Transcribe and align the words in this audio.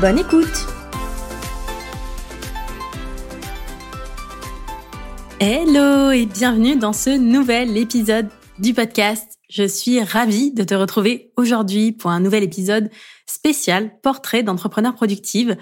Bonne 0.00 0.18
écoute 0.18 0.66
Hello 5.40 6.10
et 6.10 6.26
bienvenue 6.26 6.76
dans 6.76 6.92
ce 6.92 7.16
nouvel 7.16 7.78
épisode 7.78 8.28
du 8.58 8.74
podcast. 8.74 9.38
Je 9.48 9.66
suis 9.66 10.02
ravie 10.02 10.52
de 10.52 10.64
te 10.64 10.74
retrouver 10.74 11.32
aujourd'hui 11.38 11.92
pour 11.92 12.10
un 12.10 12.20
nouvel 12.20 12.42
épisode 12.42 12.90
spécial 13.24 13.98
portrait 14.02 14.42
d'entrepreneur 14.42 14.94
productive 14.94 15.56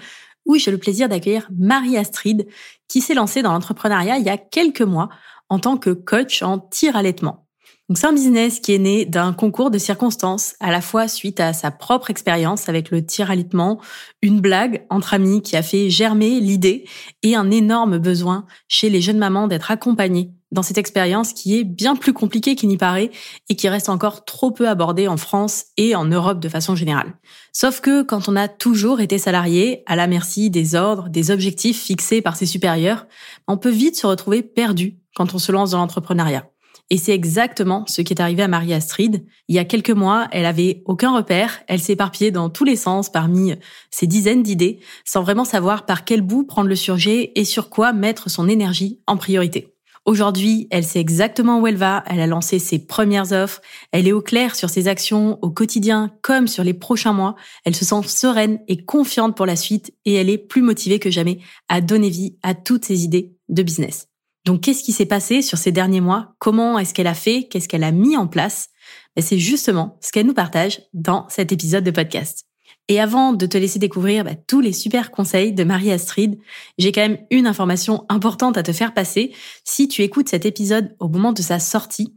où 0.45 0.57
j'ai 0.57 0.71
le 0.71 0.79
plaisir 0.79 1.07
d'accueillir 1.07 1.47
Marie 1.57 1.97
Astrid 1.97 2.45
qui 2.89 2.99
s'est 2.99 3.13
lancée 3.13 3.41
dans 3.41 3.53
l'entrepreneuriat 3.53 4.17
il 4.17 4.25
y 4.25 4.29
a 4.29 4.37
quelques 4.37 4.81
mois 4.81 5.07
en 5.47 5.59
tant 5.59 5.77
que 5.77 5.91
coach 5.91 6.41
en 6.41 6.59
tir 6.59 6.97
allaitement. 6.97 7.44
Donc 7.87 7.99
c'est 7.99 8.07
un 8.07 8.13
business 8.13 8.59
qui 8.59 8.73
est 8.73 8.79
né 8.79 9.05
d'un 9.05 9.31
concours 9.31 9.69
de 9.69 9.77
circonstances, 9.77 10.55
à 10.59 10.71
la 10.71 10.81
fois 10.81 11.07
suite 11.07 11.39
à 11.39 11.53
sa 11.53 11.69
propre 11.69 12.09
expérience 12.09 12.67
avec 12.67 12.89
le 12.89 13.05
tir 13.05 13.29
alitement, 13.29 13.79
une 14.23 14.41
blague 14.41 14.87
entre 14.89 15.13
amis 15.13 15.43
qui 15.43 15.55
a 15.55 15.61
fait 15.61 15.91
germer 15.91 16.39
l'idée 16.39 16.85
et 17.21 17.35
un 17.35 17.51
énorme 17.51 17.99
besoin 17.99 18.47
chez 18.67 18.89
les 18.89 19.01
jeunes 19.01 19.19
mamans 19.19 19.47
d'être 19.47 19.69
accompagnées 19.69 20.31
dans 20.51 20.63
cette 20.63 20.79
expérience 20.79 21.33
qui 21.33 21.59
est 21.59 21.63
bien 21.63 21.95
plus 21.95 22.13
compliquée 22.13 22.55
qu'il 22.55 22.69
n'y 22.69 22.77
paraît 22.77 23.11
et 23.49 23.55
qui 23.55 23.69
reste 23.69 23.89
encore 23.89 24.25
trop 24.25 24.49
peu 24.49 24.67
abordée 24.67 25.07
en 25.07 25.17
France 25.17 25.65
et 25.77 25.95
en 25.95 26.05
Europe 26.05 26.39
de 26.39 26.49
façon 26.49 26.75
générale. 26.75 27.13
Sauf 27.53 27.81
que 27.81 28.01
quand 28.01 28.27
on 28.27 28.35
a 28.35 28.47
toujours 28.47 28.99
été 28.99 29.19
salarié 29.19 29.83
à 29.85 29.95
la 29.95 30.07
merci 30.07 30.49
des 30.49 30.73
ordres, 30.73 31.09
des 31.09 31.29
objectifs 31.29 31.83
fixés 31.83 32.23
par 32.23 32.35
ses 32.35 32.47
supérieurs, 32.47 33.05
on 33.47 33.57
peut 33.57 33.69
vite 33.69 33.95
se 33.95 34.07
retrouver 34.07 34.41
perdu 34.41 34.97
quand 35.15 35.35
on 35.35 35.39
se 35.39 35.51
lance 35.51 35.71
dans 35.71 35.77
l'entrepreneuriat. 35.77 36.49
Et 36.91 36.97
c'est 36.97 37.13
exactement 37.13 37.83
ce 37.87 38.01
qui 38.01 38.13
est 38.13 38.21
arrivé 38.21 38.43
à 38.43 38.47
Marie 38.47 38.73
Astrid. 38.73 39.25
Il 39.47 39.55
y 39.55 39.59
a 39.59 39.65
quelques 39.65 39.89
mois, 39.89 40.27
elle 40.31 40.45
avait 40.45 40.83
aucun 40.85 41.15
repère, 41.15 41.61
elle 41.67 41.79
s'est 41.79 41.93
éparpillée 41.93 42.29
dans 42.29 42.49
tous 42.49 42.63
les 42.63 42.75
sens 42.75 43.11
parmi 43.11 43.53
ces 43.89 44.05
dizaines 44.05 44.43
d'idées, 44.43 44.79
sans 45.03 45.23
vraiment 45.23 45.45
savoir 45.45 45.87
par 45.87 46.05
quel 46.05 46.21
bout 46.21 46.43
prendre 46.43 46.69
le 46.69 46.75
sujet 46.75 47.31
et 47.35 47.43
sur 47.43 47.69
quoi 47.69 47.91
mettre 47.91 48.29
son 48.29 48.47
énergie 48.47 48.99
en 49.07 49.17
priorité. 49.17 49.75
Aujourd'hui, 50.05 50.67
elle 50.69 50.83
sait 50.83 50.99
exactement 50.99 51.59
où 51.59 51.65
elle 51.65 51.77
va, 51.77 52.03
elle 52.05 52.19
a 52.19 52.27
lancé 52.27 52.59
ses 52.59 52.77
premières 52.77 53.31
offres, 53.31 53.61
elle 53.91 54.07
est 54.07 54.11
au 54.11 54.21
clair 54.21 54.55
sur 54.55 54.69
ses 54.69 54.87
actions 54.87 55.39
au 55.41 55.49
quotidien 55.49 56.11
comme 56.21 56.47
sur 56.47 56.63
les 56.63 56.75
prochains 56.75 57.13
mois, 57.13 57.35
elle 57.63 57.75
se 57.75 57.85
sent 57.85 58.07
sereine 58.07 58.59
et 58.67 58.85
confiante 58.85 59.35
pour 59.35 59.47
la 59.47 59.55
suite 59.55 59.95
et 60.05 60.13
elle 60.13 60.29
est 60.29 60.37
plus 60.37 60.61
motivée 60.61 60.99
que 60.99 61.09
jamais 61.09 61.39
à 61.69 61.81
donner 61.81 62.11
vie 62.11 62.37
à 62.43 62.53
toutes 62.53 62.85
ses 62.85 63.03
idées 63.03 63.33
de 63.49 63.63
business. 63.63 64.07
Donc, 64.45 64.61
qu'est-ce 64.61 64.83
qui 64.83 64.91
s'est 64.91 65.07
passé 65.07 65.41
sur 65.41 65.57
ces 65.57 65.71
derniers 65.71 66.01
mois? 66.01 66.35
Comment 66.39 66.77
est-ce 66.77 66.93
qu'elle 66.93 67.07
a 67.07 67.15
fait? 67.15 67.47
Qu'est-ce 67.49 67.67
qu'elle 67.67 67.83
a 67.83 67.91
mis 67.91 68.15
en 68.15 68.27
place? 68.27 68.69
Ben, 69.15 69.23
C'est 69.23 69.39
justement 69.39 69.97
ce 70.01 70.11
qu'elle 70.11 70.27
nous 70.27 70.35
partage 70.35 70.81
dans 70.93 71.27
cet 71.29 71.51
épisode 71.51 71.83
de 71.83 71.91
podcast. 71.91 72.45
Et 72.87 72.99
avant 72.99 73.33
de 73.33 73.47
te 73.47 73.57
laisser 73.57 73.79
découvrir 73.79 74.23
ben, 74.23 74.37
tous 74.47 74.61
les 74.61 74.73
super 74.73 75.09
conseils 75.09 75.53
de 75.53 75.63
Marie 75.63 75.91
Astrid, 75.91 76.37
j'ai 76.77 76.91
quand 76.91 77.01
même 77.01 77.17
une 77.31 77.47
information 77.47 78.05
importante 78.09 78.57
à 78.57 78.63
te 78.63 78.71
faire 78.71 78.93
passer. 78.93 79.33
Si 79.63 79.87
tu 79.87 80.03
écoutes 80.03 80.29
cet 80.29 80.45
épisode 80.45 80.95
au 80.99 81.09
moment 81.09 81.33
de 81.33 81.41
sa 81.41 81.57
sortie, 81.57 82.13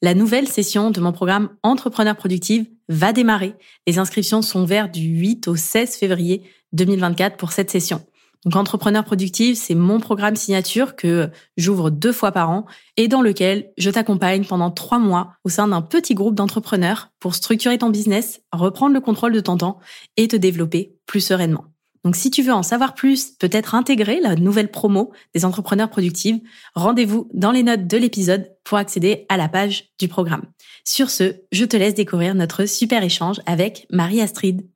la 0.00 0.14
nouvelle 0.14 0.46
session 0.46 0.92
de 0.92 1.00
mon 1.00 1.12
programme 1.12 1.50
Entrepreneur 1.64 2.14
Productive 2.14 2.66
va 2.88 3.12
démarrer. 3.12 3.54
Les 3.88 3.98
inscriptions 3.98 4.42
sont 4.42 4.62
ouvertes 4.62 4.92
du 4.92 5.06
8 5.06 5.48
au 5.48 5.56
16 5.56 5.96
février 5.96 6.42
2024 6.72 7.36
pour 7.36 7.50
cette 7.50 7.70
session. 7.70 8.04
Donc 8.44 8.56
Entrepreneur 8.56 9.04
Productive, 9.04 9.54
c'est 9.54 9.76
mon 9.76 10.00
programme 10.00 10.34
signature 10.34 10.96
que 10.96 11.30
j'ouvre 11.56 11.90
deux 11.90 12.12
fois 12.12 12.32
par 12.32 12.50
an 12.50 12.66
et 12.96 13.06
dans 13.06 13.22
lequel 13.22 13.70
je 13.78 13.88
t'accompagne 13.88 14.44
pendant 14.44 14.70
trois 14.72 14.98
mois 14.98 15.34
au 15.44 15.48
sein 15.48 15.68
d'un 15.68 15.80
petit 15.80 16.14
groupe 16.14 16.34
d'entrepreneurs 16.34 17.10
pour 17.20 17.36
structurer 17.36 17.78
ton 17.78 17.90
business, 17.90 18.40
reprendre 18.50 18.94
le 18.94 19.00
contrôle 19.00 19.32
de 19.32 19.40
ton 19.40 19.56
temps 19.56 19.78
et 20.16 20.26
te 20.26 20.36
développer 20.36 20.96
plus 21.06 21.20
sereinement. 21.20 21.66
Donc 22.04 22.16
si 22.16 22.32
tu 22.32 22.42
veux 22.42 22.52
en 22.52 22.64
savoir 22.64 22.94
plus, 22.94 23.30
peut-être 23.38 23.76
intégrer 23.76 24.20
la 24.20 24.34
nouvelle 24.34 24.72
promo 24.72 25.12
des 25.34 25.44
entrepreneurs 25.44 25.88
productives, 25.88 26.40
rendez-vous 26.74 27.28
dans 27.32 27.52
les 27.52 27.62
notes 27.62 27.86
de 27.86 27.96
l'épisode 27.96 28.50
pour 28.64 28.78
accéder 28.78 29.24
à 29.28 29.36
la 29.36 29.48
page 29.48 29.90
du 30.00 30.08
programme. 30.08 30.46
Sur 30.84 31.10
ce, 31.10 31.36
je 31.52 31.64
te 31.64 31.76
laisse 31.76 31.94
découvrir 31.94 32.34
notre 32.34 32.66
super 32.66 33.04
échange 33.04 33.40
avec 33.46 33.86
Marie 33.90 34.20
Astrid. 34.20 34.71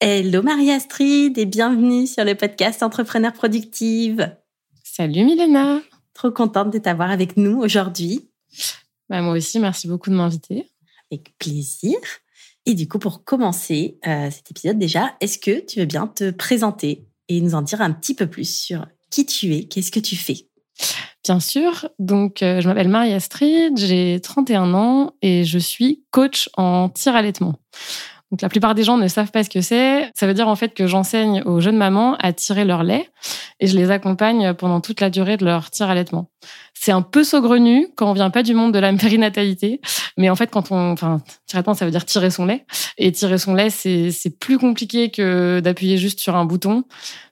Hello 0.00 0.42
Marie-Astrid 0.42 1.38
et 1.38 1.46
bienvenue 1.46 2.06
sur 2.06 2.24
le 2.24 2.34
podcast 2.34 2.82
Entrepreneur 2.82 3.32
Productive. 3.32 4.36
Salut 4.82 5.24
Milena. 5.24 5.80
Trop 6.12 6.32
contente 6.32 6.72
de 6.72 6.78
t'avoir 6.78 7.10
avec 7.10 7.36
nous 7.36 7.60
aujourd'hui. 7.60 8.28
Bah, 9.08 9.22
moi 9.22 9.34
aussi, 9.34 9.60
merci 9.60 9.86
beaucoup 9.86 10.10
de 10.10 10.16
m'inviter. 10.16 10.68
Avec 11.10 11.32
plaisir. 11.38 11.96
Et 12.66 12.74
du 12.74 12.88
coup, 12.88 12.98
pour 12.98 13.24
commencer 13.24 13.98
euh, 14.06 14.30
cet 14.30 14.50
épisode 14.50 14.78
déjà, 14.78 15.16
est-ce 15.20 15.38
que 15.38 15.64
tu 15.64 15.78
veux 15.78 15.86
bien 15.86 16.08
te 16.08 16.32
présenter 16.32 17.06
et 17.28 17.40
nous 17.40 17.54
en 17.54 17.62
dire 17.62 17.80
un 17.80 17.92
petit 17.92 18.14
peu 18.14 18.26
plus 18.26 18.52
sur 18.52 18.86
qui 19.10 19.24
tu 19.24 19.54
es, 19.54 19.64
qu'est-ce 19.64 19.92
que 19.92 20.00
tu 20.00 20.16
fais? 20.16 20.48
Bien 21.22 21.40
sûr. 21.40 21.88
Donc, 21.98 22.42
euh, 22.42 22.60
je 22.60 22.68
m'appelle 22.68 22.88
Marie-Astrid, 22.88 23.78
j'ai 23.78 24.20
31 24.20 24.74
ans 24.74 25.14
et 25.22 25.44
je 25.44 25.58
suis 25.58 26.04
coach 26.10 26.50
en 26.56 26.88
tir 26.88 27.14
allaitement. 27.14 27.54
Donc 28.34 28.42
la 28.42 28.48
plupart 28.48 28.74
des 28.74 28.82
gens 28.82 28.96
ne 28.96 29.06
savent 29.06 29.30
pas 29.30 29.44
ce 29.44 29.48
que 29.48 29.60
c'est. 29.60 30.10
Ça 30.12 30.26
veut 30.26 30.34
dire 30.34 30.48
en 30.48 30.56
fait 30.56 30.74
que 30.74 30.88
j'enseigne 30.88 31.42
aux 31.42 31.60
jeunes 31.60 31.76
mamans 31.76 32.16
à 32.16 32.32
tirer 32.32 32.64
leur 32.64 32.82
lait 32.82 33.08
et 33.60 33.68
je 33.68 33.76
les 33.76 33.92
accompagne 33.92 34.54
pendant 34.54 34.80
toute 34.80 35.00
la 35.00 35.08
durée 35.08 35.36
de 35.36 35.44
leur 35.44 35.70
tir 35.70 35.88
allaitement. 35.88 36.30
C'est 36.74 36.90
un 36.90 37.00
peu 37.00 37.22
saugrenu 37.22 37.86
quand 37.94 38.10
on 38.10 38.12
vient 38.12 38.30
pas 38.30 38.42
du 38.42 38.52
monde 38.52 38.74
de 38.74 38.80
la 38.80 38.92
périnatalité, 38.92 39.80
mais 40.16 40.30
en 40.30 40.34
fait 40.34 40.50
quand 40.50 40.72
on, 40.72 40.90
enfin, 40.90 41.20
tirer 41.46 41.62
ça 41.76 41.84
veut 41.84 41.92
dire 41.92 42.04
tirer 42.04 42.30
son 42.30 42.44
lait 42.44 42.66
et 42.98 43.12
tirer 43.12 43.38
son 43.38 43.54
lait 43.54 43.70
c'est 43.70 44.10
c'est 44.10 44.36
plus 44.36 44.58
compliqué 44.58 45.12
que 45.12 45.60
d'appuyer 45.60 45.96
juste 45.96 46.18
sur 46.18 46.34
un 46.34 46.44
bouton. 46.44 46.82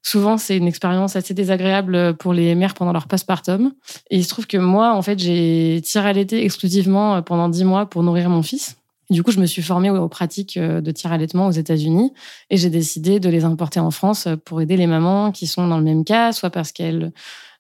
Souvent 0.05 0.39
c'est 0.39 0.57
une 0.57 0.69
expérience 0.69 1.17
assez 1.17 1.35
désagréable 1.35 2.17
pour 2.17 2.33
les 2.33 2.55
mères 2.55 2.75
pendant 2.75 2.93
leur 2.93 3.09
postpartum. 3.09 3.73
Et 4.09 4.19
il 4.19 4.23
se 4.23 4.29
trouve 4.29 4.47
que 4.47 4.57
moi 4.57 4.95
en 4.95 5.03
fait 5.03 5.19
j'ai 5.19 5.81
tiré 5.83 6.13
l'été 6.13 6.45
exclusivement 6.45 7.21
pendant 7.23 7.49
dix 7.49 7.65
mois 7.65 7.87
pour 7.87 8.05
nourrir 8.05 8.31
mon 8.31 8.45
fils. 8.45 8.77
Du 9.13 9.23
coup, 9.23 9.31
je 9.31 9.41
me 9.41 9.45
suis 9.45 9.61
formée 9.61 9.91
aux 9.91 10.09
pratiques 10.09 10.57
euh, 10.57 10.81
de 10.81 10.91
tir 10.91 11.13
allaitement 11.13 11.47
aux 11.47 11.53
États-Unis 11.53 12.15
et 12.49 12.57
j'ai 12.57 12.71
décidé 12.71 13.21
de 13.21 13.29
les 13.29 13.45
importer 13.45 13.79
en 13.79 13.91
France 13.91 14.27
pour 14.47 14.63
aider 14.63 14.79
les 14.79 14.87
mamans 14.87 15.33
qui 15.33 15.47
sont 15.47 15.69
dans 15.69 15.77
le 15.77 15.85
même 15.85 16.03
cas, 16.03 16.33
soit 16.33 16.49
parce 16.49 16.73
qu'elles 16.73 17.13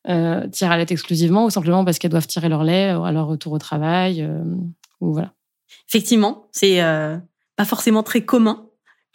euh, 0.08 0.48
tirent 0.48 0.70
à 0.70 0.78
lait 0.78 0.86
exclusivement 0.88 1.44
ou 1.44 1.50
simplement 1.50 1.84
parce 1.84 1.98
qu'elles 1.98 2.10
doivent 2.10 2.26
tirer 2.26 2.48
leur 2.48 2.64
lait 2.64 2.88
à 2.88 3.12
leur 3.12 3.26
retour 3.26 3.52
au 3.52 3.58
travail. 3.58 4.22
Euh, 4.22 4.42
ou 5.02 5.12
voilà. 5.12 5.34
Effectivement, 5.90 6.48
c'est 6.52 6.80
pas 7.56 7.64
forcément 7.66 8.02
très 8.02 8.24
commun. 8.24 8.68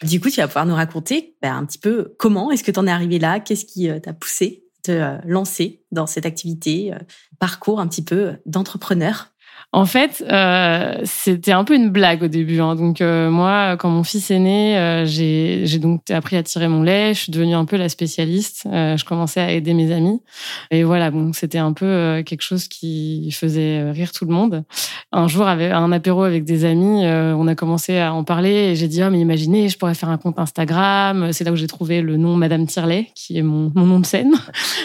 Du 0.04 0.20
coup, 0.20 0.30
tu 0.30 0.40
vas 0.40 0.46
pouvoir 0.46 0.66
nous 0.66 0.76
raconter 0.76 1.36
ben, 1.42 1.56
un 1.56 1.64
petit 1.64 1.78
peu 1.78 2.14
comment 2.20 2.52
est-ce 2.52 2.62
que 2.62 2.70
tu 2.70 2.78
en 2.78 2.86
es 2.86 2.90
arrivé 2.90 3.18
là, 3.18 3.40
qu'est-ce 3.40 3.64
qui 3.64 3.88
t'a 4.00 4.12
poussé 4.12 4.64
te 4.84 5.18
lancer 5.26 5.82
dans 5.90 6.06
cette 6.06 6.24
activité, 6.24 6.92
parcours 7.40 7.80
un 7.80 7.88
petit 7.88 8.04
peu 8.04 8.34
d'entrepreneur? 8.46 9.32
En 9.70 9.84
fait, 9.84 10.24
euh, 10.26 10.94
c'était 11.04 11.52
un 11.52 11.62
peu 11.62 11.74
une 11.74 11.90
blague 11.90 12.22
au 12.22 12.28
début. 12.28 12.58
Hein. 12.58 12.74
Donc 12.74 13.02
euh, 13.02 13.28
moi, 13.28 13.76
quand 13.76 13.90
mon 13.90 14.02
fils 14.02 14.30
est 14.30 14.38
né, 14.38 14.78
euh, 14.78 15.04
j'ai 15.04 15.78
donc 15.78 16.08
appris 16.10 16.36
à 16.36 16.42
tirer 16.42 16.68
mon 16.68 16.82
lait. 16.82 17.12
Je 17.12 17.20
suis 17.20 17.32
devenue 17.32 17.54
un 17.54 17.66
peu 17.66 17.76
la 17.76 17.90
spécialiste. 17.90 18.62
je 18.64 19.04
commençais 19.04 19.40
à 19.40 19.52
aider 19.52 19.74
mes 19.74 19.92
amis. 19.92 20.22
Et 20.70 20.84
voilà, 20.84 21.10
bon, 21.10 21.34
c'était 21.34 21.58
un 21.58 21.74
peu 21.74 22.22
quelque 22.24 22.40
chose 22.40 22.66
qui 22.66 23.30
faisait 23.30 23.90
rire 23.90 24.12
tout 24.12 24.24
le 24.24 24.32
monde. 24.32 24.64
Un 25.12 25.28
jour, 25.28 25.46
avec 25.46 25.70
un 25.70 25.92
apéro 25.92 26.22
avec 26.22 26.44
des 26.44 26.64
amis, 26.64 27.04
on 27.04 27.46
a 27.46 27.54
commencé 27.54 27.98
à 27.98 28.14
en 28.14 28.24
parler 28.24 28.70
et 28.70 28.76
j'ai 28.76 28.88
dit, 28.88 29.02
oh, 29.02 29.10
mais 29.10 29.20
imaginez, 29.20 29.68
je 29.68 29.76
pourrais 29.76 29.94
faire 29.94 30.08
un 30.08 30.18
compte 30.18 30.38
Instagram. 30.38 31.30
C'est 31.32 31.44
là 31.44 31.52
où 31.52 31.56
j'ai 31.56 31.66
trouvé 31.66 32.00
le 32.00 32.16
nom 32.16 32.36
Madame 32.36 32.66
Tirlet, 32.66 33.08
qui 33.14 33.36
est 33.36 33.42
mon, 33.42 33.70
mon 33.74 33.84
nom 33.84 34.00
de 34.00 34.06
scène. 34.06 34.32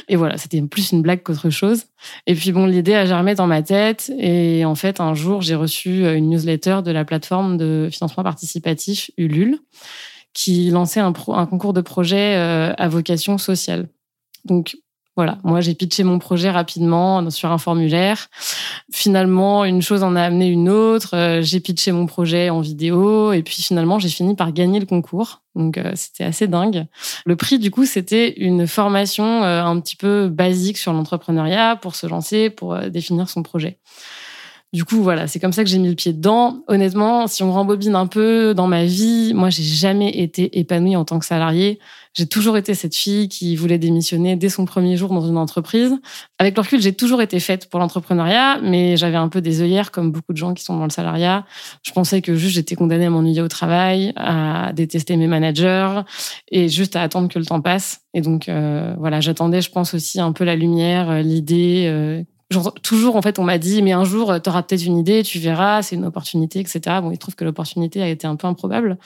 Et 0.10 0.18
voilà, 0.18 0.38
c'était 0.38 0.62
plus 0.62 0.92
une 0.92 1.02
blague 1.02 1.24
qu'autre 1.24 1.50
chose. 1.50 1.86
Et 2.28 2.36
puis 2.36 2.52
bon, 2.52 2.66
l'idée 2.66 2.96
a 2.96 3.06
germé 3.06 3.36
dans 3.36 3.48
ma 3.48 3.62
tête 3.62 4.12
et 4.18 4.66
fait, 4.76 5.00
un 5.00 5.14
jour, 5.14 5.42
j'ai 5.42 5.56
reçu 5.56 6.08
une 6.08 6.30
newsletter 6.30 6.80
de 6.84 6.92
la 6.92 7.06
plateforme 7.06 7.58
de 7.58 7.90
financement 7.92 8.24
participatif 8.24 9.12
Ulule 9.18 9.60
qui 10.34 10.70
lançait 10.72 11.00
un, 11.00 11.14
concours 11.14 11.74
de 11.74 11.82
projet 11.82 12.36
euh, 12.36 12.74
à 12.78 12.88
vocation 12.88 13.38
sociale. 13.38 13.88
Donc, 14.46 14.76
Voilà, 15.16 15.38
moi 15.44 15.62
j'ai 15.62 15.76
pitché 15.76 16.04
mon 16.04 16.18
projet 16.18 16.50
rapidement 16.50 17.30
sur 17.30 17.52
un 17.52 17.60
formulaire. 17.60 18.30
Finalement, 18.92 19.64
une 19.64 19.84
chose 19.84 20.02
en 20.02 20.16
a 20.16 20.24
amené 20.24 20.48
une 20.48 20.70
autre. 20.70 21.16
Euh, 21.16 21.42
j'ai 21.44 21.60
pitché 21.60 21.92
mon 21.92 22.08
projet 22.08 22.50
en 22.50 22.62
vidéo 22.62 23.32
et 23.32 23.44
puis 23.44 23.62
finalement 23.62 24.00
j'ai 24.00 24.10
fini 24.10 24.36
par 24.36 24.52
gagner 24.52 24.80
le 24.80 24.88
concours. 24.88 25.44
Donc 25.54 25.78
euh, 25.78 25.92
c'était 25.94 26.24
assez 26.24 26.48
dingue. 26.48 26.88
Le 27.28 27.36
prix 27.36 27.60
du 27.60 27.70
coup 27.70 27.86
c'était 27.86 28.34
une 28.38 28.66
formation 28.66 29.44
euh, 29.44 29.64
un 29.64 29.80
petit 29.80 29.96
peu 29.96 30.30
basique 30.30 30.80
sur 30.80 30.94
l'entrepreneuriat 30.94 31.76
pour 31.76 31.96
se 31.96 32.08
lancer, 32.08 32.50
pour 32.50 32.76
définir 32.90 33.30
son 33.30 33.44
projet. 33.44 33.78
Du 34.74 34.86
coup, 34.86 35.04
voilà, 35.04 35.28
c'est 35.28 35.40
comme 35.40 35.54
ça 35.54 35.64
que 35.64 35.70
j'ai 35.70 35.78
mis 35.78 35.88
le 35.88 35.94
pied 35.94 36.14
dedans. 36.14 36.64
Honnêtement, 36.68 37.28
si 37.28 37.44
on 37.44 37.52
rembobine 37.52 37.94
un 37.94 38.08
peu 38.08 38.56
dans 38.56 38.66
ma 38.66 38.86
vie, 38.86 39.32
moi, 39.36 39.52
j'ai 39.52 39.62
jamais 39.62 40.10
été 40.10 40.58
épanouie 40.58 40.96
en 40.96 41.06
tant 41.06 41.20
que 41.20 41.28
salariée. 41.28 41.78
J'ai 42.16 42.26
toujours 42.26 42.58
été 42.58 42.74
cette 42.74 42.96
fille 42.96 43.28
qui 43.28 43.56
voulait 43.56 43.78
démissionner 43.78 44.36
dès 44.36 44.50
son 44.50 44.66
premier 44.66 44.98
jour 44.98 45.14
dans 45.14 45.28
une 45.28 45.38
entreprise. 45.38 45.94
Avec 46.40 46.56
le 46.56 46.62
recul, 46.62 46.82
j'ai 46.82 46.94
toujours 46.94 47.22
été 47.22 47.40
faite 47.40 47.70
pour 47.70 47.80
l'entrepreneuriat, 47.80 48.62
mais 48.64 48.98
j'avais 48.98 49.16
un 49.16 49.30
peu 49.30 49.42
des 49.42 49.62
œillères 49.62 49.92
comme 49.92 50.12
beaucoup 50.12 50.34
de 50.34 50.38
gens 50.38 50.56
qui 50.56 50.64
sont 50.64 50.76
dans 50.76 50.86
le 50.86 50.92
salariat. 50.92 51.46
Je 51.84 51.92
pensais 51.92 52.24
que 52.24 52.34
juste 52.34 52.56
j'étais 52.56 52.76
condamnée 52.76 53.06
à 53.06 53.10
m'ennuyer 53.12 53.42
au 53.42 53.48
travail, 53.48 54.12
à 54.16 54.74
détester 54.74 55.18
mes 55.18 55.28
managers 55.28 56.02
et 56.52 56.68
juste 56.68 56.96
à 56.96 57.04
attendre 57.04 57.30
que 57.30 57.38
le 57.38 57.46
temps 57.46 57.62
passe. 57.62 58.02
Et 58.16 58.22
donc, 58.22 58.50
euh, 58.50 58.96
voilà, 58.98 59.20
j'attendais, 59.20 59.62
je 59.62 59.72
pense 59.72 59.94
aussi 59.94 60.20
un 60.20 60.32
peu 60.32 60.44
la 60.44 60.56
lumière, 60.56 61.10
euh, 61.10 61.22
l'idée 61.22 61.86
euh, 61.88 62.24
toujours, 62.82 63.16
en 63.16 63.22
fait, 63.22 63.40
on 63.40 63.44
m'a 63.44 63.58
dit, 63.58 63.82
mais 63.82 63.92
un 63.92 64.04
jour, 64.04 64.34
tu 64.42 64.50
auras 64.50 64.64
peut-être 64.64 64.86
une 64.86 64.98
idée, 64.98 65.24
tu 65.24 65.40
verras, 65.40 65.82
c'est 65.82 65.96
une 65.96 66.06
opportunité, 66.06 66.60
etc. 66.60 66.82
Bon, 67.02 67.12
il 67.12 67.18
trouve 67.18 67.36
que 67.36 67.46
l'opportunité 67.46 68.02
a 68.02 68.08
été 68.08 68.28
un 68.28 68.36
peu 68.36 68.48
improbable, 68.48 68.98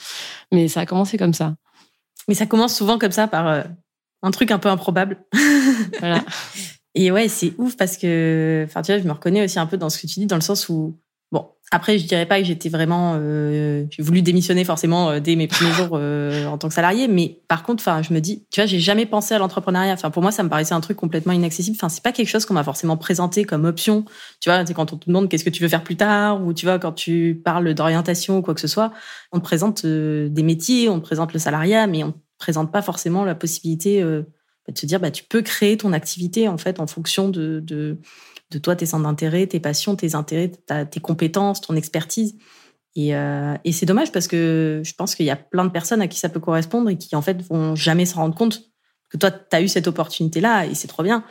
mais 0.52 0.68
ça 0.68 0.80
a 0.80 0.86
commencé 0.86 1.18
comme 1.18 1.34
ça. 1.34 1.54
Mais 2.28 2.34
ça 2.34 2.46
commence 2.46 2.76
souvent 2.76 2.98
comme 2.98 3.12
ça 3.12 3.26
par 3.26 3.48
euh, 3.48 3.62
un 4.22 4.30
truc 4.30 4.50
un 4.50 4.58
peu 4.58 4.68
improbable. 4.68 5.18
voilà. 5.98 6.24
Et 6.94 7.12
ouais, 7.12 7.28
c'est 7.28 7.54
ouf 7.58 7.76
parce 7.76 7.96
que, 7.96 8.64
enfin, 8.66 8.82
tu 8.82 8.92
vois, 8.92 9.00
je 9.00 9.06
me 9.06 9.12
reconnais 9.12 9.44
aussi 9.44 9.58
un 9.58 9.66
peu 9.66 9.76
dans 9.76 9.88
ce 9.88 9.98
que 9.98 10.06
tu 10.06 10.20
dis, 10.20 10.26
dans 10.26 10.36
le 10.36 10.42
sens 10.42 10.68
où 10.68 10.98
après, 11.70 11.98
je 11.98 12.06
dirais 12.06 12.24
pas 12.24 12.38
que 12.38 12.44
j'étais 12.44 12.70
vraiment, 12.70 13.14
euh, 13.16 13.84
j'ai 13.90 14.02
voulu 14.02 14.22
démissionner 14.22 14.64
forcément 14.64 15.10
euh, 15.10 15.20
dès 15.20 15.36
mes 15.36 15.46
premiers 15.46 15.72
jours 15.72 15.90
euh, 15.92 16.46
en 16.46 16.56
tant 16.56 16.68
que 16.68 16.74
salarié, 16.74 17.08
mais 17.08 17.40
par 17.46 17.62
contre, 17.62 17.82
enfin, 17.82 18.00
je 18.02 18.14
me 18.14 18.20
dis, 18.20 18.46
tu 18.50 18.60
vois, 18.60 18.66
j'ai 18.66 18.80
jamais 18.80 19.04
pensé 19.04 19.34
à 19.34 19.38
l'entrepreneuriat. 19.38 19.92
Enfin, 19.92 20.10
pour 20.10 20.22
moi, 20.22 20.32
ça 20.32 20.42
me 20.42 20.48
paraissait 20.48 20.72
un 20.72 20.80
truc 20.80 20.96
complètement 20.96 21.32
inaccessible. 21.32 21.76
Enfin, 21.78 21.90
c'est 21.90 22.02
pas 22.02 22.12
quelque 22.12 22.28
chose 22.28 22.46
qu'on 22.46 22.54
m'a 22.54 22.64
forcément 22.64 22.96
présenté 22.96 23.44
comme 23.44 23.66
option. 23.66 24.06
Tu 24.40 24.48
vois, 24.48 24.64
c'est 24.64 24.72
quand 24.72 24.94
on 24.94 24.96
te 24.96 25.06
demande 25.06 25.28
qu'est-ce 25.28 25.44
que 25.44 25.50
tu 25.50 25.62
veux 25.62 25.68
faire 25.68 25.84
plus 25.84 25.96
tard, 25.96 26.42
ou 26.42 26.54
tu 26.54 26.64
vois, 26.64 26.78
quand 26.78 26.92
tu 26.92 27.40
parles 27.44 27.74
d'orientation 27.74 28.38
ou 28.38 28.42
quoi 28.42 28.54
que 28.54 28.60
ce 28.60 28.68
soit, 28.68 28.92
on 29.32 29.38
te 29.38 29.44
présente 29.44 29.84
des 29.84 30.42
métiers, 30.42 30.88
on 30.88 31.00
te 31.00 31.04
présente 31.04 31.34
le 31.34 31.38
salariat, 31.38 31.86
mais 31.86 32.02
on 32.02 32.12
te 32.12 32.18
présente 32.38 32.72
pas 32.72 32.82
forcément 32.82 33.24
la 33.24 33.34
possibilité 33.34 34.02
de 34.72 34.78
se 34.78 34.86
dire, 34.86 35.00
bah, 35.00 35.10
tu 35.10 35.24
peux 35.24 35.42
créer 35.42 35.76
ton 35.76 35.92
activité 35.92 36.48
en 36.48 36.58
fait 36.58 36.80
en 36.80 36.86
fonction 36.86 37.28
de, 37.28 37.60
de 38.50 38.58
toi, 38.58 38.76
tes 38.76 38.86
centres 38.86 39.04
d'intérêt, 39.04 39.46
tes 39.46 39.60
passions, 39.60 39.96
tes 39.96 40.14
intérêts, 40.14 40.50
tes 40.90 41.00
compétences, 41.00 41.60
ton 41.60 41.76
expertise. 41.76 42.36
Euh, 42.96 43.56
et, 43.64 43.72
c'est 43.72 43.86
dommage 43.86 44.10
parce 44.10 44.26
que 44.26 44.82
je 44.84 44.94
pense 44.94 45.14
qu'il 45.14 45.26
y 45.26 45.30
a 45.30 45.36
plein 45.36 45.64
de 45.64 45.70
personnes 45.70 46.02
à 46.02 46.08
qui 46.08 46.18
ça 46.18 46.28
peut 46.28 46.40
correspondre 46.40 46.90
et 46.90 46.98
qui, 46.98 47.14
en 47.14 47.22
fait, 47.22 47.40
vont 47.42 47.76
jamais 47.76 48.06
s'en 48.06 48.20
rendre 48.20 48.34
compte 48.34 48.62
que 49.10 49.16
toi, 49.16 49.30
tu 49.30 49.56
as 49.56 49.62
eu 49.62 49.68
cette 49.68 49.86
opportunité-là 49.86 50.66
et 50.66 50.74
c'est 50.74 50.88
trop 50.88 51.02
bien. 51.02 51.24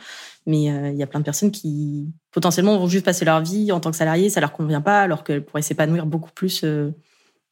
Mais 0.46 0.70
euh, 0.70 0.90
il 0.90 0.96
y 0.96 1.02
a 1.02 1.06
plein 1.06 1.20
de 1.20 1.24
personnes 1.24 1.50
qui, 1.50 2.08
potentiellement, 2.30 2.78
vont 2.78 2.88
juste 2.88 3.04
passer 3.04 3.24
leur 3.24 3.42
vie 3.42 3.70
en 3.70 3.80
tant 3.80 3.90
que 3.90 3.96
salarié, 3.96 4.30
ça 4.30 4.40
leur 4.40 4.52
convient 4.52 4.80
pas, 4.80 5.02
alors 5.02 5.24
qu'elles 5.24 5.44
pourraient 5.44 5.62
s'épanouir 5.62 6.06
beaucoup 6.06 6.32
plus 6.32 6.62
euh, 6.64 6.94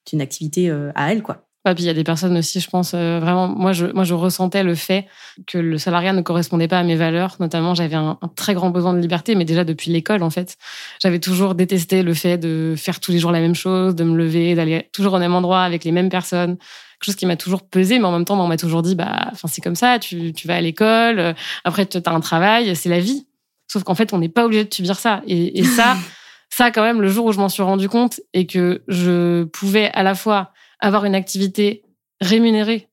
d'une 0.09 0.21
activité 0.21 0.71
à 0.95 1.13
elles, 1.13 1.23
quoi. 1.23 1.46
Et 1.71 1.75
puis 1.75 1.85
il 1.85 1.87
y 1.87 1.91
a 1.91 1.95
des 1.95 2.05
personnes 2.05 2.37
aussi, 2.37 2.61
je 2.61 2.69
pense 2.71 2.93
euh, 2.95 3.19
vraiment. 3.21 3.49
Moi, 3.49 3.73
je 3.73 3.87
moi 3.87 4.05
je 4.05 4.15
ressentais 4.15 4.63
le 4.63 4.75
fait 4.75 5.07
que 5.47 5.59
le 5.59 5.79
salariat 5.79 6.13
ne 6.13 6.23
correspondait 6.23 6.69
pas 6.69 6.79
à 6.79 6.83
mes 6.83 6.97
valeurs. 6.97 7.37
Notamment, 7.41 7.75
j'avais 7.75 7.97
un, 7.97 8.19
très 8.37 8.55
grand 8.55 8.71
besoin 8.71 8.95
de 8.95 9.01
liberté, 9.01 9.35
mais 9.35 9.45
déjà 9.45 9.65
depuis 9.65 9.91
l'école 9.91 10.23
en 10.23 10.31
fait, 10.31 10.57
j'avais 11.03 11.19
toujours 11.19 11.55
détesté 11.55 12.03
le 12.03 12.15
fait 12.15 12.39
de 12.39 12.75
faire 12.77 13.01
tous 13.01 13.13
les 13.13 13.19
jours 13.19 13.33
la 13.33 13.41
même 13.41 13.55
chose, 13.55 13.95
de 13.95 14.05
me 14.05 14.17
lever, 14.17 14.55
d'aller 14.55 14.89
toujours 14.93 15.15
au 15.15 15.19
même 15.19 15.35
endroit 15.35 15.63
avec 15.63 15.85
les 15.85 15.93
mêmes 15.93 16.09
personnes. 16.09 16.57
Quelque 16.57 17.05
chose 17.05 17.17
qui 17.17 17.27
m'a 17.27 17.37
toujours 17.37 17.63
pesé, 17.63 17.99
mais 17.99 18.07
en 18.07 18.13
même 18.13 18.25
temps, 18.25 18.41
on 18.43 18.47
m'a 18.47 18.57
toujours 18.57 18.83
dit, 18.83 18.95
bah, 18.95 19.29
enfin 19.33 19.49
c'est 19.49 19.61
comme 19.61 19.75
ça. 19.75 19.99
Tu 19.99 20.33
tu 20.33 20.47
vas 20.49 20.57
à 20.57 20.61
l'école, 20.61 21.19
euh, 21.19 21.33
après 21.65 21.87
tu 21.87 21.99
as 21.99 22.11
un 22.11 22.21
travail, 22.21 22.75
c'est 22.77 22.89
la 22.89 23.01
vie. 23.01 23.27
Sauf 23.69 23.83
qu'en 23.83 23.95
fait, 23.95 24.13
on 24.13 24.19
n'est 24.19 24.29
pas 24.29 24.45
obligé 24.45 24.65
de 24.65 24.73
subir 24.73 24.97
ça. 24.99 25.23
Et, 25.27 25.59
et 25.59 25.65
ça, 25.65 25.97
ça 26.49 26.71
quand 26.71 26.83
même, 26.83 27.03
le 27.03 27.09
jour 27.09 27.27
où 27.27 27.33
je 27.33 27.39
m'en 27.39 27.49
suis 27.49 27.63
rendu 27.63 27.89
compte 27.89 28.21
et 28.33 28.47
que 28.47 28.83
je 28.89 29.45
pouvais 29.45 29.91
à 29.93 30.03
la 30.03 30.15
fois 30.15 30.53
avoir 30.81 31.05
une 31.05 31.15
activité 31.15 31.83
rémunérée, 32.21 32.89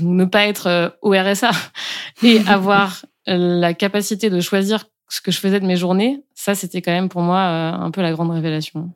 ne 0.00 0.24
pas 0.24 0.46
être 0.46 0.66
euh, 0.66 0.88
au 1.02 1.10
RSA 1.10 1.50
et 2.22 2.40
avoir 2.46 3.04
la 3.26 3.74
capacité 3.74 4.30
de 4.30 4.40
choisir 4.40 4.86
ce 5.10 5.20
que 5.20 5.30
je 5.30 5.38
faisais 5.38 5.60
de 5.60 5.66
mes 5.66 5.76
journées, 5.76 6.24
ça 6.34 6.54
c'était 6.54 6.82
quand 6.82 6.92
même 6.92 7.08
pour 7.08 7.22
moi 7.22 7.38
euh, 7.38 7.72
un 7.72 7.90
peu 7.90 8.02
la 8.02 8.12
grande 8.12 8.30
révélation. 8.30 8.90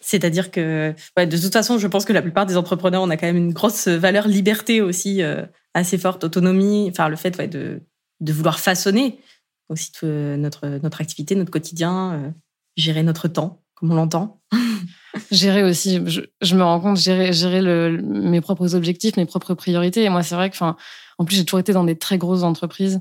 C'est-à-dire 0.00 0.52
que, 0.52 0.94
de 1.16 1.36
toute 1.36 1.52
façon, 1.52 1.78
je 1.78 1.86
pense 1.88 2.04
que 2.04 2.12
la 2.12 2.22
plupart 2.22 2.46
des 2.46 2.56
entrepreneurs, 2.56 3.02
on 3.02 3.10
a 3.10 3.16
quand 3.16 3.26
même 3.26 3.36
une 3.36 3.52
grosse 3.52 3.88
valeur 3.88 4.28
liberté 4.28 4.80
aussi, 4.80 5.20
euh, 5.20 5.44
assez 5.74 5.98
forte, 5.98 6.22
autonomie, 6.22 6.88
enfin 6.90 7.08
le 7.08 7.16
fait 7.16 7.36
de, 7.48 7.82
de 8.20 8.32
vouloir 8.32 8.60
façonner 8.60 9.18
aussi 9.68 9.90
notre, 10.02 10.78
notre 10.80 11.00
activité, 11.00 11.34
notre 11.34 11.50
quotidien, 11.50 12.32
gérer 12.76 13.02
notre 13.02 13.26
temps, 13.26 13.64
comme 13.74 13.90
on 13.90 13.96
l'entend. 13.96 14.40
gérer 15.30 15.62
aussi, 15.62 16.00
je, 16.06 16.54
me 16.54 16.62
rends 16.62 16.80
compte, 16.80 16.96
gérer, 16.96 17.32
gérer 17.32 17.62
le, 17.62 18.00
mes 18.02 18.40
propres 18.40 18.74
objectifs, 18.74 19.16
mes 19.16 19.26
propres 19.26 19.54
priorités. 19.54 20.04
Et 20.04 20.08
moi, 20.08 20.22
c'est 20.22 20.34
vrai 20.34 20.50
que, 20.50 20.56
en 21.18 21.24
plus, 21.24 21.36
j'ai 21.36 21.44
toujours 21.44 21.60
été 21.60 21.72
dans 21.72 21.84
des 21.84 21.96
très 21.96 22.18
grosses 22.18 22.42
entreprises 22.42 23.00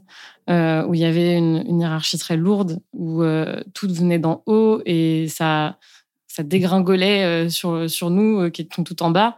euh, 0.49 0.85
où 0.85 0.93
il 0.93 1.01
y 1.01 1.05
avait 1.05 1.33
une, 1.37 1.63
une, 1.67 1.81
hiérarchie 1.81 2.17
très 2.17 2.37
lourde, 2.37 2.79
où 2.93 3.23
euh, 3.23 3.61
tout 3.73 3.87
venait 3.91 4.19
d'en 4.19 4.43
haut 4.45 4.81
et 4.85 5.27
ça, 5.27 5.77
ça 6.27 6.43
dégringolait 6.43 7.23
euh, 7.23 7.49
sur, 7.49 7.89
sur 7.89 8.09
nous 8.09 8.41
euh, 8.41 8.49
qui 8.49 8.61
étions 8.61 8.83
tout 8.83 9.03
en 9.03 9.11
bas. 9.11 9.37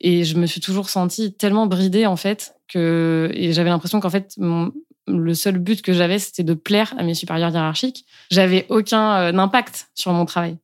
Et 0.00 0.24
je 0.24 0.36
me 0.36 0.46
suis 0.46 0.60
toujours 0.60 0.88
sentie 0.90 1.34
tellement 1.34 1.66
bridée, 1.66 2.06
en 2.06 2.16
fait, 2.16 2.54
que, 2.68 3.30
et 3.34 3.52
j'avais 3.52 3.70
l'impression 3.70 4.00
qu'en 4.00 4.10
fait, 4.10 4.32
mon, 4.38 4.72
le 5.08 5.34
seul 5.34 5.58
but 5.58 5.82
que 5.82 5.92
j'avais, 5.92 6.18
c'était 6.18 6.44
de 6.44 6.54
plaire 6.54 6.94
à 6.98 7.02
mes 7.02 7.14
supérieurs 7.14 7.50
hiérarchiques. 7.50 8.04
J'avais 8.30 8.66
aucun 8.68 9.36
impact 9.36 9.88
sur 9.94 10.12
mon 10.12 10.24
travail. 10.24 10.58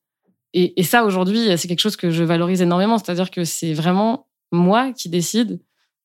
Et, 0.55 0.81
et 0.81 0.85
ça, 0.85 1.05
aujourd'hui, 1.05 1.59
c'est 1.59 1.69
quelque 1.69 1.81
chose 1.81 1.97
que 1.97 2.11
je 2.11 2.25
valorise 2.25 2.63
énormément. 2.63 2.97
C'est-à-dire 2.97 3.31
que 3.31 3.45
c'est 3.45 3.75
vraiment 3.75 4.29
moi 4.53 4.93
qui 4.93 5.09
décide 5.11 5.61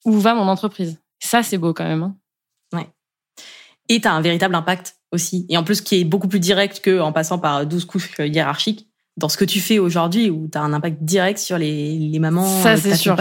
où 0.05 0.19
va 0.19 0.33
mon 0.33 0.47
entreprise. 0.47 0.99
Ça, 1.19 1.43
c'est 1.43 1.57
beau 1.57 1.73
quand 1.73 1.85
même. 1.85 2.03
Hein. 2.03 2.15
Ouais. 2.73 2.87
Et 3.87 4.01
tu 4.01 4.07
as 4.07 4.13
un 4.13 4.21
véritable 4.21 4.55
impact 4.55 4.95
aussi. 5.11 5.45
Et 5.49 5.57
en 5.57 5.63
plus, 5.63 5.81
qui 5.81 6.01
est 6.01 6.03
beaucoup 6.03 6.27
plus 6.27 6.39
direct 6.39 6.81
qu'en 6.83 7.11
passant 7.11 7.39
par 7.39 7.65
12 7.65 7.85
couches 7.85 8.11
hiérarchiques 8.17 8.87
dans 9.17 9.29
ce 9.29 9.37
que 9.37 9.45
tu 9.45 9.59
fais 9.59 9.79
aujourd'hui, 9.79 10.29
où 10.29 10.47
tu 10.49 10.57
as 10.57 10.61
un 10.61 10.71
impact 10.71 11.03
direct 11.03 11.39
sur 11.39 11.57
les, 11.57 11.97
les 11.97 12.19
mamans, 12.19 12.45
ça, 12.63 12.77
c'est 12.77 12.95
sûr. 12.95 13.17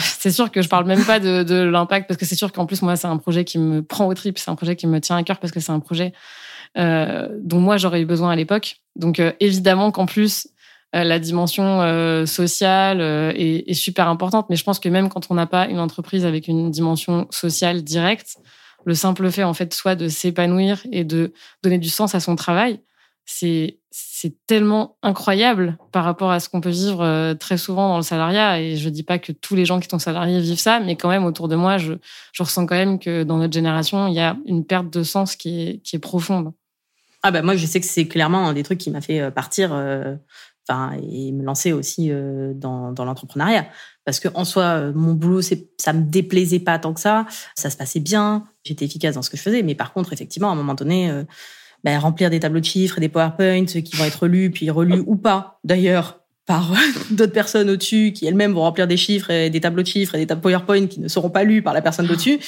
C'est 0.00 0.30
sûr 0.30 0.50
que 0.50 0.62
je 0.62 0.68
parle 0.68 0.86
même 0.86 1.04
pas 1.04 1.20
de, 1.20 1.42
de 1.42 1.56
l'impact, 1.64 2.08
parce 2.08 2.18
que 2.18 2.24
c'est 2.24 2.34
sûr 2.34 2.50
qu'en 2.50 2.64
plus, 2.64 2.80
moi, 2.80 2.96
c'est 2.96 3.08
un 3.08 3.18
projet 3.18 3.44
qui 3.44 3.58
me 3.58 3.82
prend 3.82 4.06
au 4.06 4.14
trip, 4.14 4.38
c'est 4.38 4.50
un 4.50 4.54
projet 4.54 4.74
qui 4.74 4.86
me 4.86 5.00
tient 5.00 5.16
à 5.16 5.22
cœur, 5.22 5.38
parce 5.38 5.52
que 5.52 5.60
c'est 5.60 5.72
un 5.72 5.80
projet 5.80 6.14
dont 6.76 7.60
moi 7.60 7.76
j'aurais 7.76 8.02
eu 8.02 8.06
besoin 8.06 8.30
à 8.30 8.36
l'époque. 8.36 8.76
Donc 8.96 9.20
euh, 9.20 9.32
évidemment 9.40 9.90
qu'en 9.90 10.06
plus 10.06 10.48
euh, 10.94 11.04
la 11.04 11.18
dimension 11.18 12.26
sociale 12.26 13.00
est, 13.00 13.74
super 13.74 14.08
importante, 14.08 14.46
mais 14.50 14.56
je 14.56 14.64
pense 14.64 14.78
que 14.78 14.88
même 14.88 15.08
quand 15.08 15.30
on 15.30 15.34
n'a 15.34 15.46
pas 15.46 15.66
une 15.68 15.80
entreprise 15.80 16.24
avec 16.24 16.48
une 16.48 16.70
dimension 16.70 17.26
sociale 17.30 17.82
directe, 17.82 18.36
le 18.84 18.94
simple 18.94 19.30
fait 19.30 19.44
en 19.44 19.54
fait 19.54 19.74
soit 19.74 19.94
de 19.94 20.08
s'épanouir 20.08 20.80
et 20.92 21.04
de 21.04 21.32
donner 21.62 21.78
du 21.78 21.88
sens 21.88 22.14
à 22.14 22.20
son 22.20 22.36
travail, 22.36 22.80
c'est 23.30 23.78
c'est 23.90 24.34
tellement 24.46 24.96
incroyable 25.02 25.76
par 25.92 26.04
rapport 26.04 26.30
à 26.30 26.40
ce 26.40 26.48
qu'on 26.48 26.60
peut 26.60 26.70
vivre 26.70 27.34
très 27.34 27.58
souvent 27.58 27.88
dans 27.88 27.96
le 27.96 28.02
salariat. 28.02 28.60
Et 28.60 28.76
je 28.76 28.88
dis 28.88 29.02
pas 29.02 29.18
que 29.18 29.32
tous 29.32 29.54
les 29.54 29.64
gens 29.64 29.80
qui 29.80 29.88
sont 29.88 29.98
salariés 29.98 30.40
vivent 30.40 30.58
ça, 30.58 30.80
mais 30.80 30.96
quand 30.96 31.08
même 31.08 31.24
autour 31.24 31.48
de 31.48 31.56
moi, 31.56 31.78
je, 31.78 31.94
je 32.32 32.42
ressens 32.42 32.66
quand 32.66 32.76
même 32.76 32.98
que 32.98 33.24
dans 33.24 33.38
notre 33.38 33.52
génération, 33.52 34.06
il 34.06 34.14
y 34.14 34.20
a 34.20 34.36
une 34.46 34.64
perte 34.64 34.90
de 34.90 35.02
sens 35.02 35.36
qui 35.36 35.62
est, 35.62 35.78
qui 35.82 35.96
est 35.96 36.00
profonde. 36.00 36.52
Ah 37.22 37.30
bah 37.30 37.42
moi 37.42 37.56
je 37.56 37.66
sais 37.66 37.80
que 37.80 37.86
c'est 37.86 38.06
clairement 38.06 38.48
un 38.48 38.52
des 38.52 38.62
trucs 38.62 38.78
qui 38.78 38.90
m'a 38.90 39.00
fait 39.00 39.20
euh, 39.20 39.30
partir 39.30 39.72
euh, 39.72 40.14
et 41.02 41.32
me 41.32 41.42
lancer 41.42 41.72
aussi 41.72 42.10
euh, 42.10 42.52
dans, 42.54 42.92
dans 42.92 43.04
l'entrepreneuriat 43.06 43.66
parce 44.04 44.20
que 44.20 44.28
en 44.34 44.44
soi 44.44 44.92
mon 44.92 45.14
boulot 45.14 45.40
ça 45.40 45.92
me 45.94 46.02
déplaisait 46.02 46.60
pas 46.60 46.78
tant 46.78 46.92
que 46.92 47.00
ça 47.00 47.26
ça 47.54 47.70
se 47.70 47.76
passait 47.76 48.00
bien 48.00 48.44
j'étais 48.64 48.84
efficace 48.84 49.14
dans 49.14 49.22
ce 49.22 49.30
que 49.30 49.38
je 49.38 49.42
faisais 49.42 49.62
mais 49.62 49.74
par 49.74 49.94
contre 49.94 50.12
effectivement 50.12 50.50
à 50.50 50.52
un 50.52 50.56
moment 50.56 50.74
donné 50.74 51.10
bah, 51.84 51.98
remplir 51.98 52.30
des 52.30 52.40
tableaux 52.40 52.60
de 52.60 52.64
chiffres 52.64 52.98
et 52.98 53.00
des 53.00 53.08
PowerPoints 53.08 53.66
qui 53.66 53.96
vont 53.96 54.04
être 54.04 54.26
lus 54.26 54.50
puis 54.50 54.70
relus 54.70 55.02
ou 55.06 55.16
pas 55.16 55.60
d'ailleurs 55.64 56.20
par 56.46 56.72
d'autres 57.10 57.32
personnes 57.32 57.70
au-dessus 57.70 58.12
qui 58.12 58.26
elles-mêmes 58.26 58.52
vont 58.52 58.62
remplir 58.62 58.86
des 58.86 58.96
chiffres 58.96 59.30
et 59.30 59.50
des 59.50 59.60
tableaux 59.60 59.82
de 59.82 59.88
chiffres 59.88 60.14
et 60.14 60.24
des 60.24 60.34
PowerPoints 60.34 60.86
qui 60.86 61.00
ne 61.00 61.08
seront 61.08 61.30
pas 61.30 61.44
lus 61.44 61.62
par 61.62 61.74
la 61.74 61.82
personne 61.82 62.06
d'au-dessus 62.06 62.40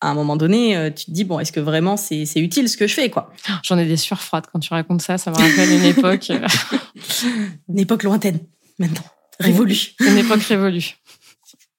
à 0.00 0.10
un 0.10 0.14
moment 0.14 0.36
donné, 0.36 0.76
euh, 0.76 0.90
tu 0.90 1.06
te 1.06 1.10
dis 1.10 1.24
bon, 1.24 1.38
est-ce 1.40 1.52
que 1.52 1.60
vraiment 1.60 1.96
c'est 1.96 2.26
utile 2.36 2.68
ce 2.68 2.76
que 2.76 2.86
je 2.86 2.94
fais 2.94 3.10
quoi? 3.10 3.32
J'en 3.62 3.78
ai 3.78 3.86
des 3.86 3.96
sueurs 3.96 4.20
froides 4.20 4.46
quand 4.52 4.58
tu 4.58 4.72
racontes 4.72 5.02
ça. 5.02 5.18
Ça 5.18 5.30
me 5.30 5.36
rappelle 5.36 5.70
une 5.70 5.84
époque, 5.84 6.30
euh, 6.30 6.46
une 7.68 7.78
époque 7.78 8.02
lointaine 8.02 8.40
maintenant, 8.78 9.04
révolue. 9.40 9.94
Une 10.00 10.18
époque 10.18 10.42
révolue. 10.42 10.96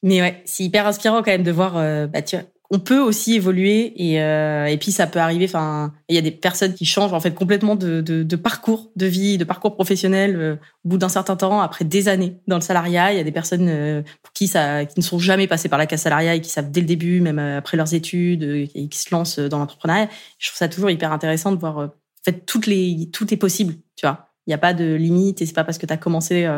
Mais 0.03 0.21
ouais, 0.21 0.41
c'est 0.45 0.63
hyper 0.63 0.87
inspirant 0.87 1.17
quand 1.17 1.31
même 1.31 1.43
de 1.43 1.51
voir, 1.51 1.77
euh, 1.77 2.07
bah, 2.07 2.21
tu 2.21 2.35
vois, 2.35 2.45
on 2.69 2.79
peut 2.79 2.99
aussi 2.99 3.35
évoluer 3.35 3.93
et, 3.95 4.21
euh, 4.21 4.65
et 4.65 4.77
puis 4.77 4.91
ça 4.91 5.07
peut 5.07 5.19
arriver. 5.19 5.45
Enfin, 5.45 5.93
il 6.09 6.15
y 6.15 6.17
a 6.17 6.21
des 6.21 6.31
personnes 6.31 6.73
qui 6.73 6.85
changent 6.85 7.13
en 7.13 7.19
fait 7.19 7.33
complètement 7.33 7.75
de, 7.75 8.01
de, 8.01 8.23
de 8.23 8.35
parcours 8.35 8.91
de 8.95 9.05
vie, 9.05 9.37
de 9.37 9.43
parcours 9.45 9.75
professionnel 9.75 10.35
euh, 10.35 10.55
au 10.83 10.89
bout 10.89 10.97
d'un 10.97 11.09
certain 11.09 11.35
temps, 11.35 11.61
après 11.61 11.85
des 11.85 12.09
années 12.09 12.37
dans 12.47 12.57
le 12.57 12.61
salariat. 12.61 13.13
Il 13.13 13.17
y 13.17 13.21
a 13.21 13.23
des 13.23 13.31
personnes 13.31 13.67
euh, 13.69 14.01
pour 14.21 14.33
qui 14.33 14.47
ça, 14.47 14.85
qui 14.85 14.99
ne 14.99 15.03
sont 15.03 15.19
jamais 15.19 15.47
passées 15.47 15.69
par 15.69 15.79
la 15.79 15.85
case 15.85 16.01
salariat 16.01 16.35
et 16.35 16.41
qui 16.41 16.49
savent 16.49 16.71
dès 16.71 16.81
le 16.81 16.87
début, 16.87 17.21
même 17.21 17.39
après 17.39 17.77
leurs 17.77 17.93
études, 17.93 18.43
et 18.43 18.87
qui 18.89 18.99
se 18.99 19.13
lancent 19.13 19.39
dans 19.39 19.59
l'entrepreneuriat. 19.59 20.09
Je 20.37 20.47
trouve 20.49 20.57
ça 20.57 20.67
toujours 20.67 20.89
hyper 20.89 21.11
intéressant 21.11 21.51
de 21.51 21.57
voir. 21.57 21.77
en 21.77 21.89
fait, 22.25 22.45
toutes 22.45 22.67
les, 22.67 23.09
tout 23.13 23.33
est 23.33 23.37
possible. 23.37 23.75
Tu 23.95 24.05
vois, 24.05 24.26
il 24.47 24.51
n'y 24.51 24.53
a 24.53 24.57
pas 24.57 24.73
de 24.73 24.95
limite 24.95 25.41
et 25.41 25.45
c'est 25.45 25.53
pas 25.53 25.63
parce 25.63 25.77
que 25.77 25.85
tu 25.85 25.93
as 25.93 25.97
commencé 25.97 26.49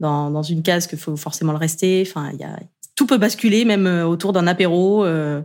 dans, 0.00 0.30
dans 0.30 0.42
une 0.42 0.62
case 0.62 0.86
qu'il 0.86 0.98
faut 0.98 1.16
forcément 1.16 1.52
le 1.52 1.58
rester. 1.58 2.04
Enfin, 2.06 2.30
tout 2.96 3.06
peut 3.06 3.18
basculer, 3.18 3.64
même 3.64 3.86
euh, 3.86 4.06
autour 4.06 4.32
d'un 4.32 4.46
apéro, 4.46 5.04
euh, 5.04 5.42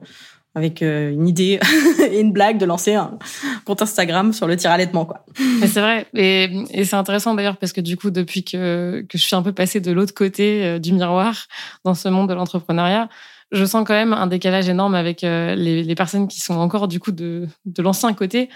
avec 0.55 0.81
euh, 0.81 1.11
une 1.11 1.27
idée 1.27 1.59
et 2.11 2.19
une 2.19 2.31
blague 2.31 2.57
de 2.57 2.65
lancer 2.65 2.95
un 2.95 3.17
compte 3.65 3.81
Instagram 3.81 4.33
sur 4.33 4.47
le 4.47 4.57
tir 4.57 4.71
allaitement, 4.71 5.05
quoi. 5.05 5.25
C'est 5.61 5.81
vrai, 5.81 6.07
et, 6.15 6.49
c'est 6.83 6.95
intéressant 6.95 7.35
d'ailleurs 7.35 7.57
parce 7.57 7.73
que 7.73 7.81
du 7.81 7.95
coup, 7.95 8.11
depuis 8.11 8.43
que, 8.43 9.05
que 9.07 9.17
je 9.17 9.23
suis 9.23 9.35
un 9.35 9.43
peu 9.43 9.53
passée 9.53 9.79
de 9.79 9.91
l'autre 9.91 10.13
côté 10.13 10.79
du 10.79 10.93
miroir 10.93 11.47
dans 11.83 11.93
ce 11.93 12.09
monde 12.09 12.29
de 12.29 12.33
l'entrepreneuriat, 12.33 13.09
je 13.51 13.63
sens 13.63 13.85
quand 13.87 13.93
même 13.93 14.13
un 14.13 14.27
décalage 14.27 14.67
énorme 14.67 14.93
avec 14.93 15.21
les, 15.21 15.83
les, 15.83 15.95
personnes 15.95 16.27
qui 16.27 16.41
sont 16.41 16.55
encore 16.55 16.89
du 16.89 16.99
coup 16.99 17.13
de, 17.13 17.47
de 17.65 17.81
l'ancien 17.81 18.13
côté 18.13 18.49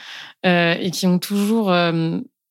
euh, 0.45 0.75
et 0.79 0.91
qui 0.91 1.07
ont 1.07 1.17
toujours 1.17 1.71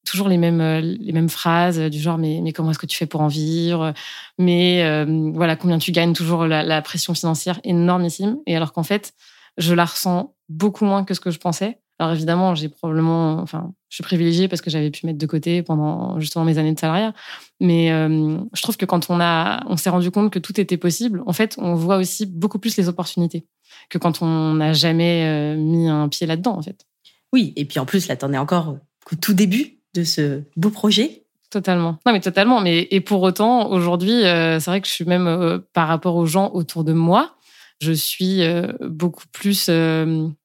toujours 0.05 0.29
les 0.29 0.39
mêmes 0.39 0.61
euh, 0.61 0.81
les 0.81 1.13
mêmes 1.13 1.29
phrases 1.29 1.79
du 1.79 1.99
genre 1.99 2.19
mais 2.19 2.41
mais 2.43 2.53
comment 2.53 2.71
est-ce 2.71 2.79
que 2.79 2.87
tu 2.87 2.97
fais 2.97 3.07
pour 3.07 3.21
en 3.21 3.29
vivre? 3.29 3.93
Mais 4.39 4.83
euh, 4.83 5.31
voilà 5.35 5.57
combien 5.57 5.79
tu 5.79 5.93
gagnes 5.93 6.13
toujours 6.13 6.47
la, 6.47 6.83
pression 6.83 7.15
financière 7.15 7.61
énormissime. 7.65 8.39
Et 8.47 8.57
alors 8.57 8.73
qu'en 8.73 8.83
fait 8.83 9.13
je 9.59 9.75
la 9.75 9.85
ressens 9.85 10.35
beaucoup 10.49 10.85
moins 10.85 11.05
que 11.05 11.15
ce 11.15 11.21
que 11.21 11.31
je 11.31 11.39
pensais. 11.39 11.79
Alors 11.99 12.13
évidemment 12.13 12.55
j'ai 12.55 12.69
probablement 12.69 13.39
enfin 13.41 13.73
je 13.91 13.97
suis 13.97 14.03
privilégiée 14.03 14.49
parce 14.49 14.63
que 14.63 14.71
j'avais 14.71 14.91
pu 14.91 15.05
mettre 15.05 15.19
de 15.19 15.27
côté 15.27 15.63
pendant 15.63 16.19
justement 16.19 16.45
mes 16.45 16.57
années 16.57 16.73
de 16.73 16.81
salariat. 16.81 17.13
Mais 17.61 17.93
euh, 17.93 18.39
je 18.55 18.63
trouve 18.63 18.77
que 18.77 18.87
quand 18.87 19.11
on 19.11 19.21
a 19.21 19.63
on 19.67 19.77
s'est 19.77 19.91
rendu 19.91 20.11
compte 20.11 20.33
que 20.33 20.39
tout 20.39 20.59
était 20.61 20.79
possible 20.79 21.23
en 21.27 21.33
fait 21.33 21.57
on 21.59 21.75
voit 21.75 21.97
aussi 21.99 22.25
beaucoup 22.25 22.59
plus 22.59 22.77
les 22.77 22.89
opportunités 22.89 23.47
que 23.91 23.99
quand 23.99 24.23
on 24.23 24.55
n'a 24.55 24.73
jamais 24.73 25.57
mis 25.57 25.89
un 25.89 26.09
pied 26.09 26.27
là-dedans 26.27 26.57
en 26.57 26.63
fait. 26.63 26.87
Oui 27.33 27.53
et 27.57 27.67
puis 27.67 27.79
en 27.79 27.85
plus 27.85 28.09
là 28.09 28.17
t'en 28.17 28.33
es 28.33 28.39
encore 28.39 28.79
au 29.13 29.17
tout 29.17 29.35
début 29.35 29.80
de 29.95 30.05
ce 30.05 30.43
beau 30.57 30.71
projet. 30.71 31.25
Totalement. 31.51 31.99
Non, 32.07 32.13
mais 32.13 32.21
totalement. 32.21 32.61
Mais 32.61 32.87
et 32.91 33.01
pour 33.01 33.23
autant, 33.23 33.71
aujourd'hui, 33.71 34.25
euh, 34.25 34.61
c'est 34.61 34.71
vrai 34.71 34.81
que 34.81 34.87
je 34.87 34.93
suis 34.93 35.05
même 35.05 35.27
euh, 35.27 35.59
par 35.73 35.89
rapport 35.89 36.15
aux 36.15 36.27
gens 36.27 36.51
autour 36.53 36.85
de 36.85 36.93
moi, 36.93 37.37
je 37.81 37.93
suis 37.93 38.43
euh, 38.43 38.73
beaucoup 38.81 39.25
plus 39.33 39.69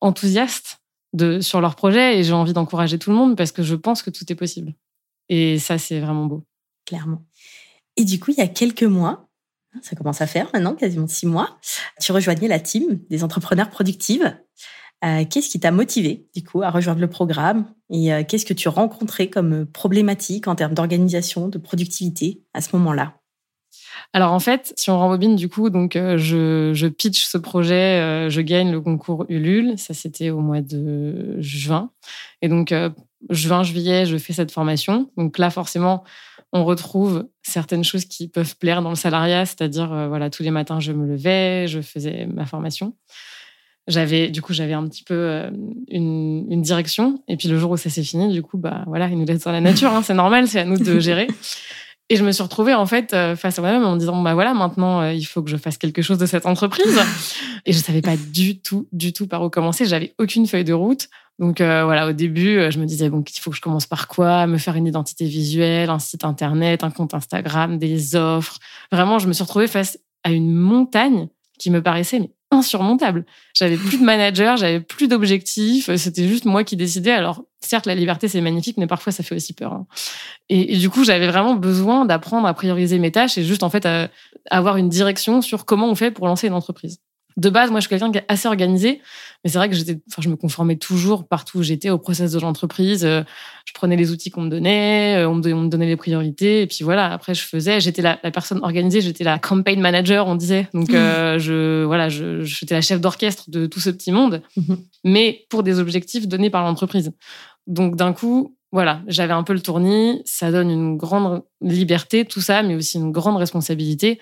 enthousiaste 0.01 0.79
de 1.13 1.39
sur 1.39 1.61
leur 1.61 1.75
projet 1.75 2.17
et 2.17 2.23
j'ai 2.23 2.33
envie 2.33 2.53
d'encourager 2.53 2.97
tout 2.97 3.11
le 3.11 3.15
monde 3.15 3.37
parce 3.37 3.51
que 3.51 3.61
je 3.61 3.75
pense 3.75 4.01
que 4.01 4.09
tout 4.09 4.25
est 4.29 4.35
possible. 4.35 4.73
Et 5.29 5.59
ça, 5.59 5.77
c'est 5.77 5.99
vraiment 5.99 6.25
beau. 6.25 6.43
Clairement. 6.85 7.23
Et 7.97 8.03
du 8.03 8.19
coup, 8.19 8.31
il 8.31 8.37
y 8.37 8.41
a 8.41 8.47
quelques 8.47 8.83
mois, 8.83 9.27
ça 9.81 9.95
commence 9.95 10.21
à 10.21 10.27
faire 10.27 10.49
maintenant, 10.53 10.73
quasiment 10.73 11.07
six 11.07 11.25
mois, 11.25 11.57
tu 12.01 12.11
rejoignais 12.11 12.47
la 12.47 12.59
team 12.59 12.99
des 13.09 13.23
entrepreneurs 13.23 13.69
productives. 13.69 14.35
Euh, 15.05 15.23
qu'est-ce 15.29 15.49
qui 15.49 15.59
t'a 15.59 15.71
motivé, 15.71 16.27
du 16.35 16.43
coup, 16.43 16.63
à 16.63 16.69
rejoindre 16.69 16.99
le 16.99 17.09
programme 17.09 17.65
Et 17.91 18.11
euh, 18.11 18.23
qu'est-ce 18.27 18.45
que 18.45 18.53
tu 18.53 18.69
rencontrais 18.69 19.27
comme 19.27 19.65
problématique 19.65 20.47
en 20.47 20.55
termes 20.55 20.73
d'organisation, 20.73 21.47
de 21.47 21.57
productivité 21.57 22.41
à 22.53 22.61
ce 22.61 22.75
moment-là? 22.75 23.13
Alors 24.13 24.31
en 24.31 24.39
fait, 24.39 24.73
si 24.77 24.89
on 24.89 24.97
rembobine 24.97 25.35
du 25.35 25.47
coup, 25.47 25.69
donc 25.69 25.95
euh, 25.95 26.17
je, 26.17 26.71
je, 26.73 26.87
pitch 26.87 27.23
ce 27.23 27.37
projet, 27.37 28.29
je 28.29 28.41
gagne 28.41 28.71
le 28.71 28.81
concours 28.81 29.25
Ulule, 29.29 29.77
ça 29.77 29.93
c'était 29.93 30.29
au 30.29 30.39
mois 30.39 30.61
de 30.61 31.39
juin, 31.39 31.91
et 32.41 32.47
donc 32.47 32.73
juin 33.29 33.63
juillet, 33.63 34.05
je 34.05 34.17
fais 34.17 34.33
cette 34.33 34.51
formation. 34.51 35.11
Donc 35.17 35.37
là 35.37 35.49
forcément, 35.49 36.03
on 36.51 36.65
retrouve 36.65 37.27
certaines 37.41 37.83
choses 37.83 38.05
qui 38.05 38.27
peuvent 38.27 38.57
plaire 38.57 38.81
dans 38.81 38.89
le 38.89 38.95
salariat, 38.95 39.45
c'est-à-dire 39.45 40.07
voilà 40.07 40.29
tous 40.29 40.43
les 40.43 40.51
matins 40.51 40.79
je 40.79 40.91
me 40.91 41.07
levais, 41.07 41.67
je 41.67 41.81
faisais 41.81 42.25
ma 42.25 42.45
formation 42.45 42.95
j'avais 43.87 44.29
du 44.29 44.41
coup 44.41 44.53
j'avais 44.53 44.73
un 44.73 44.87
petit 44.87 45.03
peu 45.03 45.13
euh, 45.13 45.49
une, 45.89 46.45
une, 46.49 46.61
direction. 46.61 47.21
Et 47.27 47.37
puis 47.37 47.47
le 47.47 47.57
jour 47.57 47.71
où 47.71 47.77
ça 47.77 47.89
s'est 47.89 48.03
fini 48.03 48.31
du 48.31 48.41
coup 48.41 48.57
bah 48.57 48.83
voilà 48.87 49.07
il 49.09 49.17
nous 49.17 49.25
laisse 49.25 49.43
dans 49.43 49.51
la 49.51 49.61
nature 49.61 49.91
hein, 49.91 50.01
c'est 50.01 50.13
normal 50.13 50.47
c'est 50.47 50.59
à 50.59 50.65
nous 50.65 50.77
de 50.77 50.99
gérer. 50.99 51.27
Et 52.09 52.17
je 52.17 52.23
me 52.23 52.31
suis 52.31 52.43
retrouvée 52.43 52.73
en 52.73 52.85
fait 52.85 53.13
euh, 53.13 53.35
face 53.35 53.57
à 53.57 53.61
moi-même 53.61 53.83
en 53.83 53.93
me 53.93 53.99
disant 53.99 54.21
bah 54.21 54.33
voilà 54.33 54.53
maintenant 54.53 55.01
euh, 55.01 55.13
il 55.13 55.25
faut 55.25 55.41
que 55.43 55.49
je 55.49 55.57
fasse 55.57 55.77
quelque 55.77 56.01
chose 56.01 56.17
de 56.17 56.25
cette 56.25 56.45
entreprise. 56.45 56.99
Et 57.65 57.73
je 57.73 57.77
savais 57.77 58.01
pas 58.01 58.15
du 58.17 58.59
tout 58.59 58.87
du 58.91 59.13
tout 59.13 59.27
par 59.27 59.43
où 59.43 59.49
commencer. 59.49 59.85
J'avais 59.85 60.13
aucune 60.19 60.47
feuille 60.47 60.63
de 60.63 60.73
route. 60.73 61.07
Donc 61.37 61.57
voilà 61.57 62.07
au 62.07 62.13
début 62.13 62.71
je 62.71 62.79
me 62.79 62.85
disais 62.85 63.09
bon 63.09 63.21
il 63.21 63.39
faut 63.39 63.51
que 63.51 63.57
je 63.57 63.61
commence 63.61 63.85
par 63.87 64.07
quoi? 64.07 64.47
Me 64.47 64.57
faire 64.57 64.75
une 64.75 64.87
identité 64.87 65.25
visuelle 65.25 65.89
un 65.89 65.99
site 65.99 66.23
internet 66.23 66.83
un 66.83 66.91
compte 66.91 67.13
Instagram 67.13 67.77
des 67.77 68.15
offres. 68.15 68.57
Vraiment 68.91 69.19
je 69.19 69.27
me 69.27 69.33
suis 69.33 69.43
retrouvée 69.43 69.67
face 69.67 69.99
à 70.23 70.31
une 70.31 70.53
montagne 70.53 71.27
qui 71.59 71.71
me 71.71 71.81
paraissait 71.81 72.19
mais 72.19 72.31
insurmontable. 72.57 73.25
J'avais 73.53 73.77
plus 73.77 73.97
de 73.97 74.03
manager, 74.03 74.57
j'avais 74.57 74.79
plus 74.79 75.07
d'objectifs, 75.07 75.93
c'était 75.95 76.27
juste 76.27 76.45
moi 76.45 76.63
qui 76.63 76.75
décidais. 76.75 77.11
Alors, 77.11 77.43
certes, 77.59 77.85
la 77.85 77.95
liberté, 77.95 78.27
c'est 78.27 78.41
magnifique, 78.41 78.77
mais 78.77 78.87
parfois, 78.87 79.11
ça 79.11 79.23
fait 79.23 79.35
aussi 79.35 79.53
peur. 79.53 79.73
Hein. 79.73 79.87
Et, 80.49 80.77
du 80.77 80.89
coup, 80.89 81.03
j'avais 81.03 81.27
vraiment 81.27 81.55
besoin 81.55 82.05
d'apprendre 82.05 82.47
à 82.47 82.53
prioriser 82.53 82.99
mes 82.99 83.11
tâches 83.11 83.37
et 83.37 83.43
juste, 83.43 83.63
en 83.63 83.69
fait, 83.69 83.85
à 83.85 84.09
avoir 84.49 84.77
une 84.77 84.89
direction 84.89 85.41
sur 85.41 85.65
comment 85.65 85.89
on 85.89 85.95
fait 85.95 86.11
pour 86.11 86.27
lancer 86.27 86.47
une 86.47 86.53
entreprise 86.53 86.99
de 87.37 87.49
base, 87.49 87.69
moi, 87.69 87.79
je 87.79 87.87
suis 87.87 87.89
quelqu'un 87.89 88.11
qui 88.11 88.17
est 88.17 88.25
assez 88.29 88.47
organisé, 88.47 89.01
mais 89.43 89.49
c'est 89.49 89.57
vrai 89.57 89.69
que 89.69 89.75
j'étais, 89.75 89.99
enfin, 90.09 90.21
je 90.21 90.29
me 90.29 90.37
conformais 90.37 90.77
toujours 90.77 91.27
partout 91.27 91.59
où 91.59 91.63
j'étais 91.63 91.89
au 91.89 91.97
process 91.97 92.31
de 92.31 92.39
l'entreprise. 92.39 93.03
Euh, 93.03 93.23
je 93.65 93.73
prenais 93.73 93.97
les 93.97 94.11
outils 94.11 94.31
qu'on 94.31 94.41
me 94.41 94.49
donnait, 94.49 95.17
euh, 95.17 95.29
on 95.29 95.35
me, 95.35 95.67
donnait 95.67 95.85
les 95.85 95.97
priorités, 95.97 96.61
et 96.61 96.67
puis 96.67 96.83
voilà. 96.83 97.11
Après, 97.11 97.33
je 97.33 97.41
faisais. 97.41 97.81
J'étais 97.81 98.01
la, 98.01 98.15
personne 98.31 98.59
organisée, 98.63 99.01
j'étais 99.01 99.25
la 99.25 99.37
campaign 99.37 99.81
manager, 99.81 100.27
on 100.27 100.35
disait. 100.35 100.69
Donc, 100.73 100.91
euh, 100.91 101.37
je, 101.39 101.83
voilà, 101.83 102.07
je, 102.07 102.41
j'étais 102.43 102.73
la 102.75 102.81
chef 102.81 103.01
d'orchestre 103.01 103.49
de 103.49 103.65
tout 103.65 103.81
ce 103.81 103.89
petit 103.89 104.13
monde, 104.13 104.41
mhm. 104.55 104.77
mais 105.03 105.45
pour 105.49 105.63
des 105.63 105.79
objectifs 105.79 106.27
donnés 106.27 106.49
par 106.49 106.63
l'entreprise. 106.63 107.11
Donc, 107.67 107.97
d'un 107.97 108.13
coup, 108.13 108.55
voilà, 108.71 109.01
j'avais 109.07 109.33
un 109.33 109.43
peu 109.43 109.53
le 109.53 109.61
tournis. 109.61 110.21
Ça 110.25 110.51
donne 110.51 110.69
une 110.69 110.97
grande 110.97 111.43
liberté, 111.61 112.25
tout 112.25 112.41
ça, 112.41 112.63
mais 112.63 112.75
aussi 112.75 112.97
une 112.97 113.11
grande 113.11 113.37
responsabilité. 113.37 114.19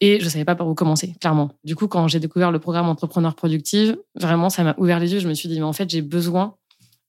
Et 0.00 0.18
je 0.20 0.28
savais 0.28 0.46
pas 0.46 0.54
par 0.54 0.66
où 0.66 0.74
commencer, 0.74 1.14
clairement. 1.20 1.50
Du 1.62 1.76
coup, 1.76 1.86
quand 1.86 2.08
j'ai 2.08 2.20
découvert 2.20 2.50
le 2.50 2.58
programme 2.58 2.88
Entrepreneur 2.88 3.34
Productive, 3.34 3.98
vraiment, 4.14 4.48
ça 4.48 4.64
m'a 4.64 4.74
ouvert 4.78 4.98
les 4.98 5.12
yeux. 5.12 5.18
Je 5.20 5.28
me 5.28 5.34
suis 5.34 5.48
dit, 5.48 5.56
mais 5.56 5.66
en 5.66 5.74
fait, 5.74 5.90
j'ai 5.90 6.00
besoin 6.00 6.54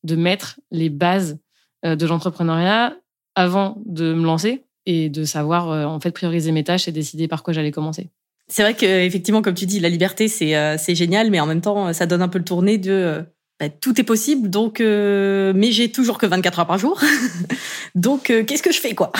de 0.03 0.15
mettre 0.15 0.59
les 0.71 0.89
bases 0.89 1.39
euh, 1.85 1.95
de 1.95 2.05
l'entrepreneuriat 2.05 2.95
avant 3.35 3.81
de 3.85 4.13
me 4.13 4.25
lancer 4.25 4.63
et 4.85 5.09
de 5.09 5.23
savoir, 5.23 5.69
euh, 5.69 5.85
en 5.85 6.01
fait, 6.01 6.11
prioriser 6.11 6.51
mes 6.51 6.65
tâches 6.65 6.87
et 6.89 6.91
décider 6.91 7.29
par 7.29 7.43
quoi 7.43 7.53
j'allais 7.53 7.71
commencer. 7.71 8.09
C'est 8.49 8.63
vrai 8.63 8.73
que 8.73 8.85
effectivement, 8.85 9.41
comme 9.41 9.53
tu 9.53 9.65
dis, 9.65 9.79
la 9.79 9.87
liberté, 9.87 10.27
c'est 10.27 10.57
euh, 10.57 10.75
génial, 10.77 11.31
mais 11.31 11.39
en 11.39 11.45
même 11.45 11.61
temps, 11.61 11.93
ça 11.93 12.05
donne 12.05 12.21
un 12.21 12.27
peu 12.27 12.39
le 12.39 12.43
tourné 12.43 12.77
de 12.77 13.23
bah, 13.57 13.69
tout 13.69 14.01
est 14.01 14.03
possible, 14.03 14.49
donc 14.49 14.79
mais 14.81 15.71
j'ai 15.71 15.91
toujours 15.91 16.17
que 16.17 16.25
24 16.25 16.59
heures 16.59 16.67
par 16.67 16.77
jour. 16.77 16.99
donc 17.95 18.23
qu'est-ce 18.23 18.63
que 18.63 18.73
je 18.73 18.81
fais 18.81 18.93
quoi? 18.93 19.13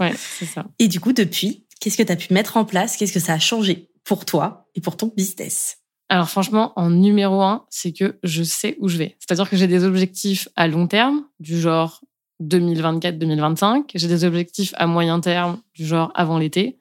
Ouais, 0.00 0.12
c'est 0.16 0.46
ça. 0.46 0.64
Et 0.78 0.88
du 0.88 1.00
coup, 1.00 1.12
depuis, 1.12 1.64
Qu'est-ce 1.82 1.96
que 1.96 2.04
tu 2.04 2.12
as 2.12 2.16
pu 2.16 2.32
mettre 2.32 2.56
en 2.56 2.64
place? 2.64 2.96
Qu'est-ce 2.96 3.12
que 3.12 3.18
ça 3.18 3.32
a 3.32 3.38
changé 3.40 3.90
pour 4.04 4.24
toi 4.24 4.68
et 4.76 4.80
pour 4.80 4.96
ton 4.96 5.08
business? 5.16 5.78
Alors 6.08 6.30
franchement, 6.30 6.72
en 6.76 6.90
numéro 6.90 7.42
un, 7.42 7.66
c'est 7.70 7.92
que 7.92 8.20
je 8.22 8.44
sais 8.44 8.76
où 8.78 8.86
je 8.86 8.98
vais. 8.98 9.16
C'est-à-dire 9.18 9.50
que 9.50 9.56
j'ai 9.56 9.66
des 9.66 9.82
objectifs 9.82 10.48
à 10.54 10.68
long 10.68 10.86
terme, 10.86 11.24
du 11.40 11.60
genre 11.60 12.00
2024-2025. 12.40 13.90
J'ai 13.96 14.06
des 14.06 14.22
objectifs 14.22 14.72
à 14.76 14.86
moyen 14.86 15.18
terme, 15.18 15.60
du 15.74 15.84
genre 15.84 16.12
avant 16.14 16.38
l'été. 16.38 16.78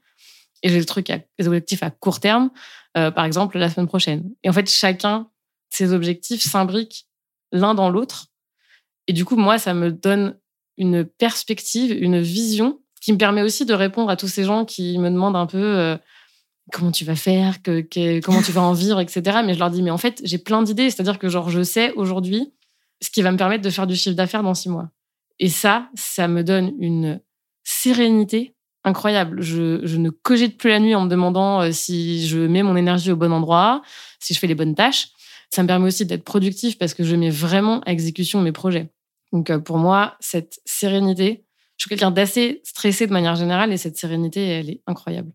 Et 0.62 0.70
j'ai 0.70 0.78
des 0.78 0.86
trucs, 0.86 1.08
des 1.08 1.48
objectifs 1.48 1.82
à 1.82 1.90
court 1.90 2.20
terme, 2.20 2.52
euh, 2.96 3.10
par 3.10 3.26
exemple 3.26 3.58
la 3.58 3.72
semaine 3.72 3.88
prochaine. 3.88 4.30
Et 4.44 4.50
en 4.52 4.54
fait, 4.54 4.70
chacun, 4.70 5.28
ces 5.72 5.94
objectifs 5.94 6.44
s'imbriquent 6.44 7.08
l'un 7.52 7.74
dans 7.74 7.90
l'autre. 7.90 8.28
Et 9.08 9.14
du 9.14 9.26
coup, 9.26 9.36
moi, 9.36 9.58
ça 9.58 9.74
me 9.74 9.92
donne 9.92 10.38
une 10.78 11.06
perspective, 11.06 11.92
une 11.92 12.22
vision 12.22 12.81
qui 13.02 13.12
me 13.12 13.18
permet 13.18 13.42
aussi 13.42 13.66
de 13.66 13.74
répondre 13.74 14.10
à 14.10 14.16
tous 14.16 14.28
ces 14.28 14.44
gens 14.44 14.64
qui 14.64 14.98
me 15.00 15.10
demandent 15.10 15.36
un 15.36 15.48
peu 15.48 15.58
euh, 15.58 15.98
comment 16.72 16.92
tu 16.92 17.04
vas 17.04 17.16
faire, 17.16 17.62
que, 17.62 18.20
comment 18.22 18.42
tu 18.42 18.52
vas 18.52 18.62
en 18.62 18.74
vivre, 18.74 19.00
etc. 19.00 19.40
Mais 19.44 19.56
je 19.56 19.60
leur 19.60 19.72
dis, 19.72 19.82
mais 19.82 19.92
en 19.92 19.98
fait, 19.98 20.22
j'ai 20.24 20.38
plein 20.38 20.62
d'idées. 20.62 20.90
C'est-à-dire 20.90 21.20
que 21.20 21.28
genre, 21.28 21.50
je 21.50 21.64
sais 21.64 21.92
aujourd'hui 21.94 22.54
ce 23.02 23.10
qui 23.10 23.24
va 23.24 23.32
me 23.32 23.38
permettre 23.38 23.64
de 23.64 23.70
faire 23.72 23.88
du 23.88 23.96
chiffre 23.96 24.16
d'affaires 24.16 24.44
dans 24.44 24.54
six 24.54 24.70
mois. 24.70 24.90
Et 25.40 25.50
ça, 25.50 25.90
ça 25.96 26.28
me 26.28 26.44
donne 26.44 26.74
une 26.80 27.20
sérénité 27.64 28.56
incroyable. 28.84 29.42
Je, 29.42 29.80
je, 29.84 29.98
ne 29.98 30.12
cogite 30.12 30.58
plus 30.58 30.70
la 30.70 30.80
nuit 30.80 30.94
en 30.94 31.02
me 31.02 31.10
demandant 31.10 31.62
euh, 31.62 31.72
si 31.72 32.28
je 32.28 32.40
mets 32.40 32.64
mon 32.64 32.76
énergie 32.76 33.12
au 33.12 33.16
bon 33.16 33.32
endroit, 33.32 33.82
si 34.20 34.36
je 34.36 34.40
fais 34.40 34.48
les 34.48 34.56
bonnes 34.56 34.76
tâches. 34.76 35.10
Ça 35.50 35.64
me 35.64 35.68
permet 35.68 35.88
aussi 35.88 36.06
d'être 36.06 36.24
productif 36.24 36.78
parce 36.78 36.94
que 36.94 37.04
je 37.04 37.16
mets 37.16 37.30
vraiment 37.30 37.82
à 37.82 37.92
exécution 37.92 38.42
mes 38.42 38.52
projets. 38.52 38.92
Donc 39.32 39.50
euh, 39.50 39.60
pour 39.60 39.78
moi, 39.78 40.16
cette 40.20 40.60
sérénité, 40.66 41.44
je 41.82 41.88
suis 41.88 41.90
quelqu'un 41.90 42.12
d'assez 42.12 42.62
stressé 42.64 43.08
de 43.08 43.12
manière 43.12 43.34
générale 43.34 43.74
et 43.74 43.78
cette 43.78 43.98
sérénité, 43.98 44.46
elle 44.46 44.70
est 44.70 44.82
incroyable. 44.86 45.32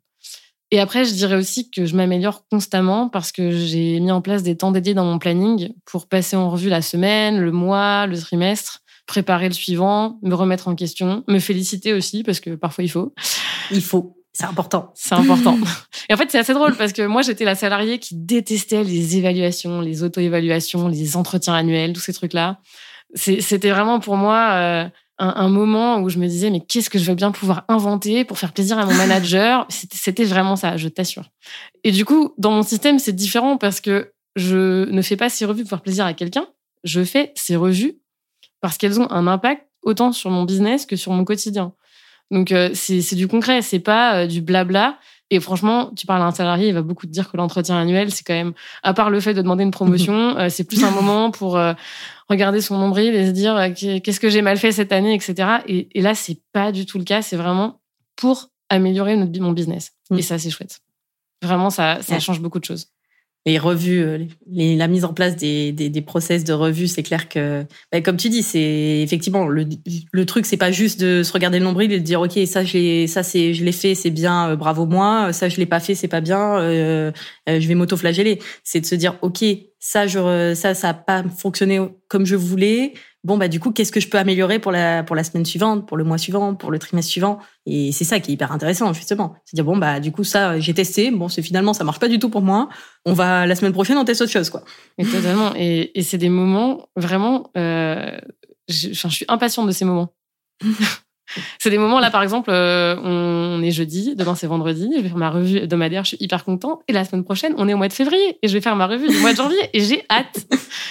Et 0.71 0.79
après, 0.79 1.05
je 1.05 1.13
dirais 1.13 1.35
aussi 1.35 1.73
que 1.73 1.87
je 1.87 1.97
m'améliore 1.97 2.47
constamment 2.49 3.09
parce 3.09 3.33
que 3.33 3.51
j'ai 3.51 3.99
mis 3.99 4.13
en 4.13 4.21
place 4.21 4.45
des 4.45 4.57
temps 4.57 4.71
dédiés 4.71 4.95
dans 4.95 5.05
mon 5.05 5.19
planning 5.19 5.73
pour 5.87 6.07
passer 6.07 6.37
en 6.37 6.49
revue 6.49 6.69
la 6.69 6.83
semaine, 6.83 7.41
le 7.41 7.51
mois, 7.51 8.07
le 8.07 8.17
trimestre, 8.17 8.79
préparer 9.07 9.49
le 9.49 9.55
suivant, 9.55 10.21
me 10.23 10.35
remettre 10.35 10.69
en 10.69 10.77
question, 10.77 11.25
me 11.27 11.41
féliciter 11.41 11.93
aussi 11.93 12.23
parce 12.23 12.39
que 12.39 12.51
parfois 12.55 12.85
il 12.85 12.91
faut. 12.91 13.13
Il 13.73 13.83
faut. 13.83 14.17
C'est 14.33 14.47
important. 14.47 14.93
C'est 14.95 15.17
important. 15.17 15.59
Et 16.09 16.15
en 16.15 16.17
fait, 16.17 16.31
c'est 16.31 16.39
assez 16.39 16.55
drôle 16.55 16.77
parce 16.77 16.93
que 16.93 17.03
moi, 17.07 17.23
j'étais 17.23 17.45
la 17.45 17.57
salariée 17.57 17.99
qui 17.99 18.15
détestait 18.15 18.85
les 18.85 19.17
évaluations, 19.17 19.81
les 19.81 20.05
auto-évaluations, 20.05 20.87
les 20.87 21.17
entretiens 21.17 21.55
annuels, 21.55 21.93
tous 21.93 22.03
ces 22.03 22.13
trucs-là. 22.13 22.61
C'était 23.15 23.71
vraiment 23.71 23.99
pour 23.99 24.17
moi 24.17 24.51
euh, 24.53 24.89
un, 25.19 25.49
moment 25.49 26.01
où 26.01 26.09
je 26.09 26.19
me 26.19 26.27
disais, 26.27 26.51
mais 26.51 26.61
qu'est-ce 26.61 26.91
que 26.91 26.99
je 26.99 27.05
veux 27.05 27.15
bien 27.15 27.31
pouvoir 27.31 27.65
inventer 27.69 28.25
pour 28.25 28.39
faire 28.39 28.53
plaisir 28.53 28.79
à 28.79 28.85
mon 28.85 28.95
manager? 28.99 29.67
C'était 29.69 30.25
vraiment 30.25 30.57
ça, 30.57 30.77
je 30.77 30.89
t'assure. 30.89 31.31
Et 31.85 31.93
du 31.93 32.05
coup, 32.05 32.35
dans 32.39 32.51
mon 32.51 32.63
système, 32.63 32.99
c'est 32.99 33.15
différent 33.15 33.57
parce 33.57 33.81
que 33.81 34.13
je 34.37 34.89
ne 34.91 35.03
fais 35.03 35.17
pas 35.17 35.29
ces 35.29 35.45
revues 35.45 35.63
pour 35.63 35.71
faire 35.71 35.83
plaisir 35.83 36.05
à 36.05 36.13
quelqu'un. 36.13 36.47
Je 36.85 37.03
fais 37.03 37.33
ces 37.35 37.57
revues 37.57 37.99
parce 38.61 38.77
qu'elles 38.77 39.01
ont 39.01 39.11
un 39.11 39.27
impact 39.27 39.67
autant 39.83 40.13
sur 40.13 40.31
mon 40.31 40.45
business 40.45 40.85
que 40.85 40.97
sur 40.97 41.13
mon 41.13 41.25
quotidien. 41.25 41.73
Donc, 42.31 42.53
euh, 42.53 42.71
c'est 42.75 43.15
du 43.15 43.29
concret, 43.29 43.63
c'est 43.63 43.79
pas 43.79 44.23
euh, 44.23 44.27
du 44.27 44.41
blabla. 44.41 44.99
Et 45.31 45.41
franchement, 45.41 45.91
tu 45.97 46.07
parles 46.07 46.23
à 46.23 46.27
un 46.27 46.31
salarié, 46.31 46.69
il 46.69 46.75
va 46.75 46.83
beaucoup 46.83 47.07
te 47.07 47.11
dire 47.11 47.31
que 47.31 47.37
l'entretien 47.37 47.77
annuel, 47.77 48.13
c'est 48.13 48.23
quand 48.25 48.35
même, 48.35 48.53
à 48.83 48.95
part 48.95 49.11
le 49.11 49.19
fait 49.19 49.35
de 49.35 49.43
demander 49.43 49.65
une 49.65 49.73
promotion, 49.73 50.15
euh, 50.39 50.49
c'est 50.49 50.65
plus 50.65 50.85
un 50.85 50.91
moment 50.91 51.31
pour 51.31 51.59
regarder 52.29 52.61
son 52.61 52.79
nombril 52.79 53.15
et 53.15 53.27
se 53.27 53.31
dire 53.33 53.73
qu'est-ce 53.75 54.21
que 54.21 54.29
j'ai 54.29 54.43
mal 54.43 54.57
fait 54.57 54.73
cette 54.73 54.93
année, 54.93 55.15
etc. 55.15 55.59
Et, 55.67 55.89
et 55.99 56.03
là, 56.03 56.15
c'est 56.15 56.39
pas 56.53 56.73
du 56.73 56.87
tout 56.87 56.99
le 56.99 57.05
cas. 57.05 57.23
C'est 57.23 57.37
vraiment 57.37 57.81
pour 58.15 58.51
améliorer 58.69 59.17
notre, 59.17 59.41
mon 59.41 59.53
business. 59.53 59.93
Mm. 60.11 60.19
Et 60.19 60.23
ça, 60.23 60.39
c'est 60.39 60.51
chouette. 60.51 60.81
Vraiment, 61.43 61.71
ça, 61.71 62.03
ça 62.03 62.19
change 62.19 62.41
beaucoup 62.41 62.59
de 62.59 62.65
choses 62.65 62.89
les 63.47 63.59
revues, 63.59 64.03
euh, 64.03 64.19
la 64.53 64.89
mise 64.89 65.05
en 65.05 65.15
place 65.15 65.37
des, 65.37 65.71
des, 65.71 65.89
des 65.89 66.03
process 66.03 66.43
de 66.43 66.53
revues, 66.53 66.89
c'est 66.89 67.05
clair 67.05 67.29
que, 67.29 67.65
bah, 67.93 68.01
comme 68.01 68.17
tu 68.17 68.29
dis, 68.29 68.43
c'est 68.43 69.01
effectivement 69.03 69.47
le, 69.47 69.65
le 70.11 70.27
truc, 70.27 70.47
c'est 70.47 70.57
pas 70.57 70.73
juste 70.73 71.01
de 71.01 71.23
se 71.23 71.33
regarder 71.33 71.61
le 71.61 71.65
nombril 71.65 71.93
et 71.93 72.01
de 72.01 72.05
dire 72.05 72.21
ok 72.21 72.39
ça 72.47 72.65
j'ai 72.65 73.07
ça 73.07 73.23
c'est 73.23 73.55
je 73.55 73.65
l'ai 73.65 73.73
fait 73.73 73.95
c'est 73.95 74.11
bien 74.11 74.51
euh, 74.51 74.57
bravo 74.57 74.85
moi 74.85 75.33
ça 75.33 75.49
je 75.49 75.57
l'ai 75.59 75.67
pas 75.67 75.81
fait 75.81 75.95
c'est 75.95 76.09
pas 76.09 76.21
bien 76.21 76.59
euh, 76.59 77.13
euh 77.49 77.61
je 77.61 77.69
vais 77.69 77.75
m'auto-flageller. 77.75 78.41
C'est 78.65 78.81
de 78.81 78.87
se 78.87 78.97
dire 78.97 79.17
ok 79.23 79.45
ça 79.79 80.09
je 80.09 80.55
ça 80.55 80.75
ça 80.75 80.89
a 80.89 80.95
pas 80.95 81.23
fonctionné 81.39 81.81
comme 82.09 82.27
je 82.27 82.35
voulais 82.35 82.95
bon 83.27 83.37
bah 83.37 83.49
du 83.49 83.59
coup 83.59 83.73
qu'est-ce 83.73 83.91
que 83.91 83.99
je 83.99 84.09
peux 84.09 84.19
améliorer 84.19 84.61
pour 84.61 84.71
la 84.71 85.03
pour 85.03 85.17
la 85.17 85.25
semaine 85.25 85.45
suivante, 85.45 85.87
pour 85.87 85.97
le 85.97 86.05
mois 86.05 86.17
suivant, 86.17 86.55
pour 86.55 86.71
le 86.71 86.79
trimestre 86.79 87.11
suivant? 87.11 87.41
Et 87.67 87.91
c'est 87.91 88.05
ça 88.05 88.21
qui 88.21 88.31
est 88.31 88.35
hyper 88.35 88.53
intéressant 88.53 88.93
justement. 88.93 89.35
C'est 89.45 89.57
dire 89.57 89.65
bon 89.65 89.77
bah 89.77 89.99
du 89.99 90.13
coup 90.13 90.23
ça 90.23 90.61
j'ai 90.61 90.73
testé, 90.73 91.11
bon 91.11 91.29
c'est 91.29 91.43
finalement 91.43 91.75
ça 91.75 91.83
marche 91.83 91.99
pas 91.99 92.09
du 92.09 92.21
tout 92.21 92.31
pour 92.31 92.43
moi. 92.43 92.69
On 93.05 93.13
va 93.13 93.45
la 93.47 93.57
semaine 93.57 93.73
prochaine 93.73 93.99
on 93.99 94.05
teste 94.05 94.23
autre 94.23 94.31
chose 94.31 94.49
quoi. 94.49 94.63
Et 94.97 95.05
totalement 95.05 95.53
et, 95.57 95.99
et 95.99 96.03
c'est 96.03 96.19
des 96.19 96.29
moments 96.29 96.89
vraiment 96.95 97.51
euh, 97.57 98.17
je, 98.69 98.93
je 98.93 99.09
suis 99.09 99.25
impatiente 99.29 99.67
de 99.67 99.73
ces 99.73 99.85
moments. 99.85 100.15
C'est 101.59 101.71
des 101.71 101.79
moments 101.79 102.01
là, 102.01 102.11
par 102.11 102.23
exemple, 102.23 102.51
euh, 102.51 102.97
on 103.03 103.63
est 103.63 103.71
jeudi, 103.71 104.15
demain 104.15 104.35
c'est 104.35 104.47
vendredi, 104.47 104.91
je 104.97 105.03
vais 105.03 105.09
faire 105.09 105.19
ma 105.19 105.31
revue 105.31 105.59
hebdomadaire, 105.59 106.05
je 106.05 106.09
suis 106.09 106.17
hyper 106.21 106.45
contente. 106.45 106.83
Et 106.89 106.93
la 106.93 107.05
semaine 107.05 107.25
prochaine, 107.25 107.55
on 107.59 107.69
est 107.69 107.75
au 107.75 107.77
mois 107.77 107.89
de 107.89 107.93
février 107.93 108.39
et 108.43 108.49
je 108.49 108.53
vais 108.53 108.61
faire 108.61 108.77
ma 108.77 108.87
revue 108.87 109.09
du 109.09 109.17
mois 109.19 109.33
de 109.33 109.37
janvier 109.37 109.59
et 109.73 109.81
j'ai 109.81 110.05
hâte. 110.11 110.47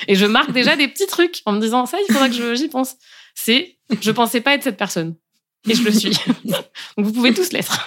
Et 0.07 0.15
je 0.15 0.25
marque 0.25 0.51
déjà 0.51 0.75
des 0.75 0.87
petits 0.87 1.07
trucs 1.07 1.41
en 1.45 1.53
me 1.53 1.59
disant 1.59 1.85
ça, 1.85 1.97
il 2.07 2.13
faudra 2.13 2.29
que 2.29 2.55
j'y 2.55 2.67
pense. 2.67 2.95
C'est, 3.33 3.77
je 4.01 4.11
pensais 4.11 4.41
pas 4.41 4.53
être 4.53 4.63
cette 4.63 4.77
personne 4.77 5.15
et 5.67 5.73
je 5.73 5.83
le 5.83 5.91
suis. 5.91 6.17
Donc 6.45 7.05
vous 7.05 7.13
pouvez 7.13 7.33
tous 7.33 7.51
l'être. 7.51 7.85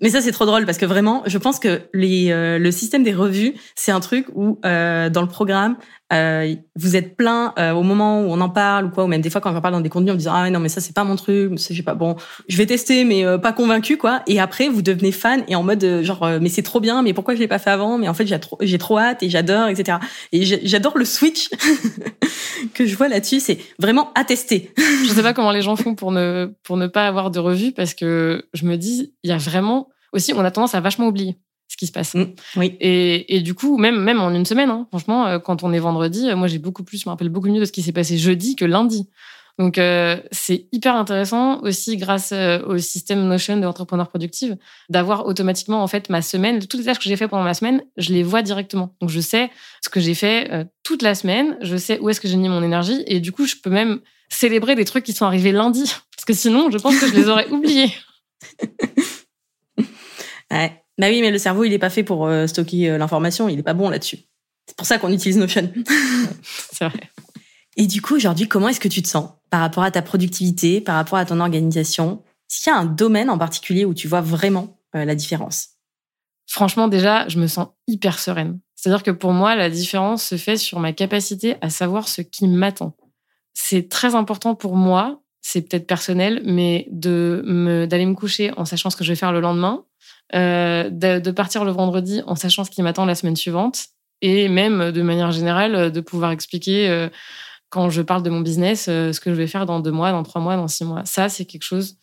Mais 0.00 0.10
ça, 0.10 0.20
c'est 0.20 0.32
trop 0.32 0.46
drôle 0.46 0.64
parce 0.64 0.78
que 0.78 0.86
vraiment, 0.86 1.22
je 1.26 1.38
pense 1.38 1.58
que 1.58 1.82
les, 1.92 2.30
euh, 2.30 2.58
le 2.58 2.70
système 2.70 3.02
des 3.02 3.12
revues, 3.12 3.54
c'est 3.74 3.90
un 3.90 4.00
truc 4.00 4.26
où 4.34 4.60
euh, 4.64 5.10
dans 5.10 5.22
le 5.22 5.28
programme, 5.28 5.76
euh, 6.12 6.54
vous 6.74 6.96
êtes 6.96 7.16
plein 7.16 7.52
euh, 7.58 7.72
au 7.72 7.82
moment 7.82 8.22
où 8.22 8.26
on 8.30 8.40
en 8.40 8.48
parle 8.48 8.86
ou 8.86 8.88
quoi, 8.88 9.04
ou 9.04 9.06
même 9.08 9.20
des 9.20 9.28
fois 9.28 9.40
quand 9.40 9.52
j'en 9.52 9.60
parle 9.60 9.74
dans 9.74 9.80
des 9.80 9.90
contenus, 9.90 10.12
on 10.12 10.14
me 10.14 10.20
dit 10.20 10.28
ah 10.30 10.48
non 10.48 10.58
mais 10.58 10.70
ça 10.70 10.80
c'est 10.80 10.94
pas 10.94 11.04
mon 11.04 11.16
truc, 11.16 11.52
c'est 11.58 11.82
pas 11.82 11.94
bon, 11.94 12.16
je 12.48 12.56
vais 12.56 12.64
tester 12.64 13.04
mais 13.04 13.26
euh, 13.26 13.36
pas 13.36 13.52
convaincu 13.52 13.98
quoi. 13.98 14.22
Et 14.26 14.40
après 14.40 14.68
vous 14.68 14.80
devenez 14.80 15.12
fan 15.12 15.44
et 15.48 15.54
en 15.54 15.62
mode 15.62 16.02
genre 16.02 16.26
mais 16.40 16.48
c'est 16.48 16.62
trop 16.62 16.80
bien, 16.80 17.02
mais 17.02 17.12
pourquoi 17.12 17.34
je 17.34 17.40
l'ai 17.40 17.48
pas 17.48 17.58
fait 17.58 17.70
avant? 17.70 17.98
Mais 17.98 18.08
en 18.08 18.14
fait 18.14 18.26
j'ai 18.26 18.38
trop, 18.40 18.56
j'ai 18.60 18.78
trop 18.78 18.98
hâte 18.98 19.22
et 19.22 19.28
j'adore 19.28 19.68
etc. 19.68 19.98
Et 20.32 20.44
j'adore 20.44 20.96
le 20.96 21.04
switch 21.04 21.50
que 22.74 22.86
je 22.86 22.96
vois 22.96 23.08
là-dessus, 23.08 23.40
c'est 23.40 23.58
vraiment 23.78 24.10
à 24.14 24.24
tester. 24.24 24.72
je 25.04 25.08
sais 25.08 25.22
pas 25.22 25.34
comment 25.34 25.52
les 25.52 25.62
gens 25.62 25.76
font 25.76 25.94
pour 25.94 26.12
ne 26.12 26.52
pour 26.62 26.78
ne 26.78 26.86
pas 26.86 27.06
avoir 27.06 27.30
de 27.30 27.38
revue 27.38 27.72
parce 27.72 27.92
que 27.92 28.46
je 28.54 28.64
me 28.64 28.76
dis 28.76 29.14
il 29.24 29.30
y 29.30 29.32
a 29.32 29.38
vraiment 29.38 29.88
aussi 30.14 30.32
on 30.34 30.40
a 30.40 30.50
tendance 30.50 30.74
à 30.74 30.80
vachement 30.80 31.08
oublier 31.08 31.36
ce 31.68 31.76
qui 31.76 31.86
se 31.86 31.92
passe. 31.92 32.14
Mm, 32.14 32.24
oui. 32.56 32.76
Et, 32.80 33.36
et, 33.36 33.40
du 33.40 33.54
coup, 33.54 33.76
même, 33.76 34.00
même 34.00 34.20
en 34.20 34.30
une 34.30 34.46
semaine, 34.46 34.70
hein, 34.70 34.86
franchement, 34.88 35.26
euh, 35.26 35.38
quand 35.38 35.62
on 35.62 35.72
est 35.72 35.78
vendredi, 35.78 36.28
euh, 36.28 36.36
moi 36.36 36.48
j'ai 36.48 36.58
beaucoup 36.58 36.82
plus, 36.82 37.00
je 37.00 37.08
me 37.08 37.10
rappelle 37.10 37.28
beaucoup 37.28 37.48
mieux 37.48 37.60
de 37.60 37.64
ce 37.64 37.72
qui 37.72 37.82
s'est 37.82 37.92
passé 37.92 38.18
jeudi 38.18 38.56
que 38.56 38.64
lundi. 38.64 39.08
Donc 39.58 39.76
euh, 39.76 40.16
c'est 40.30 40.68
hyper 40.70 40.94
intéressant 40.94 41.60
aussi 41.62 41.96
grâce 41.96 42.32
au 42.32 42.78
système 42.78 43.26
Notion 43.26 43.56
de 43.56 43.66
entrepreneur 43.66 44.08
productive 44.08 44.56
d'avoir 44.88 45.26
automatiquement 45.26 45.82
en 45.82 45.88
fait 45.88 46.10
ma 46.10 46.22
semaine, 46.22 46.60
toutes 46.60 46.78
les 46.78 46.84
tâches 46.84 47.00
que 47.00 47.08
j'ai 47.08 47.16
fait 47.16 47.26
pendant 47.26 47.42
ma 47.42 47.54
semaine, 47.54 47.82
je 47.96 48.12
les 48.12 48.22
vois 48.22 48.42
directement. 48.42 48.94
Donc 49.00 49.10
je 49.10 49.18
sais 49.18 49.50
ce 49.82 49.88
que 49.88 49.98
j'ai 49.98 50.14
fait 50.14 50.68
toute 50.84 51.02
la 51.02 51.16
semaine, 51.16 51.58
je 51.60 51.76
sais 51.76 51.98
où 51.98 52.08
est-ce 52.08 52.20
que 52.20 52.28
j'ai 52.28 52.36
mis 52.36 52.48
mon 52.48 52.62
énergie 52.62 53.02
et 53.08 53.18
du 53.18 53.32
coup 53.32 53.46
je 53.46 53.56
peux 53.60 53.68
même 53.68 53.98
célébrer 54.28 54.76
des 54.76 54.84
trucs 54.84 55.02
qui 55.02 55.12
sont 55.12 55.26
arrivés 55.26 55.50
lundi 55.50 55.92
parce 56.16 56.24
que 56.24 56.34
sinon 56.34 56.70
je 56.70 56.78
pense 56.78 56.96
que 57.00 57.08
je 57.08 57.14
les 57.14 57.28
aurais 57.28 57.48
oubliés. 57.50 57.92
ouais. 60.52 60.84
Bah 60.98 61.06
oui, 61.08 61.20
mais 61.20 61.30
le 61.30 61.38
cerveau, 61.38 61.64
il 61.64 61.72
est 61.72 61.78
pas 61.78 61.90
fait 61.90 62.02
pour 62.02 62.26
euh, 62.26 62.46
stocker 62.46 62.90
euh, 62.90 62.98
l'information, 62.98 63.48
il 63.48 63.58
est 63.58 63.62
pas 63.62 63.74
bon 63.74 63.88
là-dessus. 63.88 64.18
C'est 64.66 64.76
pour 64.76 64.86
ça 64.86 64.98
qu'on 64.98 65.12
utilise 65.12 65.38
Notion. 65.38 65.72
c'est 66.42 66.84
vrai. 66.84 67.10
Et 67.76 67.86
du 67.86 68.02
coup, 68.02 68.16
aujourd'hui, 68.16 68.48
comment 68.48 68.68
est-ce 68.68 68.80
que 68.80 68.88
tu 68.88 69.02
te 69.02 69.08
sens 69.08 69.30
par 69.50 69.60
rapport 69.60 69.84
à 69.84 69.90
ta 69.90 70.02
productivité, 70.02 70.80
par 70.80 70.96
rapport 70.96 71.18
à 71.18 71.24
ton 71.24 71.38
organisation? 71.38 72.22
Est-ce 72.50 72.64
qu'il 72.64 72.72
y 72.72 72.74
a 72.74 72.78
un 72.78 72.84
domaine 72.84 73.30
en 73.30 73.38
particulier 73.38 73.84
où 73.84 73.94
tu 73.94 74.08
vois 74.08 74.20
vraiment 74.20 74.80
euh, 74.96 75.04
la 75.04 75.14
différence? 75.14 75.68
Franchement, 76.46 76.88
déjà, 76.88 77.28
je 77.28 77.38
me 77.38 77.46
sens 77.46 77.68
hyper 77.86 78.18
sereine. 78.18 78.58
C'est-à-dire 78.74 79.02
que 79.02 79.10
pour 79.10 79.32
moi, 79.32 79.54
la 79.54 79.70
différence 79.70 80.24
se 80.24 80.36
fait 80.36 80.56
sur 80.56 80.80
ma 80.80 80.92
capacité 80.92 81.56
à 81.60 81.70
savoir 81.70 82.08
ce 82.08 82.22
qui 82.22 82.48
m'attend. 82.48 82.96
C'est 83.54 83.88
très 83.88 84.14
important 84.14 84.54
pour 84.54 84.74
moi, 84.74 85.22
c'est 85.40 85.62
peut-être 85.62 85.86
personnel, 85.86 86.42
mais 86.44 86.88
de 86.90 87.42
me 87.46 87.86
d'aller 87.86 88.06
me 88.06 88.14
coucher 88.14 88.52
en 88.56 88.64
sachant 88.64 88.90
ce 88.90 88.96
que 88.96 89.04
je 89.04 89.12
vais 89.12 89.16
faire 89.16 89.32
le 89.32 89.40
lendemain, 89.40 89.84
euh, 90.34 90.90
de, 90.90 91.30
partir 91.30 91.64
le 91.64 91.70
vendredi 91.70 92.22
en 92.26 92.34
sachant 92.34 92.64
ce 92.64 92.70
qui 92.70 92.82
m'attend 92.82 93.06
la 93.06 93.14
semaine 93.14 93.36
suivante 93.36 93.86
et 94.20 94.48
même 94.48 94.92
de 94.92 95.02
manière 95.02 95.30
générale 95.32 95.90
de 95.90 96.00
pouvoir 96.00 96.32
expliquer 96.32 96.88
euh, 96.90 97.08
quand 97.70 97.88
je 97.88 98.02
parle 98.02 98.22
de 98.22 98.30
mon 98.30 98.40
business 98.40 98.88
euh, 98.88 99.12
ce 99.12 99.20
que 99.20 99.30
je 99.30 99.36
vais 99.36 99.46
faire 99.46 99.64
dans 99.64 99.80
deux 99.80 99.90
mois, 99.90 100.12
dans 100.12 100.22
trois 100.22 100.42
mois, 100.42 100.56
dans 100.56 100.68
six 100.68 100.84
mois. 100.84 101.04
Ça, 101.04 101.28
c'est 101.28 101.44
quelque 101.44 101.64
chose 101.64 101.96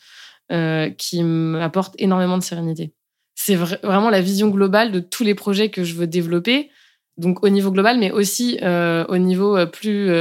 qui 1.00 1.24
m'apporte 1.24 1.96
énormément 1.98 2.38
de 2.38 2.44
sérénité. 2.44 2.94
C'est 3.34 3.56
vraiment 3.56 4.12
la 4.12 4.22
vision 4.22 4.50
globale 4.50 4.92
de 4.92 5.00
tous 5.00 5.24
les 5.24 5.34
projets 5.34 5.72
que 5.72 5.84
je 5.84 5.96
veux 5.96 6.06
développer. 6.06 6.70
Donc 7.18 7.44
au 7.44 7.50
niveau 7.50 7.72
global, 7.72 7.98
mais 7.98 8.12
aussi 8.12 8.60
au 8.62 9.18
niveau 9.18 9.66
plus 9.66 10.12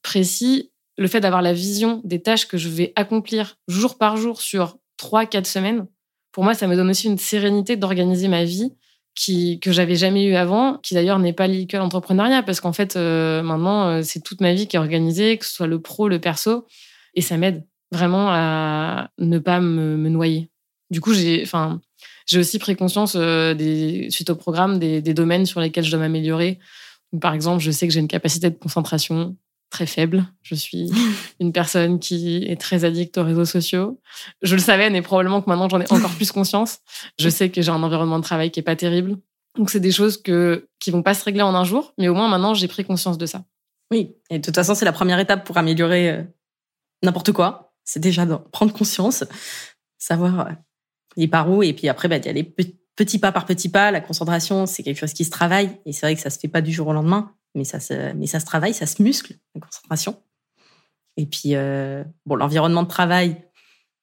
précis, 0.00 0.72
le 0.96 1.08
fait 1.08 1.20
d'avoir 1.20 1.42
la 1.42 1.52
vision 1.52 2.00
des 2.04 2.22
tâches 2.22 2.48
que 2.48 2.56
je 2.56 2.70
vais 2.70 2.94
accomplir 2.96 3.58
jour 3.68 3.98
par 3.98 4.16
jour 4.16 4.40
sur 4.40 4.78
trois, 4.96 5.26
quatre 5.26 5.46
semaines, 5.46 5.86
pour 6.34 6.42
moi, 6.42 6.54
ça 6.54 6.66
me 6.66 6.74
donne 6.74 6.90
aussi 6.90 7.06
une 7.06 7.16
sérénité 7.16 7.76
d'organiser 7.76 8.26
ma 8.26 8.42
vie 8.42 8.72
qui, 9.14 9.60
que 9.60 9.70
j'avais 9.70 9.94
jamais 9.94 10.24
eu 10.24 10.34
avant, 10.34 10.78
qui 10.78 10.94
d'ailleurs 10.94 11.20
n'est 11.20 11.32
pas 11.32 11.46
liée 11.46 11.68
que 11.68 11.76
l'entrepreneuriat, 11.76 12.42
parce 12.42 12.60
qu'en 12.60 12.72
fait, 12.72 12.96
euh, 12.96 13.40
maintenant, 13.40 13.86
euh, 13.86 14.00
c'est 14.02 14.20
toute 14.20 14.40
ma 14.40 14.52
vie 14.52 14.66
qui 14.66 14.74
est 14.74 14.80
organisée, 14.80 15.38
que 15.38 15.46
ce 15.46 15.54
soit 15.54 15.68
le 15.68 15.80
pro, 15.80 16.08
le 16.08 16.18
perso, 16.18 16.66
et 17.14 17.20
ça 17.20 17.36
m'aide 17.36 17.64
vraiment 17.92 18.30
à 18.30 19.10
ne 19.18 19.38
pas 19.38 19.60
me, 19.60 20.08
noyer. 20.08 20.50
Du 20.90 21.00
coup, 21.00 21.14
j'ai, 21.14 21.40
enfin, 21.44 21.80
j'ai 22.26 22.40
aussi 22.40 22.58
pris 22.58 22.74
conscience 22.74 23.14
euh, 23.16 23.54
des, 23.54 24.10
suite 24.10 24.30
au 24.30 24.34
programme 24.34 24.80
des, 24.80 25.00
des 25.00 25.14
domaines 25.14 25.46
sur 25.46 25.60
lesquels 25.60 25.84
je 25.84 25.90
dois 25.92 26.00
m'améliorer. 26.00 26.58
Par 27.20 27.32
exemple, 27.32 27.62
je 27.62 27.70
sais 27.70 27.86
que 27.86 27.92
j'ai 27.92 28.00
une 28.00 28.08
capacité 28.08 28.50
de 28.50 28.56
concentration 28.56 29.36
très 29.74 29.86
faible. 29.86 30.24
Je 30.42 30.54
suis 30.54 30.90
une 31.40 31.52
personne 31.52 31.98
qui 31.98 32.44
est 32.44 32.60
très 32.60 32.84
addicte 32.84 33.18
aux 33.18 33.24
réseaux 33.24 33.44
sociaux. 33.44 34.00
Je 34.42 34.54
le 34.54 34.60
savais, 34.60 34.88
mais 34.88 35.02
probablement 35.02 35.42
que 35.42 35.50
maintenant 35.50 35.68
j'en 35.68 35.80
ai 35.80 35.92
encore 35.92 36.14
plus 36.14 36.30
conscience. 36.30 36.78
Je 37.18 37.28
sais 37.28 37.50
que 37.50 37.60
j'ai 37.60 37.70
un 37.70 37.82
environnement 37.82 38.18
de 38.18 38.24
travail 38.24 38.52
qui 38.52 38.60
est 38.60 38.64
pas 38.64 38.76
terrible. 38.76 39.16
Donc 39.58 39.70
c'est 39.70 39.80
des 39.80 39.90
choses 39.90 40.20
que 40.20 40.68
qui 40.78 40.92
vont 40.92 41.02
pas 41.02 41.14
se 41.14 41.24
régler 41.24 41.42
en 41.42 41.54
un 41.54 41.64
jour, 41.64 41.92
mais 41.98 42.08
au 42.08 42.14
moins 42.14 42.28
maintenant 42.28 42.54
j'ai 42.54 42.68
pris 42.68 42.84
conscience 42.84 43.18
de 43.18 43.26
ça. 43.26 43.44
Oui, 43.90 44.14
et 44.30 44.38
de 44.38 44.44
toute 44.44 44.54
façon 44.54 44.76
c'est 44.76 44.84
la 44.84 44.92
première 44.92 45.18
étape 45.18 45.44
pour 45.44 45.56
améliorer 45.56 46.10
euh, 46.10 46.22
n'importe 47.02 47.32
quoi. 47.32 47.74
C'est 47.84 48.00
déjà 48.00 48.26
de 48.26 48.36
prendre 48.52 48.72
conscience, 48.72 49.24
savoir 49.98 50.50
les 51.16 51.26
euh, 51.26 51.30
par 51.30 51.50
où, 51.50 51.62
et 51.64 51.72
puis 51.72 51.88
après 51.88 52.08
bah, 52.08 52.18
y 52.18 52.28
aller 52.28 52.44
petit 52.96 53.18
pas 53.18 53.32
par 53.32 53.44
petit 53.44 53.68
pas. 53.68 53.90
La 53.90 54.00
concentration 54.00 54.66
c'est 54.66 54.84
quelque 54.84 54.98
chose 54.98 55.12
qui 55.12 55.24
se 55.24 55.30
travaille, 55.30 55.70
et 55.84 55.92
c'est 55.92 56.06
vrai 56.06 56.14
que 56.14 56.22
ça 56.22 56.30
se 56.30 56.38
fait 56.38 56.48
pas 56.48 56.60
du 56.60 56.70
jour 56.70 56.86
au 56.86 56.92
lendemain 56.92 57.32
mais 57.54 57.64
ça 57.64 57.80
se, 57.80 58.12
mais 58.14 58.26
ça 58.26 58.40
se 58.40 58.46
travaille, 58.46 58.74
ça 58.74 58.86
se 58.86 59.02
muscle, 59.02 59.34
la 59.54 59.60
concentration. 59.60 60.16
Et 61.16 61.26
puis, 61.26 61.54
euh, 61.54 62.02
bon, 62.26 62.34
l'environnement 62.34 62.82
de 62.82 62.88
travail, 62.88 63.36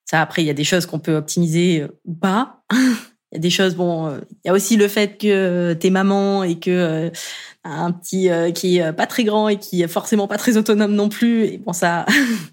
ça, 0.06 0.22
après, 0.22 0.44
il 0.44 0.46
y 0.46 0.50
a 0.50 0.54
des 0.54 0.64
choses 0.64 0.86
qu'on 0.86 1.00
peut 1.00 1.16
optimiser 1.16 1.82
euh, 1.82 2.00
ou 2.06 2.14
pas. 2.14 2.64
il 2.72 3.36
y 3.36 3.38
a 3.38 3.40
des 3.40 3.50
choses. 3.50 3.76
Bon, 3.76 4.10
il 4.10 4.48
y 4.48 4.50
a 4.50 4.54
aussi 4.54 4.78
le 4.78 4.88
fait 4.88 5.18
que 5.18 5.74
t'es 5.74 5.90
maman 5.90 6.44
et 6.44 6.60
que 6.60 7.12
un 7.64 7.92
petit 7.92 8.30
qui 8.54 8.78
est 8.78 8.92
pas 8.92 9.08
très 9.08 9.24
grand 9.24 9.48
et 9.48 9.58
qui 9.58 9.82
est 9.82 9.88
forcément 9.88 10.28
pas 10.28 10.38
très 10.38 10.58
autonome 10.58 10.94
non 10.94 11.08
plus. 11.08 11.46
Et 11.46 11.58
bon, 11.58 11.72
ça. 11.72 12.06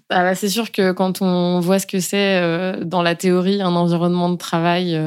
Ah 0.09 0.23
bah, 0.23 0.35
c'est 0.35 0.47
sûr 0.47 0.71
que 0.71 0.93
quand 0.93 1.21
on 1.21 1.59
voit 1.59 1.79
ce 1.79 1.87
que 1.87 1.99
c'est 1.99 2.79
dans 2.85 3.01
la 3.01 3.15
théorie 3.15 3.61
un 3.61 3.75
environnement 3.75 4.29
de 4.29 4.37
travail 4.37 4.97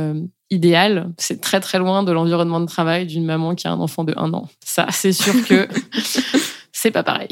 idéal, 0.52 1.10
c'est 1.18 1.40
très 1.40 1.60
très 1.60 1.78
loin 1.78 2.02
de 2.02 2.12
l'environnement 2.12 2.60
de 2.60 2.66
travail 2.66 3.06
d'une 3.06 3.24
maman 3.24 3.54
qui 3.54 3.66
a 3.66 3.72
un 3.72 3.80
enfant 3.80 4.04
de 4.04 4.12
un 4.16 4.32
an. 4.34 4.48
Ça, 4.64 4.86
c'est 4.90 5.12
sûr 5.12 5.34
que 5.46 5.66
c'est 6.72 6.90
pas 6.90 7.02
pareil. 7.02 7.28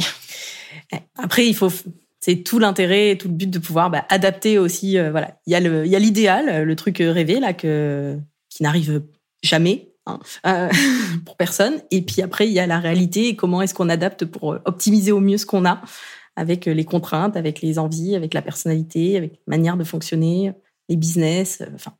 Après, 1.17 1.47
il 1.47 1.55
faut, 1.55 1.71
c'est 2.21 2.37
tout 2.37 2.59
l'intérêt 2.59 3.11
et 3.11 3.19
tout 3.19 3.29
le 3.29 3.35
but 3.35 3.51
de 3.51 3.59
pouvoir 3.59 3.91
bah, 3.91 4.05
adapter 4.09 4.59
aussi. 4.59 4.99
Euh, 4.99 5.11
voilà, 5.11 5.39
il 5.47 5.53
y 5.53 5.55
a 5.55 5.61
le, 5.61 5.85
il 5.85 5.93
y 5.93 5.97
a 5.97 5.99
l'idéal, 5.99 6.65
le 6.65 6.77
truc 6.77 6.99
rêvé 6.99 7.39
là 7.39 7.53
que 7.53 8.19
qui 8.49 8.63
n'arrive 8.63 9.03
jamais 9.43 9.93
hein, 10.07 10.19
euh, 10.47 10.69
pour 11.25 11.37
personne. 11.37 11.75
Et 11.91 12.03
puis 12.03 12.23
après, 12.23 12.49
il 12.49 12.53
y 12.53 12.59
a 12.59 12.67
la 12.67 12.81
réalité 12.81 13.29
et 13.29 13.37
comment 13.37 13.63
est-ce 13.63 13.75
qu'on 13.75 13.89
adapte 13.91 14.25
pour 14.25 14.57
optimiser 14.65 15.13
au 15.13 15.21
mieux 15.21 15.39
ce 15.39 15.47
qu'on 15.47 15.65
a 15.65 15.83
avec 16.37 16.65
les 16.65 16.85
contraintes, 16.85 17.37
avec 17.37 17.61
les 17.61 17.79
envies, 17.79 18.17
avec 18.17 18.33
la 18.33 18.41
personnalité, 18.41 19.17
avec 19.17 19.33
la 19.47 19.57
manière 19.57 19.77
de 19.77 19.85
fonctionner, 19.85 20.53
les 20.89 20.97
business. 20.97 21.63
Enfin, 21.75 21.93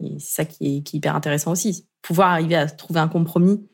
et 0.00 0.18
c'est 0.18 0.34
ça 0.34 0.44
qui 0.44 0.76
est, 0.76 0.94
hyper 0.94 1.14
intéressant 1.14 1.52
aussi. 1.52 1.86
Pouvoir 2.02 2.30
arriver 2.30 2.54
à 2.54 2.66
trouver 2.66 3.00
un 3.00 3.08
compromis. 3.08 3.66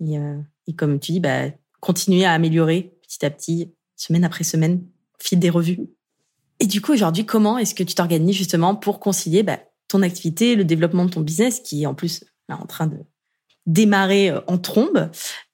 Et, 0.00 0.18
euh, 0.18 0.38
et 0.66 0.74
comme 0.74 0.98
tu 0.98 1.12
dis, 1.12 1.20
bah, 1.20 1.46
continuer 1.80 2.24
à 2.24 2.32
améliorer 2.32 2.94
petit 3.02 3.24
à 3.24 3.30
petit, 3.30 3.72
semaine 3.96 4.24
après 4.24 4.44
semaine, 4.44 4.84
fil 5.18 5.38
des 5.38 5.50
revues. 5.50 5.80
Et 6.58 6.66
du 6.66 6.80
coup, 6.80 6.92
aujourd'hui, 6.92 7.24
comment 7.24 7.58
est-ce 7.58 7.74
que 7.74 7.82
tu 7.82 7.94
t'organises 7.94 8.36
justement 8.36 8.74
pour 8.74 9.00
concilier 9.00 9.42
bah, 9.42 9.60
ton 9.88 10.02
activité, 10.02 10.56
le 10.56 10.64
développement 10.64 11.04
de 11.04 11.10
ton 11.10 11.20
business, 11.20 11.60
qui 11.60 11.82
est 11.82 11.86
en 11.86 11.94
plus 11.94 12.24
là, 12.48 12.58
en 12.60 12.66
train 12.66 12.86
de 12.86 12.98
démarrer 13.66 14.30
euh, 14.30 14.40
en 14.48 14.58
trombe, 14.58 15.10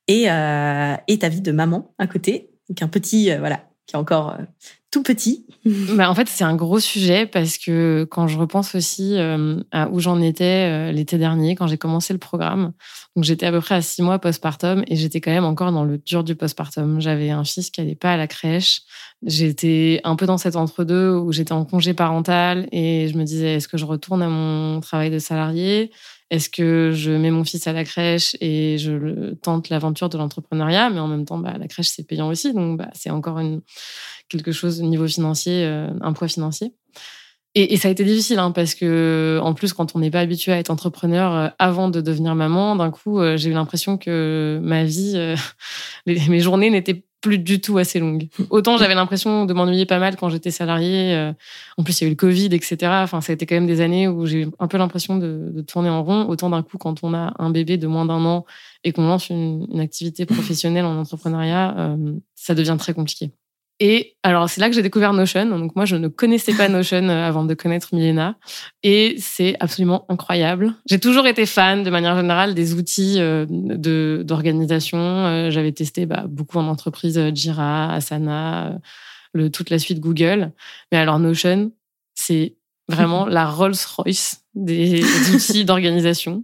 et, 0.06 0.30
euh, 0.30 0.96
et 1.06 1.18
ta 1.18 1.28
vie 1.28 1.42
de 1.42 1.52
maman 1.52 1.94
à 1.98 2.06
côté, 2.06 2.50
donc 2.70 2.80
un 2.80 2.88
petit, 2.88 3.30
voilà, 3.36 3.68
qui 3.86 3.94
est 3.94 3.98
encore 3.98 4.38
tout 4.90 5.02
petit 5.02 5.46
bah, 5.94 6.10
En 6.10 6.14
fait, 6.14 6.28
c'est 6.28 6.44
un 6.44 6.56
gros 6.56 6.80
sujet 6.80 7.26
parce 7.26 7.58
que 7.58 8.06
quand 8.10 8.26
je 8.26 8.38
repense 8.38 8.74
aussi 8.74 9.18
euh, 9.18 9.60
à 9.70 9.88
où 9.90 10.00
j'en 10.00 10.20
étais 10.20 10.88
euh, 10.88 10.92
l'été 10.92 11.18
dernier, 11.18 11.54
quand 11.56 11.66
j'ai 11.66 11.76
commencé 11.76 12.12
le 12.12 12.18
programme, 12.18 12.72
donc 13.14 13.24
j'étais 13.24 13.46
à 13.46 13.50
peu 13.50 13.60
près 13.60 13.74
à 13.74 13.82
six 13.82 14.02
mois 14.02 14.18
postpartum 14.18 14.84
et 14.86 14.96
j'étais 14.96 15.20
quand 15.20 15.30
même 15.30 15.44
encore 15.44 15.72
dans 15.72 15.84
le 15.84 15.98
dur 15.98 16.24
du 16.24 16.34
postpartum. 16.34 17.00
J'avais 17.00 17.30
un 17.30 17.44
fils 17.44 17.70
qui 17.70 17.80
n'allait 17.80 17.96
pas 17.96 18.12
à 18.12 18.16
la 18.16 18.26
crèche. 18.26 18.82
J'étais 19.26 20.00
un 20.04 20.16
peu 20.16 20.26
dans 20.26 20.38
cet 20.38 20.56
entre-deux 20.56 21.10
où 21.10 21.32
j'étais 21.32 21.52
en 21.52 21.64
congé 21.64 21.92
parental 21.92 22.68
et 22.72 23.08
je 23.08 23.18
me 23.18 23.24
disais, 23.24 23.56
est-ce 23.56 23.68
que 23.68 23.76
je 23.76 23.84
retourne 23.84 24.22
à 24.22 24.28
mon 24.28 24.80
travail 24.80 25.10
de 25.10 25.18
salarié? 25.18 25.90
Est-ce 26.30 26.50
que 26.50 26.92
je 26.92 27.10
mets 27.10 27.30
mon 27.30 27.44
fils 27.44 27.66
à 27.66 27.72
la 27.72 27.84
crèche 27.84 28.36
et 28.40 28.76
je 28.78 29.34
tente 29.34 29.70
l'aventure 29.70 30.08
de 30.08 30.18
l'entrepreneuriat, 30.18 30.90
mais 30.90 31.00
en 31.00 31.08
même 31.08 31.24
temps, 31.24 31.38
bah, 31.38 31.56
la 31.58 31.68
crèche 31.68 31.88
c'est 31.88 32.06
payant 32.06 32.28
aussi, 32.28 32.52
donc 32.52 32.78
bah, 32.78 32.90
c'est 32.92 33.10
encore 33.10 33.40
quelque 34.28 34.52
chose 34.52 34.82
au 34.82 34.84
niveau 34.86 35.08
financier, 35.08 35.64
euh, 35.64 35.88
un 36.00 36.12
poids 36.12 36.28
financier. 36.28 36.74
Et, 37.54 37.76
ça 37.78 37.88
a 37.88 37.90
été 37.90 38.04
difficile 38.04 38.38
hein, 38.38 38.52
parce 38.52 38.74
que 38.74 39.40
en 39.42 39.54
plus 39.54 39.72
quand 39.72 39.96
on 39.96 40.00
n'est 40.00 40.10
pas 40.10 40.20
habitué 40.20 40.52
à 40.52 40.58
être 40.58 40.70
entrepreneur 40.70 41.34
euh, 41.34 41.48
avant 41.58 41.88
de 41.88 42.00
devenir 42.00 42.34
maman, 42.34 42.76
d'un 42.76 42.90
coup 42.90 43.18
euh, 43.20 43.36
j'ai 43.36 43.50
eu 43.50 43.54
l'impression 43.54 43.96
que 43.96 44.60
ma 44.62 44.84
vie, 44.84 45.16
mes 46.06 46.40
journées 46.40 46.70
n'étaient 46.70 47.04
plus 47.28 47.38
du 47.38 47.60
tout 47.60 47.76
assez 47.76 48.00
longue. 48.00 48.28
Autant 48.48 48.78
j'avais 48.78 48.94
l'impression 48.94 49.44
de 49.44 49.52
m'ennuyer 49.52 49.84
pas 49.84 49.98
mal 49.98 50.16
quand 50.16 50.30
j'étais 50.30 50.50
salariée. 50.50 51.14
Euh, 51.14 51.32
en 51.76 51.82
plus, 51.82 52.00
il 52.00 52.04
y 52.04 52.06
a 52.06 52.08
eu 52.08 52.10
le 52.10 52.16
Covid, 52.16 52.46
etc. 52.46 52.76
Enfin, 53.02 53.20
ça 53.20 53.32
a 53.32 53.34
été 53.34 53.44
quand 53.44 53.54
même 53.54 53.66
des 53.66 53.82
années 53.82 54.08
où 54.08 54.24
j'ai 54.24 54.48
un 54.58 54.66
peu 54.66 54.78
l'impression 54.78 55.18
de, 55.18 55.62
tourner 55.66 55.90
en 55.90 56.02
rond. 56.02 56.26
Autant 56.26 56.48
d'un 56.48 56.62
coup, 56.62 56.78
quand 56.78 57.04
on 57.04 57.12
a 57.12 57.34
un 57.38 57.50
bébé 57.50 57.76
de 57.76 57.86
moins 57.86 58.06
d'un 58.06 58.24
an 58.24 58.46
et 58.82 58.92
qu'on 58.92 59.06
lance 59.06 59.28
une, 59.28 59.66
activité 59.78 60.24
professionnelle 60.26 60.86
en 60.86 60.98
entrepreneuriat, 60.98 61.74
euh, 61.78 62.14
ça 62.34 62.54
devient 62.54 62.76
très 62.78 62.94
compliqué. 62.94 63.30
Et 63.80 64.16
alors, 64.24 64.50
c'est 64.50 64.60
là 64.60 64.68
que 64.68 64.74
j'ai 64.74 64.82
découvert 64.82 65.12
Notion. 65.12 65.46
Donc, 65.46 65.76
moi, 65.76 65.84
je 65.84 65.94
ne 65.94 66.08
connaissais 66.08 66.52
pas 66.54 66.68
Notion 66.68 67.08
euh, 67.08 67.28
avant 67.28 67.44
de 67.44 67.54
connaître 67.54 67.94
Milena. 67.94 68.36
Et 68.82 69.14
c'est 69.18 69.56
absolument 69.60 70.04
incroyable. 70.08 70.74
J'ai 70.90 70.98
toujours 70.98 71.26
été 71.28 71.46
fan, 71.46 71.84
de 71.84 71.90
manière 71.90 72.16
générale, 72.16 72.54
des 72.54 72.74
outils 72.74 73.16
euh, 73.18 73.46
de, 73.48 74.22
d'organisation. 74.24 74.98
Euh, 74.98 75.50
j'avais 75.50 75.72
testé 75.72 76.06
bah, 76.06 76.24
beaucoup 76.28 76.58
en 76.58 76.66
entreprise 76.66 77.20
Jira, 77.34 77.94
Asana, 77.94 78.78
le, 79.32 79.50
toute 79.50 79.70
la 79.70 79.78
suite 79.78 80.00
Google. 80.00 80.52
Mais 80.90 80.98
alors, 80.98 81.20
Notion, 81.20 81.70
c'est 82.16 82.56
vraiment 82.88 83.26
la 83.26 83.46
Rolls-Royce 83.46 84.42
des 84.54 85.04
outils 85.32 85.64
d'organisation. 85.64 86.42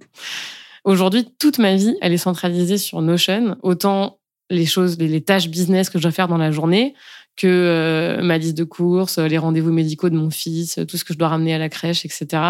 Aujourd'hui, 0.84 1.26
toute 1.40 1.58
ma 1.58 1.74
vie, 1.74 1.96
elle 2.00 2.12
est 2.12 2.18
centralisée 2.18 2.78
sur 2.78 3.02
Notion. 3.02 3.56
Autant 3.62 4.18
les 4.50 4.66
choses, 4.66 4.98
les, 4.98 5.22
tâches 5.22 5.48
business 5.48 5.90
que 5.90 5.98
je 5.98 6.02
dois 6.02 6.12
faire 6.12 6.28
dans 6.28 6.36
la 6.36 6.50
journée, 6.50 6.94
que 7.36 7.46
euh, 7.46 8.22
ma 8.22 8.38
liste 8.38 8.56
de 8.56 8.64
courses, 8.64 9.18
les 9.18 9.38
rendez-vous 9.38 9.72
médicaux 9.72 10.08
de 10.08 10.16
mon 10.16 10.30
fils, 10.30 10.78
tout 10.88 10.96
ce 10.96 11.04
que 11.04 11.12
je 11.12 11.18
dois 11.18 11.28
ramener 11.28 11.54
à 11.54 11.58
la 11.58 11.68
crèche, 11.68 12.04
etc. 12.04 12.42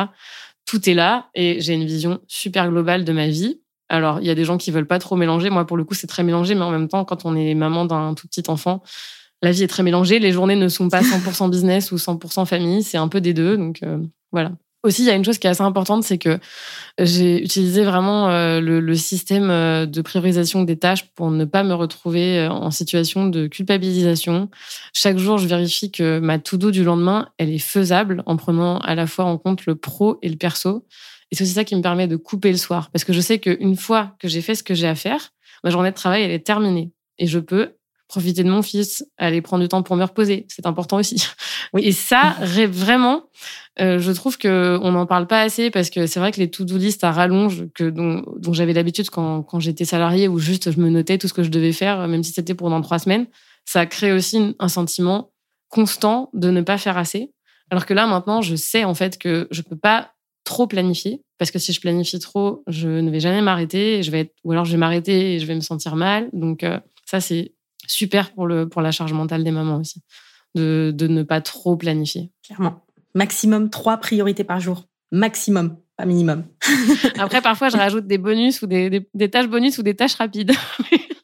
Tout 0.66 0.88
est 0.88 0.94
là 0.94 1.28
et 1.34 1.60
j'ai 1.60 1.74
une 1.74 1.84
vision 1.84 2.20
super 2.26 2.70
globale 2.70 3.04
de 3.04 3.12
ma 3.12 3.28
vie. 3.28 3.60
Alors, 3.88 4.20
il 4.20 4.26
y 4.26 4.30
a 4.30 4.34
des 4.34 4.44
gens 4.44 4.56
qui 4.56 4.70
veulent 4.70 4.86
pas 4.86 4.98
trop 4.98 5.16
mélanger. 5.16 5.50
Moi, 5.50 5.66
pour 5.66 5.76
le 5.76 5.84
coup, 5.84 5.94
c'est 5.94 6.06
très 6.06 6.22
mélangé, 6.22 6.54
mais 6.54 6.62
en 6.62 6.70
même 6.70 6.88
temps, 6.88 7.04
quand 7.04 7.26
on 7.26 7.36
est 7.36 7.54
maman 7.54 7.84
d'un 7.84 8.14
tout 8.14 8.26
petit 8.26 8.44
enfant, 8.48 8.82
la 9.42 9.52
vie 9.52 9.62
est 9.62 9.68
très 9.68 9.82
mélangée. 9.82 10.18
Les 10.18 10.32
journées 10.32 10.56
ne 10.56 10.68
sont 10.68 10.88
pas 10.88 11.02
100% 11.02 11.50
business 11.50 11.92
ou 11.92 11.96
100% 11.96 12.46
famille, 12.46 12.82
c'est 12.82 12.96
un 12.96 13.08
peu 13.08 13.20
des 13.20 13.34
deux. 13.34 13.56
Donc, 13.56 13.82
euh, 13.82 13.98
voilà. 14.32 14.52
Aussi, 14.84 15.02
il 15.02 15.06
y 15.06 15.10
a 15.10 15.14
une 15.14 15.24
chose 15.24 15.38
qui 15.38 15.46
est 15.46 15.50
assez 15.50 15.62
importante, 15.62 16.04
c'est 16.04 16.18
que 16.18 16.38
j'ai 16.98 17.42
utilisé 17.42 17.84
vraiment 17.84 18.28
euh, 18.28 18.60
le, 18.60 18.94
système 18.94 19.48
euh, 19.48 19.86
de 19.86 20.02
priorisation 20.02 20.62
des 20.62 20.78
tâches 20.78 21.08
pour 21.14 21.30
ne 21.30 21.46
pas 21.46 21.62
me 21.62 21.72
retrouver 21.72 22.40
euh, 22.40 22.50
en 22.50 22.70
situation 22.70 23.26
de 23.26 23.46
culpabilisation. 23.46 24.50
Chaque 24.92 25.16
jour, 25.16 25.38
je 25.38 25.46
vérifie 25.46 25.90
que 25.90 26.18
ma 26.18 26.38
to-do 26.38 26.70
du 26.70 26.84
lendemain, 26.84 27.30
elle 27.38 27.50
est 27.50 27.58
faisable 27.58 28.22
en 28.26 28.36
prenant 28.36 28.78
à 28.80 28.94
la 28.94 29.06
fois 29.06 29.24
en 29.24 29.38
compte 29.38 29.64
le 29.64 29.74
pro 29.74 30.18
et 30.20 30.28
le 30.28 30.36
perso. 30.36 30.86
Et 31.30 31.36
c'est 31.36 31.44
aussi 31.44 31.54
ça 31.54 31.64
qui 31.64 31.76
me 31.76 31.82
permet 31.82 32.06
de 32.06 32.16
couper 32.16 32.50
le 32.50 32.58
soir. 32.58 32.90
Parce 32.90 33.04
que 33.04 33.14
je 33.14 33.22
sais 33.22 33.38
qu'une 33.38 33.76
fois 33.76 34.14
que 34.18 34.28
j'ai 34.28 34.42
fait 34.42 34.54
ce 34.54 34.62
que 34.62 34.74
j'ai 34.74 34.86
à 34.86 34.94
faire, 34.94 35.30
ma 35.64 35.70
journée 35.70 35.92
de 35.92 35.96
travail, 35.96 36.24
elle 36.24 36.30
est 36.30 36.46
terminée. 36.46 36.92
Et 37.18 37.26
je 37.26 37.38
peux 37.38 37.72
profiter 38.08 38.44
de 38.44 38.50
mon 38.50 38.62
fils, 38.62 39.04
aller 39.16 39.40
prendre 39.40 39.62
du 39.62 39.68
temps 39.68 39.82
pour 39.82 39.96
me 39.96 40.04
reposer. 40.04 40.46
C'est 40.48 40.66
important 40.66 40.98
aussi. 40.98 41.26
Oui. 41.72 41.82
Et 41.84 41.92
ça, 41.92 42.36
vraiment, 42.68 43.24
euh, 43.80 43.98
je 43.98 44.12
trouve 44.12 44.38
que 44.38 44.78
on 44.80 44.92
n'en 44.92 45.06
parle 45.06 45.26
pas 45.26 45.40
assez 45.40 45.70
parce 45.70 45.90
que 45.90 46.06
c'est 46.06 46.20
vrai 46.20 46.30
que 46.30 46.38
les 46.38 46.48
to-do 46.48 46.76
list 46.76 47.02
à 47.02 47.10
rallonge 47.10 47.64
que 47.74 47.90
dont, 47.90 48.22
dont 48.36 48.52
j'avais 48.52 48.74
l'habitude 48.74 49.10
quand, 49.10 49.42
quand 49.42 49.58
j'étais 49.58 49.84
salariée 49.84 50.28
où 50.28 50.38
juste 50.38 50.70
je 50.70 50.78
me 50.78 50.88
notais 50.88 51.18
tout 51.18 51.26
ce 51.26 51.32
que 51.32 51.42
je 51.42 51.50
devais 51.50 51.72
faire, 51.72 52.06
même 52.06 52.22
si 52.22 52.32
c'était 52.32 52.54
pour 52.54 52.70
dans 52.70 52.80
trois 52.80 53.00
semaines, 53.00 53.26
ça 53.64 53.86
crée 53.86 54.12
aussi 54.12 54.54
un 54.58 54.68
sentiment 54.68 55.32
constant 55.68 56.30
de 56.34 56.50
ne 56.50 56.60
pas 56.60 56.78
faire 56.78 56.96
assez. 56.96 57.32
Alors 57.70 57.86
que 57.86 57.94
là 57.94 58.06
maintenant, 58.06 58.42
je 58.42 58.54
sais 58.54 58.84
en 58.84 58.94
fait 58.94 59.18
que 59.18 59.48
je 59.50 59.62
peux 59.62 59.76
pas 59.76 60.12
trop 60.44 60.66
planifier 60.66 61.22
parce 61.38 61.50
que 61.50 61.58
si 61.58 61.72
je 61.72 61.80
planifie 61.80 62.18
trop, 62.18 62.62
je 62.68 62.88
ne 62.88 63.10
vais 63.10 63.20
jamais 63.20 63.42
m'arrêter. 63.42 64.02
Je 64.02 64.10
vais 64.10 64.20
être, 64.20 64.34
ou 64.44 64.52
alors 64.52 64.64
je 64.64 64.72
vais 64.72 64.78
m'arrêter 64.78 65.34
et 65.34 65.38
je 65.40 65.46
vais 65.46 65.54
me 65.54 65.60
sentir 65.60 65.96
mal. 65.96 66.28
Donc 66.32 66.62
euh, 66.62 66.78
ça 67.04 67.20
c'est 67.20 67.53
super 67.86 68.32
pour 68.32 68.46
le 68.46 68.68
pour 68.68 68.82
la 68.82 68.90
charge 68.90 69.12
mentale 69.12 69.44
des 69.44 69.50
mamans 69.50 69.78
aussi 69.78 70.02
de, 70.54 70.92
de 70.94 71.06
ne 71.08 71.22
pas 71.22 71.40
trop 71.40 71.76
planifier. 71.76 72.30
Clairement 72.44 72.84
maximum 73.14 73.70
trois 73.70 73.96
priorités 73.96 74.44
par 74.44 74.60
jour. 74.60 74.86
Maximum, 75.12 75.76
pas 75.96 76.04
minimum. 76.04 76.44
Après, 77.18 77.40
parfois, 77.40 77.68
je 77.68 77.76
rajoute 77.76 78.06
des 78.06 78.18
bonus 78.18 78.62
ou 78.62 78.66
des, 78.66 79.06
des, 79.14 79.30
tâches 79.30 79.48
bonus 79.48 79.78
ou 79.78 79.82
des 79.82 79.94
tâches 79.94 80.14
rapides. 80.14 80.52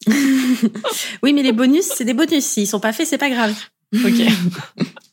oui, 1.23 1.33
mais 1.33 1.43
les 1.43 1.53
bonus, 1.53 1.85
c'est 1.85 2.05
des 2.05 2.15
bonus. 2.15 2.45
S'ils 2.45 2.69
sont 2.69 2.81
pas 2.81 2.93
faits, 2.93 3.07
c'est 3.07 3.19
pas 3.19 3.31
grave. 3.31 3.55
Ok. 3.95 4.23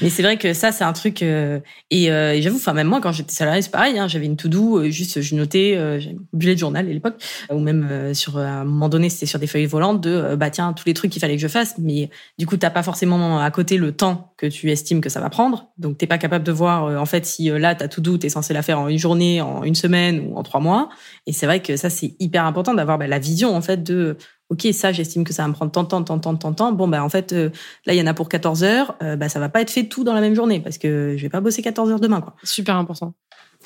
Mais 0.00 0.10
c'est 0.10 0.22
vrai 0.22 0.36
que 0.36 0.52
ça, 0.52 0.72
c'est 0.72 0.84
un 0.84 0.92
truc. 0.92 1.22
Euh, 1.22 1.60
euh, 1.92 2.32
et, 2.32 2.42
j'avoue, 2.42 2.56
enfin 2.56 2.72
même 2.72 2.88
moi, 2.88 3.00
quand 3.00 3.12
j'étais 3.12 3.32
salarié, 3.32 3.62
c'est 3.62 3.70
pareil. 3.70 3.98
Hein, 3.98 4.08
j'avais 4.08 4.26
une 4.26 4.36
to-do, 4.36 4.78
euh, 4.78 4.90
juste 4.90 5.20
je 5.20 5.34
notais, 5.34 5.74
euh, 5.76 6.00
bullet 6.32 6.56
journal 6.56 6.86
à 6.86 6.92
l'époque, 6.92 7.22
ou 7.50 7.58
même 7.58 8.14
sur 8.14 8.38
à 8.38 8.60
un 8.60 8.64
moment 8.64 8.88
donné, 8.88 9.08
c'était 9.08 9.26
sur 9.26 9.38
des 9.38 9.46
feuilles 9.46 9.66
volantes 9.66 10.00
de 10.00 10.34
bah 10.36 10.50
tiens 10.50 10.72
tous 10.72 10.84
les 10.86 10.94
trucs 10.94 11.10
qu'il 11.10 11.20
fallait 11.20 11.36
que 11.36 11.42
je 11.42 11.48
fasse. 11.48 11.76
Mais 11.78 12.10
du 12.38 12.46
coup, 12.46 12.56
t'as 12.56 12.70
pas 12.70 12.82
forcément 12.82 13.40
à 13.40 13.50
côté 13.50 13.76
le 13.76 13.92
temps 13.92 14.32
que 14.36 14.46
tu 14.46 14.70
estimes 14.70 15.00
que 15.00 15.08
ça 15.08 15.20
va 15.20 15.30
prendre. 15.30 15.68
Donc 15.78 15.98
t'es 15.98 16.06
pas 16.06 16.18
capable 16.18 16.44
de 16.44 16.52
voir 16.52 17.00
en 17.00 17.06
fait 17.06 17.24
si 17.26 17.48
là 17.48 17.74
ta 17.74 17.88
to-do 17.88 18.18
t'es 18.18 18.28
censé 18.28 18.52
la 18.52 18.62
faire 18.62 18.80
en 18.80 18.88
une 18.88 18.98
journée, 18.98 19.40
en 19.40 19.62
une 19.62 19.74
semaine 19.74 20.28
ou 20.28 20.36
en 20.36 20.42
trois 20.42 20.60
mois. 20.60 20.88
Et 21.26 21.32
c'est 21.32 21.46
vrai 21.46 21.60
que 21.60 21.76
ça 21.76 21.90
c'est 21.90 22.14
hyper 22.20 22.44
important 22.44 22.74
d'avoir 22.74 22.98
bah, 22.98 23.06
la 23.06 23.18
vision 23.18 23.54
en 23.54 23.60
fait 23.60 23.82
de 23.82 24.16
ok, 24.50 24.68
ça, 24.72 24.92
j'estime 24.92 25.24
que 25.24 25.32
ça 25.32 25.42
va 25.42 25.48
me 25.48 25.54
prendre 25.54 25.72
tant, 25.72 25.84
tant, 25.84 26.02
tant, 26.02 26.18
tant, 26.18 26.36
tant, 26.36 26.52
tant. 26.52 26.72
Bon, 26.72 26.88
bah, 26.88 27.02
en 27.02 27.08
fait, 27.08 27.32
euh, 27.32 27.50
là, 27.84 27.94
il 27.94 27.98
y 27.98 28.02
en 28.02 28.06
a 28.06 28.14
pour 28.14 28.28
14 28.28 28.64
heures. 28.64 28.96
Euh, 29.02 29.16
bah, 29.16 29.28
ça 29.28 29.40
va 29.40 29.48
pas 29.48 29.60
être 29.60 29.70
fait 29.70 29.84
tout 29.84 30.04
dans 30.04 30.14
la 30.14 30.20
même 30.20 30.34
journée 30.34 30.60
parce 30.60 30.78
que 30.78 31.14
je 31.16 31.22
vais 31.22 31.28
pas 31.28 31.40
bosser 31.40 31.62
14 31.62 31.90
heures 31.90 32.00
demain, 32.00 32.20
quoi. 32.20 32.34
Super 32.44 32.76
important. 32.76 33.14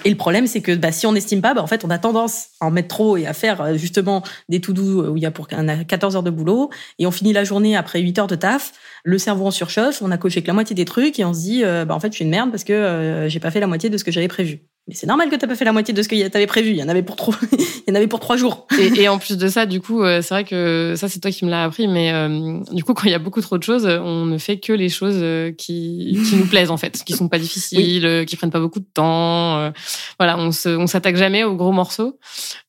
Et 0.05 0.11
le 0.11 0.17
problème, 0.17 0.47
c'est 0.47 0.63
que 0.63 0.75
bah, 0.75 0.93
si 0.93 1.07
on 1.07 1.13
n'estime 1.13 1.43
pas, 1.43 1.53
bah, 1.53 1.63
en 1.63 1.67
fait, 1.67 1.85
on 1.85 1.91
a 1.91 1.99
tendance 1.99 2.49
à 2.61 2.67
en 2.67 2.71
mettre 2.71 2.89
trop 2.89 3.17
et 3.19 3.27
à 3.27 3.35
faire 3.35 3.61
euh, 3.61 3.77
justement 3.77 4.23
des 4.49 4.61
tout 4.61 4.73
doux 4.73 5.03
où 5.03 5.17
il 5.17 5.23
y 5.23 5.27
a 5.27 5.31
pour 5.31 5.49
on 5.53 5.69
a 5.69 5.85
14 5.85 6.17
heures 6.17 6.23
de 6.23 6.31
boulot 6.31 6.71
et 6.99 7.07
on 7.07 7.11
finit 7.11 7.33
la 7.33 7.45
journée 7.45 7.77
après 7.77 8.01
8 8.01 8.19
heures 8.19 8.27
de 8.27 8.37
taf. 8.37 8.73
Le 9.05 9.19
cerveau 9.19 9.47
en 9.47 9.51
surchauffe, 9.51 10.01
on 10.01 10.11
a 10.11 10.17
coché 10.17 10.43
que 10.43 10.47
la 10.47 10.55
moitié 10.55 10.75
des 10.75 10.85
trucs 10.87 11.19
et 11.19 11.25
on 11.25 11.35
se 11.35 11.41
dit, 11.41 11.63
bah, 11.63 11.95
en 11.95 12.01
fait, 12.01 12.09
je 12.09 12.17
suis 12.17 12.25
une 12.25 12.31
merde 12.31 12.51
parce 12.51 12.65
que 12.65 13.27
j'ai 13.29 13.41
pas 13.41 13.51
fait 13.51 13.61
la 13.61 13.67
moitié 13.67 13.91
de 13.91 13.99
ce 13.99 14.05
que 14.05 14.13
j'avais 14.13 14.29
prévu. 14.29 14.70
Mais 14.91 14.97
c'est 14.97 15.07
normal 15.07 15.31
que 15.31 15.37
t'as 15.37 15.47
pas 15.47 15.55
fait 15.55 15.65
la 15.65 15.71
moitié 15.71 15.95
de 15.95 16.03
ce 16.03 16.09
que 16.09 16.27
t'avais 16.27 16.49
prévu. 16.49 16.71
Il 16.71 16.77
y 16.77 16.83
en 16.83 16.89
avait 16.89 17.05
pour 17.05 17.15
trop, 17.15 17.33
il 17.53 17.85
y 17.87 17.93
en 17.93 17.95
avait 17.95 18.09
pour 18.09 18.19
trois 18.19 18.37
jours. 18.37 18.67
Et, 18.77 19.09
en 19.09 19.19
plus 19.21 19.39
de 19.39 19.47
ça, 19.47 19.65
du 19.65 19.81
coup, 19.81 20.03
euh, 20.03 20.21
c'est 20.21 20.35
vrai 20.35 20.43
que 20.43 20.95
ça, 20.97 21.09
c'est 21.09 21.21
toi 21.21 21.31
qui 21.31 21.45
me 21.45 21.51
l'as 21.51 21.63
appris, 21.63 21.87
mais 21.87 22.11
euh, 22.13 22.59
du 22.73 22.83
coup, 22.83 22.93
quand 22.93 23.05
il 23.05 23.13
y 23.13 23.15
a 23.15 23.21
beaucoup 23.21 23.41
trop 23.41 23.57
de 23.57 23.63
choses, 23.63 23.87
on 23.87 24.27
ne 24.27 24.37
fait 24.37 24.59
que 24.59 24.73
les 24.73 24.89
choses 24.89 25.19
euh, 25.19 25.53
qui, 25.53 26.19
qui 26.29 26.35
nous 26.35 26.47
plaisent, 26.47 26.73
en 26.73 26.77
fait, 26.77 27.05
qui 27.05 27.13
sont 27.13 27.29
pas 27.29 27.39
difficiles, 27.39 28.25
qui 28.27 28.35
prennent 28.35 28.51
pas 28.51 28.59
beaucoup 28.59 28.81
de 28.81 28.89
temps. 28.93 29.73
voilà, 30.19 30.37
on 30.39 30.51
se, 30.51 30.71
on 30.71 30.89
s'attaque 30.89 31.15
jamais 31.15 31.45
aux 31.45 31.55
gros 31.55 31.71
morceaux. 31.71 32.19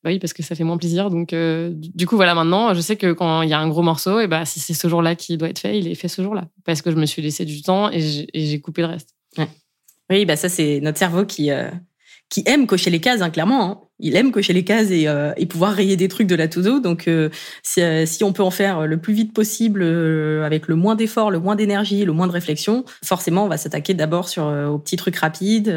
Bah 0.03 0.11
oui, 0.11 0.19
parce 0.19 0.33
que 0.33 0.43
ça 0.43 0.53
fait 0.53 0.63
moins 0.63 0.77
plaisir. 0.77 1.09
Donc, 1.09 1.33
du 1.33 2.05
coup, 2.05 2.17
voilà, 2.17 2.35
maintenant, 2.35 2.75
je 2.75 2.81
sais 2.81 2.97
que 2.97 3.13
quand 3.13 3.41
il 3.41 3.49
y 3.49 3.53
a 3.53 3.59
un 3.59 3.67
gros 3.67 3.81
morceau, 3.81 4.19
et 4.19 4.27
bah, 4.27 4.45
si 4.45 4.59
c'est 4.59 4.75
ce 4.75 4.87
jour-là 4.87 5.15
qui 5.15 5.37
doit 5.37 5.49
être 5.49 5.59
fait, 5.59 5.79
il 5.79 5.87
est 5.87 5.95
fait 5.95 6.07
ce 6.07 6.21
jour-là. 6.21 6.49
Parce 6.65 6.83
que 6.83 6.91
je 6.91 6.97
me 6.97 7.07
suis 7.07 7.23
laissé 7.23 7.45
du 7.45 7.63
temps 7.63 7.89
et 7.91 8.27
j'ai 8.31 8.59
coupé 8.59 8.83
le 8.83 8.89
reste. 8.89 9.15
Oui, 10.11 10.25
bah 10.25 10.35
ça, 10.35 10.49
c'est 10.49 10.81
notre 10.81 10.99
cerveau 10.99 11.25
qui, 11.25 11.49
qui 12.31 12.41
aime 12.47 12.65
cocher 12.65 12.89
les 12.89 13.01
cases, 13.01 13.21
hein, 13.21 13.29
clairement. 13.29 13.63
Hein. 13.63 13.81
Il 14.01 14.15
aime 14.15 14.31
cocher 14.31 14.53
les 14.53 14.63
cases 14.63 14.89
et, 14.91 15.07
euh, 15.07 15.31
et, 15.37 15.45
pouvoir 15.45 15.73
rayer 15.73 15.95
des 15.95 16.07
trucs 16.07 16.27
de 16.27 16.35
la 16.35 16.47
to-do. 16.47 16.79
Donc, 16.79 17.07
euh, 17.07 17.29
si, 17.63 17.81
euh, 17.81 18.05
si, 18.05 18.23
on 18.23 18.33
peut 18.33 18.43
en 18.43 18.51
faire 18.51 18.87
le 18.87 18.97
plus 18.97 19.13
vite 19.13 19.33
possible, 19.33 19.83
avec 20.43 20.67
le 20.67 20.75
moins 20.75 20.95
d'efforts, 20.95 21.31
le 21.31 21.39
moins 21.39 21.55
d'énergie, 21.55 22.03
le 22.03 22.11
moins 22.11 22.27
de 22.27 22.31
réflexion, 22.31 22.83
forcément, 23.03 23.45
on 23.45 23.47
va 23.47 23.57
s'attaquer 23.57 23.93
d'abord 23.93 24.27
sur 24.27 24.45
aux 24.45 24.79
petits 24.79 24.97
trucs 24.97 25.15
rapides, 25.15 25.73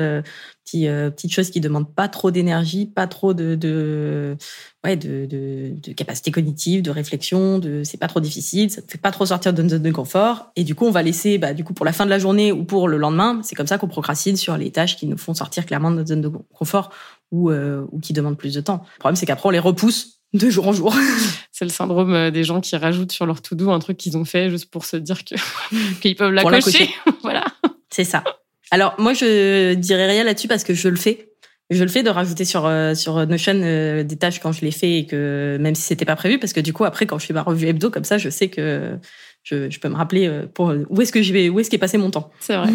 petits, 0.64 0.86
petites 0.86 1.32
choses 1.32 1.50
qui 1.50 1.60
demandent 1.60 1.92
pas 1.92 2.08
trop 2.08 2.30
d'énergie, 2.30 2.86
pas 2.86 3.06
trop 3.06 3.34
de, 3.34 3.54
de 3.54 4.36
ouais, 4.84 4.96
de, 4.96 5.26
de, 5.26 5.72
de, 5.82 5.92
capacité 5.92 6.30
cognitive, 6.30 6.82
de 6.82 6.90
réflexion, 6.90 7.58
de 7.58 7.82
c'est 7.84 7.98
pas 7.98 8.06
trop 8.06 8.20
difficile, 8.20 8.70
ça 8.70 8.82
te 8.82 8.90
fait 8.92 8.98
pas 8.98 9.10
trop 9.10 9.26
sortir 9.26 9.52
de 9.52 9.68
zone 9.68 9.82
de 9.82 9.90
confort. 9.90 10.52
Et 10.56 10.64
du 10.64 10.74
coup, 10.74 10.84
on 10.84 10.90
va 10.90 11.02
laisser, 11.02 11.38
bah, 11.38 11.54
du 11.54 11.64
coup, 11.64 11.72
pour 11.74 11.86
la 11.86 11.92
fin 11.92 12.04
de 12.04 12.10
la 12.10 12.18
journée 12.18 12.52
ou 12.52 12.64
pour 12.64 12.86
le 12.86 12.98
lendemain, 12.98 13.40
c'est 13.42 13.54
comme 13.54 13.66
ça 13.66 13.78
qu'on 13.78 13.88
procrastine 13.88 14.36
sur 14.36 14.56
les 14.56 14.70
tâches 14.70 14.96
qui 14.96 15.06
nous 15.06 15.16
font 15.16 15.34
sortir 15.34 15.66
clairement 15.66 15.90
de 15.90 15.96
notre 15.96 16.08
zone 16.08 16.20
de 16.20 16.30
confort 16.52 16.90
ou, 17.34 17.50
euh, 17.50 17.84
ou 17.90 17.98
qui 17.98 18.12
demandent 18.12 18.38
plus 18.38 18.54
de 18.54 18.60
temps. 18.60 18.84
Le 18.94 19.00
problème, 19.00 19.16
c'est 19.16 19.26
qu'après, 19.26 19.48
on 19.48 19.50
les 19.50 19.58
repousse 19.58 20.20
de 20.32 20.48
jour 20.50 20.68
en 20.68 20.72
jour. 20.72 20.94
C'est 21.52 21.64
le 21.64 21.70
syndrome 21.70 22.14
euh, 22.14 22.30
des 22.30 22.44
gens 22.44 22.60
qui 22.60 22.76
rajoutent 22.76 23.12
sur 23.12 23.26
leur 23.26 23.42
to-do 23.42 23.70
un 23.70 23.78
truc 23.78 23.96
qu'ils 23.96 24.16
ont 24.16 24.24
fait 24.24 24.50
juste 24.50 24.70
pour 24.70 24.84
se 24.84 24.96
dire 24.96 25.24
que 25.24 25.34
qu'ils 26.00 26.16
peuvent 26.16 26.32
la 26.32 26.42
cocher. 26.42 26.90
voilà. 27.22 27.44
C'est 27.90 28.04
ça. 28.04 28.22
Alors, 28.70 28.94
moi, 28.98 29.14
je 29.14 29.74
dirais 29.74 30.06
rien 30.06 30.24
là-dessus 30.24 30.48
parce 30.48 30.64
que 30.64 30.74
je 30.74 30.88
le 30.88 30.96
fais 30.96 31.30
je 31.70 31.82
le 31.82 31.88
fais 31.88 32.02
de 32.02 32.10
rajouter 32.10 32.44
sur 32.44 32.66
euh, 32.66 32.94
sur 32.94 33.26
Notion 33.26 33.54
euh, 33.54 34.04
des 34.04 34.16
tâches 34.16 34.38
quand 34.38 34.52
je 34.52 34.60
les 34.60 34.70
fais 34.70 34.98
et 34.98 35.06
que 35.06 35.56
même 35.58 35.74
si 35.74 35.80
c'était 35.80 36.04
pas 36.04 36.14
prévu 36.14 36.38
parce 36.38 36.52
que 36.52 36.60
du 36.60 36.74
coup 36.74 36.84
après 36.84 37.06
quand 37.06 37.18
je 37.18 37.24
fais 37.24 37.32
ma 37.32 37.40
revue 37.40 37.66
hebdo 37.66 37.90
comme 37.90 38.04
ça 38.04 38.18
je 38.18 38.28
sais 38.28 38.48
que 38.48 38.98
je, 39.42 39.70
je 39.70 39.80
peux 39.80 39.88
me 39.88 39.96
rappeler 39.96 40.42
pour 40.52 40.74
où 40.90 41.00
est-ce 41.00 41.10
que 41.10 41.22
je 41.22 41.32
vais 41.32 41.48
où 41.48 41.58
est-ce 41.58 41.70
qu'est 41.70 41.78
passé 41.78 41.96
mon 41.96 42.10
temps 42.10 42.30
c'est 42.38 42.54
vrai 42.54 42.68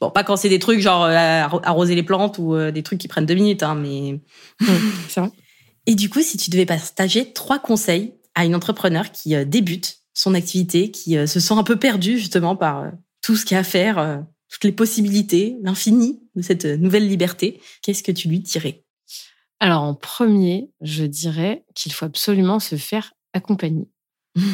bon 0.00 0.10
pas 0.10 0.24
quand 0.24 0.36
c'est 0.36 0.48
des 0.48 0.58
trucs 0.58 0.80
genre 0.80 1.04
arroser 1.04 1.94
les 1.94 2.02
plantes 2.02 2.38
ou 2.38 2.56
des 2.70 2.82
trucs 2.82 2.98
qui 2.98 3.08
prennent 3.08 3.26
deux 3.26 3.34
minutes 3.34 3.62
hein, 3.62 3.74
mais 3.74 4.20
c'est 5.08 5.20
vrai 5.20 5.30
et 5.86 5.94
du 5.94 6.10
coup 6.10 6.22
si 6.22 6.36
tu 6.36 6.50
devais 6.50 6.66
partager 6.66 7.32
trois 7.32 7.58
conseils 7.58 8.14
à 8.34 8.44
une 8.44 8.54
entrepreneur 8.54 9.12
qui 9.12 9.34
débute 9.46 9.98
son 10.14 10.34
activité 10.34 10.90
qui 10.90 11.12
se 11.26 11.40
sent 11.40 11.54
un 11.54 11.62
peu 11.62 11.76
perdue 11.76 12.18
justement 12.18 12.56
par 12.56 12.90
tout 13.22 13.36
ce 13.36 13.44
qu'il 13.44 13.54
y 13.54 13.58
a 13.58 13.60
à 13.60 13.64
faire 13.64 14.24
toutes 14.48 14.64
les 14.64 14.72
possibilités, 14.72 15.56
l'infini 15.62 16.20
de 16.34 16.42
cette 16.42 16.64
nouvelle 16.64 17.08
liberté, 17.08 17.60
qu'est-ce 17.82 18.02
que 18.02 18.12
tu 18.12 18.28
lui 18.28 18.40
dirais? 18.40 18.84
Alors 19.60 19.82
en 19.82 19.94
premier, 19.94 20.70
je 20.80 21.04
dirais 21.04 21.64
qu'il 21.74 21.92
faut 21.92 22.04
absolument 22.04 22.60
se 22.60 22.76
faire 22.76 23.12
accompagner. 23.32 23.88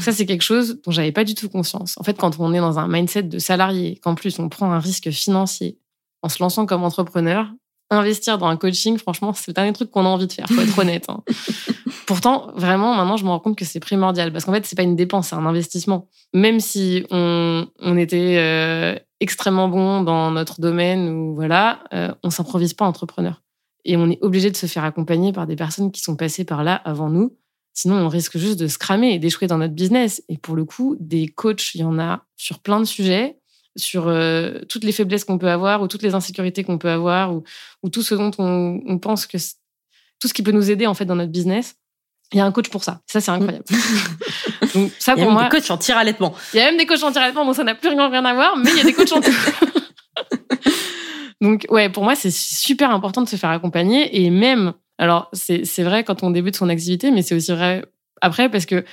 Ça, 0.00 0.12
c'est 0.12 0.26
quelque 0.26 0.42
chose 0.42 0.80
dont 0.84 0.92
j'avais 0.92 1.12
pas 1.12 1.24
du 1.24 1.34
tout 1.34 1.48
conscience. 1.48 1.94
En 1.98 2.04
fait, 2.04 2.16
quand 2.16 2.38
on 2.38 2.52
est 2.54 2.60
dans 2.60 2.78
un 2.78 2.88
mindset 2.88 3.24
de 3.24 3.38
salarié, 3.38 3.98
qu'en 4.02 4.14
plus 4.14 4.38
on 4.38 4.48
prend 4.48 4.70
un 4.70 4.78
risque 4.78 5.10
financier 5.10 5.78
en 6.22 6.28
se 6.28 6.42
lançant 6.42 6.66
comme 6.66 6.84
entrepreneur, 6.84 7.48
investir 7.90 8.38
dans 8.38 8.46
un 8.46 8.56
coaching, 8.56 8.96
franchement, 8.96 9.32
c'est 9.32 9.48
le 9.48 9.54
dernier 9.54 9.72
truc 9.72 9.90
qu'on 9.90 10.04
a 10.06 10.08
envie 10.08 10.26
de 10.26 10.32
faire, 10.32 10.46
faut 10.48 10.60
être 10.60 10.78
honnête. 10.78 11.06
Hein. 11.08 11.22
Pourtant, 12.06 12.50
vraiment, 12.54 12.94
maintenant, 12.94 13.16
je 13.16 13.24
me 13.24 13.30
rends 13.30 13.38
compte 13.38 13.56
que 13.56 13.64
c'est 13.64 13.80
primordial 13.80 14.32
parce 14.32 14.44
qu'en 14.44 14.52
fait, 14.52 14.64
c'est 14.66 14.76
pas 14.76 14.82
une 14.82 14.96
dépense, 14.96 15.28
c'est 15.28 15.36
un 15.36 15.46
investissement. 15.46 16.08
Même 16.32 16.60
si 16.60 17.04
on, 17.10 17.66
on 17.80 17.96
était 17.96 18.36
euh, 18.38 18.94
extrêmement 19.20 19.68
bon 19.68 20.02
dans 20.02 20.30
notre 20.30 20.60
domaine 20.60 21.08
ou 21.10 21.34
voilà, 21.34 21.84
euh, 21.92 22.12
on 22.22 22.30
s'improvise 22.30 22.74
pas 22.74 22.86
entrepreneur. 22.86 23.42
Et 23.84 23.96
on 23.96 24.08
est 24.10 24.18
obligé 24.22 24.50
de 24.50 24.56
se 24.56 24.66
faire 24.66 24.84
accompagner 24.84 25.32
par 25.32 25.46
des 25.46 25.56
personnes 25.56 25.90
qui 25.90 26.00
sont 26.00 26.16
passées 26.16 26.44
par 26.44 26.64
là 26.64 26.74
avant 26.74 27.08
nous. 27.08 27.36
Sinon, 27.74 27.96
on 27.96 28.08
risque 28.08 28.36
juste 28.36 28.60
de 28.60 28.66
se 28.66 28.78
cramer 28.78 29.14
et 29.14 29.18
d'échouer 29.18 29.46
dans 29.46 29.58
notre 29.58 29.74
business. 29.74 30.22
Et 30.28 30.36
pour 30.36 30.56
le 30.56 30.64
coup, 30.64 30.96
des 31.00 31.28
coachs, 31.28 31.74
il 31.74 31.80
y 31.80 31.84
en 31.84 31.98
a 31.98 32.24
sur 32.36 32.58
plein 32.58 32.80
de 32.80 32.84
sujets 32.84 33.38
sur 33.76 34.08
euh, 34.08 34.58
toutes 34.68 34.84
les 34.84 34.92
faiblesses 34.92 35.24
qu'on 35.24 35.38
peut 35.38 35.50
avoir 35.50 35.82
ou 35.82 35.88
toutes 35.88 36.02
les 36.02 36.14
insécurités 36.14 36.62
qu'on 36.62 36.78
peut 36.78 36.90
avoir 36.90 37.34
ou, 37.34 37.42
ou, 37.82 37.88
tout 37.88 38.02
ce 38.02 38.14
dont 38.14 38.30
on, 38.38 38.80
on 38.86 38.98
pense 38.98 39.26
que 39.26 39.38
tout 40.20 40.28
ce 40.28 40.34
qui 40.34 40.42
peut 40.42 40.52
nous 40.52 40.70
aider 40.70 40.86
en 40.86 40.94
fait 40.94 41.04
dans 41.04 41.16
notre 41.16 41.32
business. 41.32 41.76
Il 42.32 42.38
y 42.38 42.40
a 42.40 42.46
un 42.46 42.52
coach 42.52 42.70
pour 42.70 42.82
ça. 42.82 43.00
Ça, 43.06 43.20
c'est 43.20 43.30
incroyable. 43.30 43.64
Donc, 44.74 44.90
ça, 44.98 45.14
il 45.16 45.20
y 45.20 45.22
a 45.22 45.26
même 45.26 45.42
des 45.42 45.48
coachs 45.50 45.70
en 45.70 45.76
tir 45.76 45.98
allaitement. 45.98 46.34
Il 46.54 46.58
y 46.58 46.60
a 46.60 46.66
même 46.66 46.78
des 46.78 46.86
coachs 46.86 47.02
en 47.02 47.12
tir 47.12 47.20
allaitement. 47.20 47.44
Bon, 47.44 47.52
ça 47.52 47.64
n'a 47.64 47.74
plus 47.74 47.90
rien, 47.90 48.08
rien 48.08 48.24
à 48.24 48.32
voir, 48.32 48.56
mais 48.56 48.70
il 48.70 48.78
y 48.78 48.80
a 48.80 48.84
des 48.84 48.94
coachs 48.94 49.12
en 49.12 49.20
tir 49.20 49.34
Donc, 51.42 51.66
ouais, 51.68 51.90
pour 51.90 52.04
moi, 52.04 52.14
c'est 52.14 52.30
super 52.30 52.90
important 52.90 53.20
de 53.20 53.28
se 53.28 53.36
faire 53.36 53.50
accompagner. 53.50 54.24
Et 54.24 54.30
même, 54.30 54.72
alors, 55.02 55.28
c'est 55.32 55.82
vrai 55.82 56.04
quand 56.04 56.22
on 56.22 56.30
débute 56.30 56.54
son 56.54 56.68
activité, 56.68 57.10
mais 57.10 57.22
c'est 57.22 57.34
aussi 57.34 57.50
vrai 57.50 57.84
après 58.20 58.48
parce 58.48 58.66
que 58.66 58.84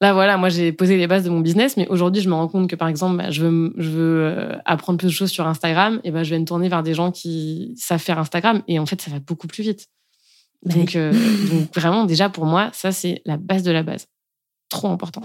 Là, 0.00 0.12
voilà, 0.12 0.36
moi, 0.36 0.48
j'ai 0.48 0.72
posé 0.72 0.96
les 0.96 1.06
bases 1.06 1.22
de 1.22 1.30
mon 1.30 1.38
business, 1.38 1.76
mais 1.76 1.86
aujourd'hui, 1.86 2.20
je 2.20 2.28
me 2.28 2.34
rends 2.34 2.48
compte 2.48 2.68
que, 2.68 2.74
par 2.74 2.88
exemple, 2.88 3.16
bah, 3.16 3.30
je 3.30 3.46
veux, 3.46 3.72
je 3.78 3.88
veux 3.88 4.24
euh, 4.24 4.58
apprendre 4.64 4.98
plus 4.98 5.06
de 5.06 5.12
choses 5.12 5.30
sur 5.30 5.46
Instagram, 5.46 6.00
et 6.02 6.10
ben, 6.10 6.24
je 6.24 6.30
vais 6.30 6.38
me 6.40 6.44
tourner 6.44 6.68
vers 6.68 6.82
des 6.82 6.94
gens 6.94 7.12
qui 7.12 7.74
savent 7.76 8.00
faire 8.00 8.18
Instagram, 8.18 8.62
et 8.66 8.80
en 8.80 8.86
fait, 8.86 9.00
ça 9.00 9.12
va 9.12 9.20
beaucoup 9.20 9.46
plus 9.46 9.62
vite. 9.62 9.86
Donc, 10.64 10.96
euh, 10.96 11.12
donc 11.50 11.72
vraiment, 11.76 12.06
déjà, 12.06 12.28
pour 12.28 12.44
moi, 12.44 12.70
ça, 12.72 12.90
c'est 12.90 13.22
la 13.24 13.36
base 13.36 13.62
de 13.62 13.70
la 13.70 13.84
base. 13.84 14.08
Trop 14.68 14.88
important. 14.88 15.22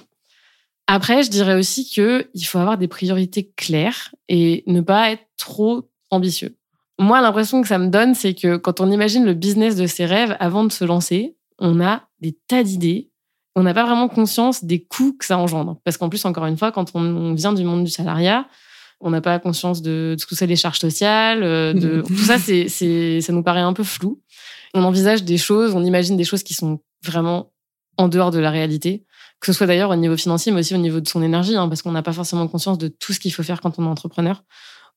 Après, 0.85 1.23
je 1.23 1.31
dirais 1.31 1.55
aussi 1.55 1.83
qu'il 1.85 2.45
faut 2.45 2.59
avoir 2.59 2.77
des 2.77 2.87
priorités 2.87 3.51
claires 3.57 4.13
et 4.27 4.63
ne 4.67 4.81
pas 4.81 5.11
être 5.11 5.25
trop 5.35 5.89
ambitieux. 6.11 6.58
Moi, 6.99 7.21
l'impression 7.21 7.61
que 7.61 7.67
ça 7.67 7.77
me 7.77 7.87
donne, 7.87 8.13
c'est 8.13 8.33
que 8.33 8.57
quand 8.57 8.81
on 8.81 8.91
imagine 8.91 9.25
le 9.25 9.33
business 9.33 9.75
de 9.75 9.87
ses 9.87 10.05
rêves 10.05 10.35
avant 10.39 10.63
de 10.63 10.71
se 10.71 10.85
lancer, 10.85 11.35
on 11.57 11.81
a 11.81 12.03
des 12.19 12.37
tas 12.47 12.63
d'idées 12.63 13.09
on 13.55 13.63
n'a 13.63 13.73
pas 13.73 13.85
vraiment 13.85 14.07
conscience 14.07 14.63
des 14.63 14.83
coûts 14.83 15.15
que 15.17 15.25
ça 15.25 15.37
engendre. 15.37 15.77
Parce 15.83 15.97
qu'en 15.97 16.09
plus, 16.09 16.23
encore 16.25 16.45
une 16.45 16.57
fois, 16.57 16.71
quand 16.71 16.95
on 16.95 17.33
vient 17.33 17.53
du 17.53 17.63
monde 17.63 17.83
du 17.83 17.91
salariat, 17.91 18.47
on 19.01 19.09
n'a 19.09 19.21
pas 19.21 19.39
conscience 19.39 19.81
de, 19.81 20.15
ce 20.17 20.25
que 20.25 20.35
c'est 20.35 20.47
les 20.47 20.55
charges 20.55 20.79
sociales, 20.79 21.43
euh, 21.43 21.73
de 21.73 22.01
tout 22.01 22.15
ça, 22.17 22.37
c'est, 22.37 23.21
ça 23.21 23.33
nous 23.33 23.43
paraît 23.43 23.61
un 23.61 23.73
peu 23.73 23.83
flou. 23.83 24.21
On 24.73 24.83
envisage 24.83 25.23
des 25.23 25.37
choses, 25.37 25.73
on 25.75 25.83
imagine 25.83 26.15
des 26.15 26.23
choses 26.23 26.43
qui 26.43 26.53
sont 26.53 26.79
vraiment 27.03 27.51
en 27.97 28.07
dehors 28.07 28.31
de 28.31 28.39
la 28.39 28.51
réalité, 28.51 29.03
que 29.39 29.47
ce 29.47 29.53
soit 29.53 29.67
d'ailleurs 29.67 29.89
au 29.89 29.95
niveau 29.95 30.15
financier, 30.15 30.51
mais 30.51 30.59
aussi 30.59 30.75
au 30.75 30.79
niveau 30.79 30.99
de 30.99 31.07
son 31.07 31.21
énergie, 31.21 31.55
hein, 31.55 31.67
parce 31.67 31.81
qu'on 31.81 31.91
n'a 31.91 32.03
pas 32.03 32.13
forcément 32.13 32.47
conscience 32.47 32.77
de 32.77 32.87
tout 32.87 33.13
ce 33.13 33.19
qu'il 33.19 33.33
faut 33.33 33.43
faire 33.43 33.61
quand 33.61 33.79
on 33.79 33.85
est 33.85 33.89
entrepreneur. 33.89 34.43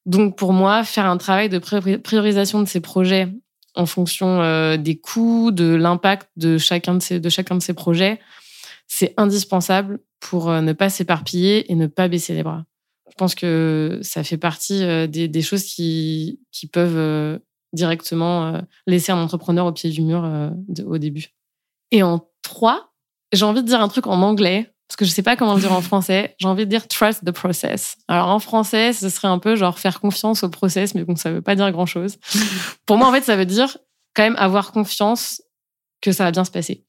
Donc 0.07 0.37
pour 0.37 0.53
moi, 0.53 0.85
faire 0.85 1.07
un 1.07 1.17
travail 1.17 1.49
de 1.49 1.59
priorisation 1.59 2.61
de 2.61 2.69
ces 2.69 2.81
projets 2.81 3.29
en 3.75 3.87
fonction 3.87 4.43
euh, 4.43 4.77
des 4.77 4.99
coûts, 4.99 5.51
de 5.51 5.75
l'impact 5.75 6.29
de 6.37 6.59
chacun 6.59 6.95
de 6.95 7.03
ces, 7.03 7.21
de 7.21 7.29
chacun 7.29 7.57
de 7.57 7.63
ces 7.63 7.75
projets, 7.75 8.21
c'est 8.87 9.15
indispensable 9.17 10.01
pour 10.21 10.51
euh, 10.51 10.61
ne 10.61 10.73
pas 10.73 10.91
s'éparpiller 10.91 11.71
et 11.71 11.75
ne 11.75 11.87
pas 11.87 12.09
baisser 12.09 12.35
les 12.35 12.43
bras. 12.43 12.65
Je 13.11 13.15
pense 13.17 13.35
que 13.35 14.01
ça 14.03 14.25
fait 14.25 14.39
partie 14.39 14.85
euh, 14.85 15.07
des, 15.07 15.43
choses 15.43 15.65
qui, 15.65 16.41
qui 16.51 16.67
peuvent 16.67 17.41
directement 17.73 18.61
laisser 18.87 19.13
un 19.13 19.19
entrepreneur 19.19 19.67
au 19.67 19.73
pied 19.73 19.91
du 19.91 20.03
mur 20.03 20.29
au 20.85 20.99
début. 20.99 21.29
Et 21.91 22.03
en 22.03 22.27
trois, 22.43 22.93
j'ai 23.33 23.45
envie 23.45 23.63
de 23.63 23.67
dire 23.67 23.81
un 23.81 23.89
truc 23.89 24.07
en 24.07 24.21
anglais, 24.21 24.72
parce 24.93 24.99
que 24.99 25.05
je 25.07 25.11
ne 25.11 25.15
sais 25.15 25.23
pas 25.23 25.37
comment 25.37 25.55
le 25.55 25.61
dire 25.63 25.73
en 25.73 25.81
français. 25.81 26.35
J'ai 26.39 26.47
envie 26.47 26.67
de 26.67 26.71
dire 26.71 26.87
trust 26.87 27.25
the 27.25 27.31
process. 27.31 27.97
Alors 28.09 28.29
en 28.29 28.39
français, 28.39 28.93
ce 28.93 29.09
serait 29.09 29.29
un 29.29 29.39
peu 29.39 29.57
genre 29.57 29.79
faire 29.79 30.01
confiance 30.01 30.43
au 30.43 30.51
process, 30.51 30.95
mais 30.95 31.03
bon, 31.03 31.17
ça 31.17 31.31
ne 31.31 31.37
veut 31.37 31.41
pas 31.41 31.55
dire 31.55 31.73
grand 31.73 31.87
chose. 31.87 32.19
Pour 32.85 32.99
moi, 32.99 33.09
en 33.09 33.13
fait, 33.13 33.23
ça 33.23 33.35
veut 33.35 33.47
dire 33.47 33.79
quand 34.15 34.23
même 34.23 34.37
avoir 34.37 34.71
confiance 34.71 35.41
que 36.03 36.13
ça 36.13 36.25
va 36.25 36.31
bien 36.31 36.45
se 36.45 36.51
passer. 36.51 36.85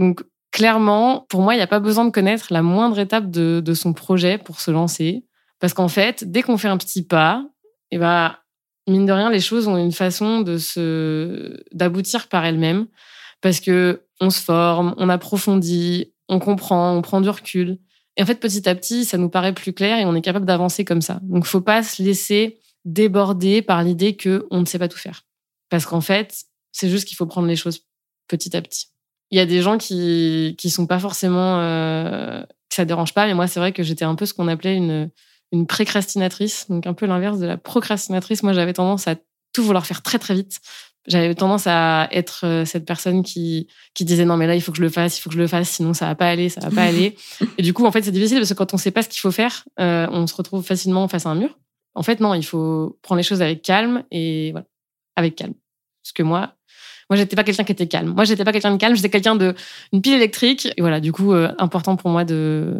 Donc, 0.00 0.24
clairement, 0.50 1.26
pour 1.28 1.42
moi, 1.42 1.54
il 1.54 1.58
n'y 1.58 1.62
a 1.62 1.68
pas 1.68 1.78
besoin 1.78 2.04
de 2.04 2.10
connaître 2.10 2.48
la 2.50 2.62
moindre 2.62 2.98
étape 2.98 3.30
de, 3.30 3.74
son 3.74 3.92
projet 3.92 4.36
pour 4.36 4.60
se 4.60 4.72
lancer. 4.72 5.24
Parce 5.60 5.74
qu'en 5.74 5.86
fait, 5.86 6.24
dès 6.28 6.42
qu'on 6.42 6.58
fait 6.58 6.66
un 6.66 6.76
petit 6.76 7.06
pas, 7.06 7.46
et 7.92 7.96
eh 7.96 7.98
ben, 7.98 8.34
mine 8.88 9.06
de 9.06 9.12
rien, 9.12 9.30
les 9.30 9.38
choses 9.38 9.68
ont 9.68 9.76
une 9.76 9.92
façon 9.92 10.40
de 10.40 10.58
se, 10.58 11.62
d'aboutir 11.70 12.26
par 12.26 12.44
elles-mêmes. 12.44 12.88
Parce 13.40 13.60
que 13.60 14.02
on 14.20 14.30
se 14.30 14.40
forme, 14.40 14.94
on 14.96 15.08
approfondit, 15.08 16.13
on 16.28 16.38
comprend, 16.38 16.96
on 16.96 17.02
prend 17.02 17.20
du 17.20 17.28
recul. 17.28 17.78
Et 18.16 18.22
en 18.22 18.26
fait, 18.26 18.36
petit 18.36 18.68
à 18.68 18.74
petit, 18.74 19.04
ça 19.04 19.18
nous 19.18 19.28
paraît 19.28 19.52
plus 19.52 19.72
clair 19.72 19.98
et 19.98 20.04
on 20.04 20.14
est 20.14 20.22
capable 20.22 20.46
d'avancer 20.46 20.84
comme 20.84 21.02
ça. 21.02 21.20
Donc, 21.22 21.46
faut 21.46 21.60
pas 21.60 21.82
se 21.82 22.02
laisser 22.02 22.58
déborder 22.84 23.62
par 23.62 23.82
l'idée 23.82 24.16
que 24.16 24.46
on 24.50 24.60
ne 24.60 24.66
sait 24.66 24.78
pas 24.78 24.88
tout 24.88 24.98
faire. 24.98 25.24
Parce 25.70 25.86
qu'en 25.86 26.00
fait, 26.00 26.44
c'est 26.72 26.88
juste 26.88 27.06
qu'il 27.08 27.16
faut 27.16 27.26
prendre 27.26 27.48
les 27.48 27.56
choses 27.56 27.86
petit 28.28 28.56
à 28.56 28.62
petit. 28.62 28.86
Il 29.30 29.38
y 29.38 29.40
a 29.40 29.46
des 29.46 29.62
gens 29.62 29.78
qui 29.78 30.54
qui 30.58 30.70
sont 30.70 30.86
pas 30.86 30.98
forcément 30.98 31.60
euh, 31.60 32.42
que 32.42 32.74
ça 32.74 32.84
dérange 32.84 33.14
pas, 33.14 33.26
mais 33.26 33.34
moi 33.34 33.46
c'est 33.46 33.60
vrai 33.60 33.72
que 33.72 33.82
j'étais 33.82 34.04
un 34.04 34.14
peu 34.14 34.26
ce 34.26 34.34
qu'on 34.34 34.48
appelait 34.48 34.76
une 34.76 35.10
une 35.52 35.66
précrastinatrice, 35.66 36.66
donc 36.68 36.86
un 36.86 36.94
peu 36.94 37.06
l'inverse 37.06 37.38
de 37.38 37.46
la 37.46 37.56
procrastinatrice. 37.56 38.42
Moi 38.42 38.52
j'avais 38.52 38.72
tendance 38.72 39.08
à 39.08 39.16
tout 39.52 39.64
vouloir 39.64 39.86
faire 39.86 40.02
très 40.02 40.18
très 40.18 40.34
vite, 40.34 40.60
J'avais 41.06 41.34
tendance 41.34 41.66
à 41.66 42.08
être 42.12 42.40
euh, 42.44 42.64
cette 42.64 42.86
personne 42.86 43.22
qui, 43.22 43.68
qui 43.92 44.04
disait 44.04 44.24
non, 44.24 44.36
mais 44.36 44.46
là, 44.46 44.54
il 44.54 44.62
faut 44.62 44.72
que 44.72 44.78
je 44.78 44.82
le 44.82 44.88
fasse, 44.88 45.18
il 45.18 45.20
faut 45.20 45.28
que 45.28 45.34
je 45.34 45.40
le 45.40 45.46
fasse, 45.46 45.68
sinon 45.68 45.92
ça 45.92 46.06
va 46.06 46.14
pas 46.14 46.28
aller, 46.28 46.48
ça 46.48 46.60
va 46.60 46.70
pas 46.70 46.82
aller. 46.88 47.16
Et 47.58 47.62
du 47.62 47.74
coup, 47.74 47.84
en 47.84 47.92
fait, 47.92 48.02
c'est 48.02 48.10
difficile 48.10 48.38
parce 48.38 48.48
que 48.48 48.54
quand 48.54 48.72
on 48.72 48.78
sait 48.78 48.90
pas 48.90 49.02
ce 49.02 49.08
qu'il 49.08 49.20
faut 49.20 49.30
faire, 49.30 49.64
euh, 49.80 50.06
on 50.10 50.26
se 50.26 50.34
retrouve 50.34 50.64
facilement 50.64 51.06
face 51.08 51.26
à 51.26 51.30
un 51.30 51.34
mur. 51.34 51.58
En 51.94 52.02
fait, 52.02 52.20
non, 52.20 52.34
il 52.34 52.44
faut 52.44 52.98
prendre 53.02 53.18
les 53.18 53.22
choses 53.22 53.42
avec 53.42 53.62
calme 53.62 54.02
et 54.10 54.52
voilà, 54.52 54.66
avec 55.16 55.36
calme. 55.36 55.54
Parce 56.02 56.12
que 56.12 56.22
moi, 56.22 56.54
moi, 57.10 57.18
j'étais 57.18 57.36
pas 57.36 57.44
quelqu'un 57.44 57.64
qui 57.64 57.72
était 57.72 57.86
calme. 57.86 58.14
Moi, 58.14 58.24
j'étais 58.24 58.44
pas 58.44 58.52
quelqu'un 58.52 58.72
de 58.72 58.78
calme, 58.78 58.96
j'étais 58.96 59.10
quelqu'un 59.10 59.36
de 59.36 59.54
une 59.92 60.00
pile 60.00 60.14
électrique. 60.14 60.68
Et 60.76 60.80
voilà, 60.80 61.00
du 61.00 61.12
coup, 61.12 61.32
euh, 61.32 61.52
important 61.58 61.96
pour 61.96 62.10
moi 62.10 62.24
de 62.24 62.78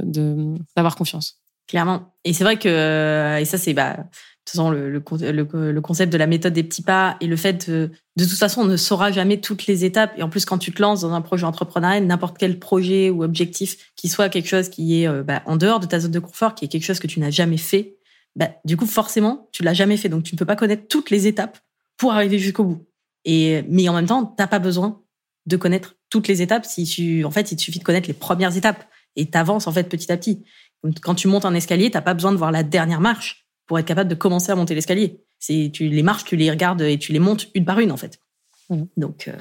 d'avoir 0.75 0.97
confiance. 0.97 1.41
Clairement. 1.69 2.15
Et 2.25 2.33
c'est 2.33 2.45
vrai 2.45 2.59
que 2.59 3.39
et 3.39 3.45
ça, 3.45 3.59
c'est 3.59 3.75
bah 3.75 3.97
toute 4.46 4.59
façon, 4.59 4.70
le, 4.70 4.90
le, 4.90 5.80
concept 5.80 6.12
de 6.12 6.18
la 6.18 6.26
méthode 6.26 6.52
des 6.52 6.62
petits 6.62 6.83
pas 6.83 7.16
et 7.20 7.26
le 7.26 7.37
fait 7.37 7.70
de, 7.70 7.90
de 8.16 8.24
toute 8.24 8.38
façon, 8.38 8.61
on 8.61 8.66
ne 8.66 8.76
saura 8.76 9.11
jamais 9.11 9.40
toutes 9.40 9.66
les 9.66 9.87
étapes. 9.87 10.12
Et 10.18 10.22
en 10.22 10.28
plus, 10.28 10.44
quand 10.44 10.59
tu 10.59 10.70
te 10.70 10.83
lances 10.83 11.00
dans 11.00 11.12
un 11.12 11.22
projet 11.22 11.44
entrepreneurial, 11.44 12.04
n'importe 12.04 12.37
quel 12.37 12.59
projet 12.59 13.09
ou 13.09 13.24
objectif 13.24 13.92
qui 13.96 14.09
soit 14.09 14.28
quelque 14.28 14.48
chose 14.48 14.68
qui 14.68 15.00
est 15.00 15.09
euh, 15.09 15.22
bah, 15.22 15.42
en 15.46 15.57
dehors 15.57 15.80
de 15.80 15.87
ta 15.87 15.98
zone 15.98 16.11
de 16.11 16.18
confort, 16.18 16.54
qui 16.54 16.66
est 16.66 16.68
quelque 16.68 16.85
chose 16.85 16.98
que 16.98 17.07
tu 17.07 17.20
n'as 17.20 17.30
jamais 17.30 17.57
fait, 17.57 17.96
bah, 18.37 18.50
du 18.64 18.76
coup, 18.76 18.87
forcément, 18.87 19.48
tu 19.50 19.62
l'as 19.62 19.74
jamais 19.74 19.96
fait. 19.96 20.11
Donc, 20.11 20.24
tu 20.24 20.35
ne 20.35 20.38
peux 20.38 20.44
pas 20.44 20.57
connaître 20.57 20.87
toutes 20.88 21.11
les 21.11 21.26
étapes 21.26 21.59
pour 21.96 22.12
arriver 22.12 22.38
jusqu'au 22.38 22.64
bout. 22.64 22.87
Et, 23.24 23.64
mais 23.68 23.88
en 23.88 23.94
même 23.94 24.07
temps, 24.07 24.26
t'as 24.26 24.46
pas 24.46 24.59
besoin 24.59 25.00
de 25.46 25.57
connaître 25.57 25.96
toutes 26.11 26.28
les 26.28 26.42
étapes. 26.42 26.66
Si 26.66 26.85
tu, 26.85 27.24
en 27.24 27.30
fait, 27.30 27.50
il 27.50 27.57
te 27.57 27.62
suffit 27.62 27.78
de 27.78 27.85
connaître 27.85 28.09
les 28.09 28.14
premières 28.14 28.57
étapes 28.57 28.85
et 29.16 29.26
t'avances, 29.30 29.66
en 29.66 29.72
fait, 29.72 29.85
petit 29.85 30.12
à 30.12 30.16
petit. 30.16 30.44
Quand 31.00 31.14
tu 31.14 31.28
montes 31.28 31.46
un 31.46 31.54
escalier, 31.54 31.90
t'as 31.90 32.02
pas 32.02 32.14
besoin 32.14 32.33
de 32.33 32.37
voir 32.37 32.52
la 32.52 32.62
dernière 32.62 33.00
marche 33.00 33.43
pour 33.66 33.79
être 33.79 33.87
capable 33.87 34.11
de 34.11 34.14
commencer 34.14 34.53
à 34.53 34.55
monter 34.55 34.74
l'escalier. 34.74 35.20
C'est 35.38 35.70
tu 35.72 35.88
les 35.88 36.03
marches, 36.03 36.24
tu 36.24 36.37
les 36.37 36.50
regardes 36.50 36.83
et 36.83 36.98
tu 36.98 37.12
les 37.12 37.18
montes 37.18 37.48
une 37.55 37.64
par 37.64 37.81
une 37.81 37.92
en 37.92 37.96
fait. 37.96 38.18
Mmh. 38.70 38.83
Donc 38.96 39.29
euh, 39.29 39.33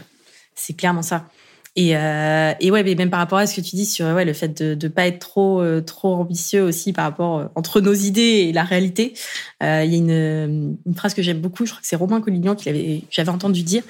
c'est 0.55 0.73
clairement 0.73 1.01
ça. 1.01 1.27
Et, 1.75 1.97
euh, 1.97 2.53
et 2.59 2.69
ouais, 2.69 2.83
mais 2.83 2.93
même 2.93 3.09
par 3.09 3.19
rapport 3.19 3.39
à 3.39 3.47
ce 3.47 3.55
que 3.55 3.61
tu 3.61 3.75
dis 3.75 3.87
sur 3.87 4.05
ouais, 4.05 4.25
le 4.25 4.33
fait 4.33 4.61
de 4.61 4.77
ne 4.79 4.91
pas 4.91 5.07
être 5.07 5.17
trop 5.17 5.59
euh, 5.59 5.81
trop 5.81 6.13
ambitieux 6.13 6.61
aussi 6.61 6.93
par 6.93 7.05
rapport 7.05 7.39
euh, 7.39 7.45
entre 7.55 7.81
nos 7.81 7.93
idées 7.93 8.21
et 8.47 8.53
la 8.53 8.63
réalité, 8.63 9.15
euh, 9.63 9.83
il 9.83 9.91
y 9.91 9.95
a 9.95 9.97
une, 9.97 10.77
une 10.85 10.95
phrase 10.95 11.15
que 11.15 11.23
j'aime 11.23 11.41
beaucoup, 11.41 11.65
je 11.65 11.71
crois 11.71 11.81
que 11.81 11.87
c'est 11.87 11.95
Romain 11.95 12.21
Collignon 12.21 12.53
qui 12.53 12.65
l'avait 12.65 13.01
j'avais 13.09 13.29
entendu 13.29 13.63
dire, 13.63 13.81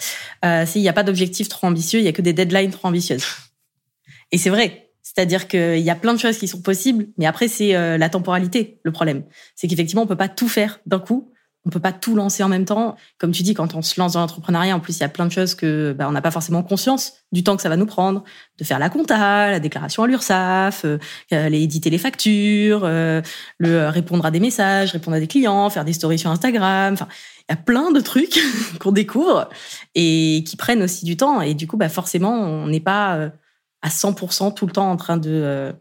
c'est 0.41 0.75
il 0.75 0.81
n'y 0.81 0.87
a 0.87 0.93
pas 0.93 1.03
d'objectif 1.03 1.49
trop 1.49 1.67
ambitieux, 1.67 1.99
il 1.99 2.05
y 2.05 2.07
a 2.07 2.13
que 2.13 2.21
des 2.21 2.31
deadlines 2.31 2.71
trop 2.71 2.87
ambitieuses. 2.87 3.25
Et 4.31 4.37
c'est 4.37 4.49
vrai, 4.49 4.82
c'est-à-dire 5.15 5.47
qu'il 5.47 5.79
y 5.79 5.89
a 5.89 5.95
plein 5.95 6.13
de 6.13 6.19
choses 6.19 6.37
qui 6.37 6.47
sont 6.47 6.61
possibles, 6.61 7.07
mais 7.17 7.25
après 7.25 7.47
c'est 7.47 7.75
euh, 7.75 7.97
la 7.97 8.09
temporalité 8.09 8.79
le 8.83 8.91
problème. 8.91 9.23
C'est 9.55 9.67
qu'effectivement 9.67 10.03
on 10.03 10.07
peut 10.07 10.15
pas 10.15 10.29
tout 10.29 10.47
faire 10.47 10.79
d'un 10.85 10.99
coup, 10.99 11.33
on 11.65 11.69
peut 11.69 11.79
pas 11.79 11.93
tout 11.93 12.15
lancer 12.15 12.43
en 12.43 12.49
même 12.49 12.65
temps. 12.65 12.95
Comme 13.17 13.31
tu 13.31 13.43
dis, 13.43 13.53
quand 13.53 13.73
on 13.75 13.81
se 13.81 13.99
lance 13.99 14.13
dans 14.13 14.19
l'entrepreneuriat, 14.19 14.75
en 14.75 14.79
plus 14.79 14.97
il 14.97 14.99
y 14.99 15.03
a 15.03 15.09
plein 15.09 15.25
de 15.25 15.31
choses 15.31 15.55
que 15.55 15.93
bah, 15.93 16.07
on 16.09 16.11
n'a 16.11 16.21
pas 16.21 16.31
forcément 16.31 16.61
conscience 16.61 17.13
du 17.31 17.43
temps 17.43 17.55
que 17.55 17.61
ça 17.61 17.69
va 17.69 17.77
nous 17.77 17.85
prendre, 17.85 18.23
de 18.57 18.63
faire 18.63 18.79
la 18.79 18.89
compta, 18.89 19.49
la 19.49 19.59
déclaration 19.59 20.03
à 20.03 20.07
l'URSSAF, 20.07 20.85
euh, 20.85 20.97
euh 21.31 21.47
éditer 21.47 21.89
les 21.89 21.97
factures, 21.97 22.81
euh, 22.83 23.21
le 23.59 23.87
répondre 23.87 24.25
à 24.25 24.31
des 24.31 24.39
messages, 24.39 24.91
répondre 24.91 25.15
à 25.15 25.19
des 25.19 25.27
clients, 25.27 25.69
faire 25.69 25.85
des 25.85 25.93
stories 25.93 26.19
sur 26.19 26.31
Instagram. 26.31 26.93
Enfin, 26.93 27.07
il 27.49 27.53
y 27.53 27.53
a 27.53 27.57
plein 27.57 27.91
de 27.91 28.01
trucs 28.01 28.39
qu'on 28.79 28.91
découvre 28.91 29.47
et 29.95 30.43
qui 30.45 30.57
prennent 30.57 30.83
aussi 30.83 31.05
du 31.05 31.15
temps. 31.15 31.41
Et 31.41 31.53
du 31.53 31.67
coup, 31.67 31.77
bah 31.77 31.89
forcément, 31.89 32.33
on 32.33 32.67
n'est 32.67 32.81
pas 32.81 33.31
à 33.83 33.89
100% 33.89 34.55
tout 34.55 34.65
le 34.65 34.71
temps 34.71 34.89
en 34.89 34.97
train 34.97 35.17
de 35.17 35.29
euh, 35.29 35.71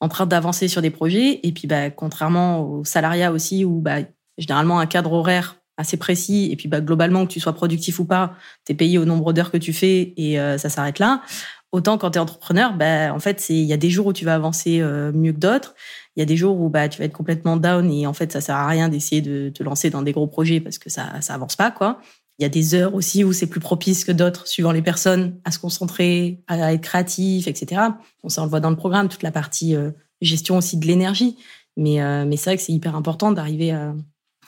en 0.00 0.08
train 0.08 0.26
d'avancer 0.26 0.68
sur 0.68 0.80
des 0.80 0.90
projets 0.90 1.40
et 1.42 1.52
puis 1.52 1.66
bah 1.66 1.90
contrairement 1.90 2.62
au 2.62 2.84
salariat 2.84 3.32
aussi 3.32 3.64
où 3.64 3.80
bah 3.80 3.98
généralement 4.38 4.78
un 4.78 4.86
cadre 4.86 5.12
horaire 5.12 5.56
assez 5.76 5.96
précis 5.96 6.48
et 6.50 6.56
puis 6.56 6.68
bah 6.68 6.80
globalement 6.80 7.26
que 7.26 7.32
tu 7.32 7.40
sois 7.40 7.52
productif 7.52 7.98
ou 7.98 8.04
pas, 8.04 8.34
tu 8.64 8.72
es 8.72 8.74
payé 8.74 8.98
au 8.98 9.04
nombre 9.04 9.32
d'heures 9.32 9.50
que 9.50 9.56
tu 9.56 9.72
fais 9.72 10.14
et 10.16 10.38
euh, 10.38 10.56
ça 10.58 10.68
s'arrête 10.68 10.98
là. 10.98 11.22
Autant 11.70 11.98
quand 11.98 12.12
tu 12.12 12.18
es 12.18 12.20
entrepreneur, 12.20 12.72
bah 12.74 13.12
en 13.12 13.18
fait, 13.18 13.50
il 13.50 13.64
y 13.64 13.72
a 13.72 13.76
des 13.76 13.90
jours 13.90 14.06
où 14.06 14.12
tu 14.12 14.24
vas 14.24 14.34
avancer 14.34 14.80
euh, 14.80 15.12
mieux 15.12 15.32
que 15.32 15.38
d'autres, 15.38 15.74
il 16.16 16.20
y 16.20 16.22
a 16.22 16.26
des 16.26 16.36
jours 16.36 16.58
où 16.60 16.68
bah 16.68 16.88
tu 16.88 16.98
vas 16.98 17.04
être 17.04 17.12
complètement 17.12 17.56
down 17.56 17.90
et 17.90 18.06
en 18.06 18.12
fait 18.12 18.32
ça 18.32 18.40
sert 18.40 18.56
à 18.56 18.66
rien 18.66 18.88
d'essayer 18.88 19.20
de 19.20 19.50
te 19.50 19.62
lancer 19.62 19.90
dans 19.90 20.02
des 20.02 20.12
gros 20.12 20.26
projets 20.26 20.60
parce 20.60 20.78
que 20.78 20.90
ça 20.90 21.20
ça 21.20 21.34
avance 21.34 21.56
pas 21.56 21.70
quoi. 21.70 22.00
Il 22.38 22.42
y 22.42 22.46
a 22.46 22.48
des 22.48 22.74
heures 22.74 22.94
aussi 22.94 23.24
où 23.24 23.32
c'est 23.32 23.48
plus 23.48 23.60
propice 23.60 24.04
que 24.04 24.12
d'autres, 24.12 24.46
suivant 24.46 24.70
les 24.70 24.82
personnes, 24.82 25.40
à 25.44 25.50
se 25.50 25.58
concentrer, 25.58 26.40
à 26.46 26.72
être 26.72 26.82
créatif, 26.82 27.48
etc. 27.48 27.82
Bon, 28.22 28.28
ça, 28.28 28.42
on 28.42 28.44
le 28.44 28.50
voit 28.50 28.60
dans 28.60 28.70
le 28.70 28.76
programme, 28.76 29.08
toute 29.08 29.24
la 29.24 29.32
partie 29.32 29.74
euh, 29.74 29.90
gestion 30.20 30.56
aussi 30.58 30.76
de 30.76 30.86
l'énergie. 30.86 31.36
Mais, 31.76 32.00
euh, 32.00 32.24
mais 32.24 32.36
c'est 32.36 32.50
vrai 32.50 32.56
que 32.56 32.62
c'est 32.62 32.72
hyper 32.72 32.94
important 32.94 33.32
d'arriver 33.32 33.72
à, 33.72 33.92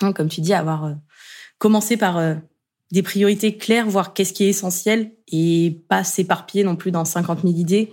hein, 0.02 0.12
comme 0.12 0.28
tu 0.28 0.40
dis, 0.40 0.52
à 0.52 0.60
avoir 0.60 0.84
euh, 0.84 0.94
commencé 1.58 1.96
par 1.96 2.36
des 2.92 3.02
priorités 3.02 3.56
claires, 3.56 3.88
voir 3.88 4.14
qu'est-ce 4.14 4.32
qui 4.32 4.44
est 4.44 4.48
essentiel 4.48 5.12
et 5.28 5.82
pas 5.88 6.04
s'éparpiller 6.04 6.64
non 6.64 6.76
plus 6.76 6.92
dans 6.92 7.04
50 7.04 7.42
000 7.42 7.54
idées. 7.54 7.92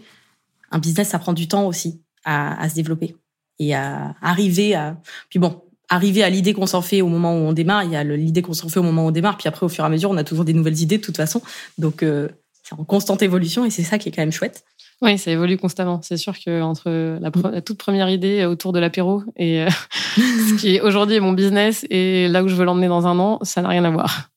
Un 0.71 0.79
business, 0.79 1.09
ça 1.09 1.19
prend 1.19 1.33
du 1.33 1.47
temps 1.47 1.67
aussi 1.67 2.01
à, 2.23 2.61
à 2.61 2.69
se 2.69 2.75
développer 2.75 3.15
et 3.59 3.73
à 3.73 4.15
arriver 4.21 4.75
à. 4.75 4.97
Puis 5.29 5.39
bon, 5.39 5.63
arriver 5.89 6.23
à 6.23 6.29
l'idée 6.29 6.53
qu'on 6.53 6.65
s'en 6.65 6.81
fait 6.81 7.01
au 7.01 7.07
moment 7.07 7.33
où 7.33 7.39
on 7.39 7.53
démarre, 7.53 7.83
il 7.83 7.91
y 7.91 7.95
a 7.95 8.03
l'idée 8.03 8.41
qu'on 8.41 8.53
s'en 8.53 8.69
fait 8.69 8.79
au 8.79 8.83
moment 8.83 9.05
où 9.05 9.07
on 9.07 9.11
démarre, 9.11 9.37
puis 9.37 9.47
après 9.47 9.65
au 9.65 9.69
fur 9.69 9.83
et 9.83 9.87
à 9.87 9.89
mesure, 9.89 10.09
on 10.09 10.17
a 10.17 10.23
toujours 10.23 10.45
des 10.45 10.53
nouvelles 10.53 10.79
idées 10.79 10.97
de 10.97 11.03
toute 11.03 11.17
façon. 11.17 11.41
Donc 11.77 12.03
euh, 12.03 12.27
c'est 12.63 12.73
en 12.73 12.83
constante 12.83 13.21
évolution 13.21 13.65
et 13.65 13.69
c'est 13.69 13.83
ça 13.83 13.97
qui 13.97 14.09
est 14.09 14.11
quand 14.11 14.21
même 14.21 14.31
chouette. 14.31 14.63
Oui, 15.01 15.17
ça 15.17 15.31
évolue 15.31 15.57
constamment. 15.57 16.01
C'est 16.01 16.17
sûr 16.17 16.33
que 16.39 16.61
entre 16.61 17.19
la, 17.19 17.61
toute 17.61 17.77
première 17.77 18.09
idée 18.09 18.45
autour 18.45 18.73
de 18.73 18.79
l'apéro 18.79 19.23
et 19.35 19.61
euh, 19.61 19.69
ce 20.15 20.59
qui 20.59 20.75
est 20.75 20.81
aujourd'hui 20.81 21.19
mon 21.19 21.33
business 21.33 21.85
et 21.89 22.27
là 22.27 22.43
où 22.43 22.47
je 22.47 22.55
veux 22.55 22.65
l'emmener 22.65 22.87
dans 22.87 23.05
un 23.05 23.17
an, 23.19 23.39
ça 23.43 23.61
n'a 23.61 23.69
rien 23.69 23.85
à 23.85 23.91
voir. 23.91 24.29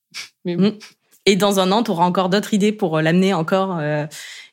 Mais 0.45 0.57
mm. 0.57 0.75
Et 1.27 1.37
dans 1.37 1.61
un 1.61 1.71
an, 1.71 1.83
tu 1.83 1.91
auras 1.91 2.05
encore 2.05 2.29
d'autres 2.29 2.55
idées 2.55 2.73
pour 2.73 2.99
euh, 2.99 3.03
l'amener 3.03 3.35
encore. 3.35 3.81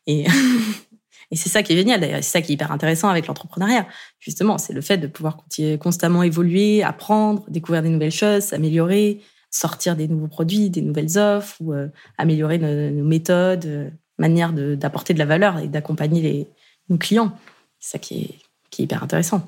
et 0.08 0.26
Et 1.32 1.36
c'est 1.36 1.50
ça 1.50 1.64
qui 1.64 1.74
est 1.74 1.78
génial, 1.78 2.00
d'ailleurs. 2.00 2.24
C'est 2.24 2.32
ça 2.32 2.42
qui 2.42 2.52
est 2.52 2.56
hyper 2.56 2.72
intéressant 2.72 3.10
avec 3.10 3.28
l'entrepreneuriat. 3.28 3.88
Justement, 4.20 4.58
c'est 4.58 4.74
le 4.74 4.82
fait 4.82 4.98
de 4.98 5.08
pouvoir 5.08 5.38
constamment 5.80 6.24
évoluer, 6.24 6.84
apprendre, 6.84 7.44
découvrir 7.50 7.84
des 7.84 7.90
nouvelles 7.90 8.12
choses, 8.12 8.44
s'améliorer, 8.44 9.22
sortir 9.52 9.96
des 9.96 10.08
nouveaux 10.08 10.28
produits, 10.28 10.70
des 10.70 10.82
nouvelles 10.82 11.18
offres 11.18 11.58
ou 11.60 11.74
euh, 11.74 11.88
améliorer 12.18 12.58
nos, 12.58 13.04
méthodes, 13.04 13.66
euh, 13.66 13.90
manière 14.18 14.54
d'apporter 14.54 15.14
de, 15.14 15.20
la 15.20 15.26
valeur 15.26 15.60
et 15.60 15.68
d'accompagner 15.68 16.48
nos 16.90 16.98
clients. 16.98 17.38
C'est 17.80 17.92
ça 17.92 18.00
qui 18.00 18.22
est, 18.22 18.36
qui 18.70 18.82
est 18.82 18.86
hyper 18.86 19.04
intéressant, 19.04 19.48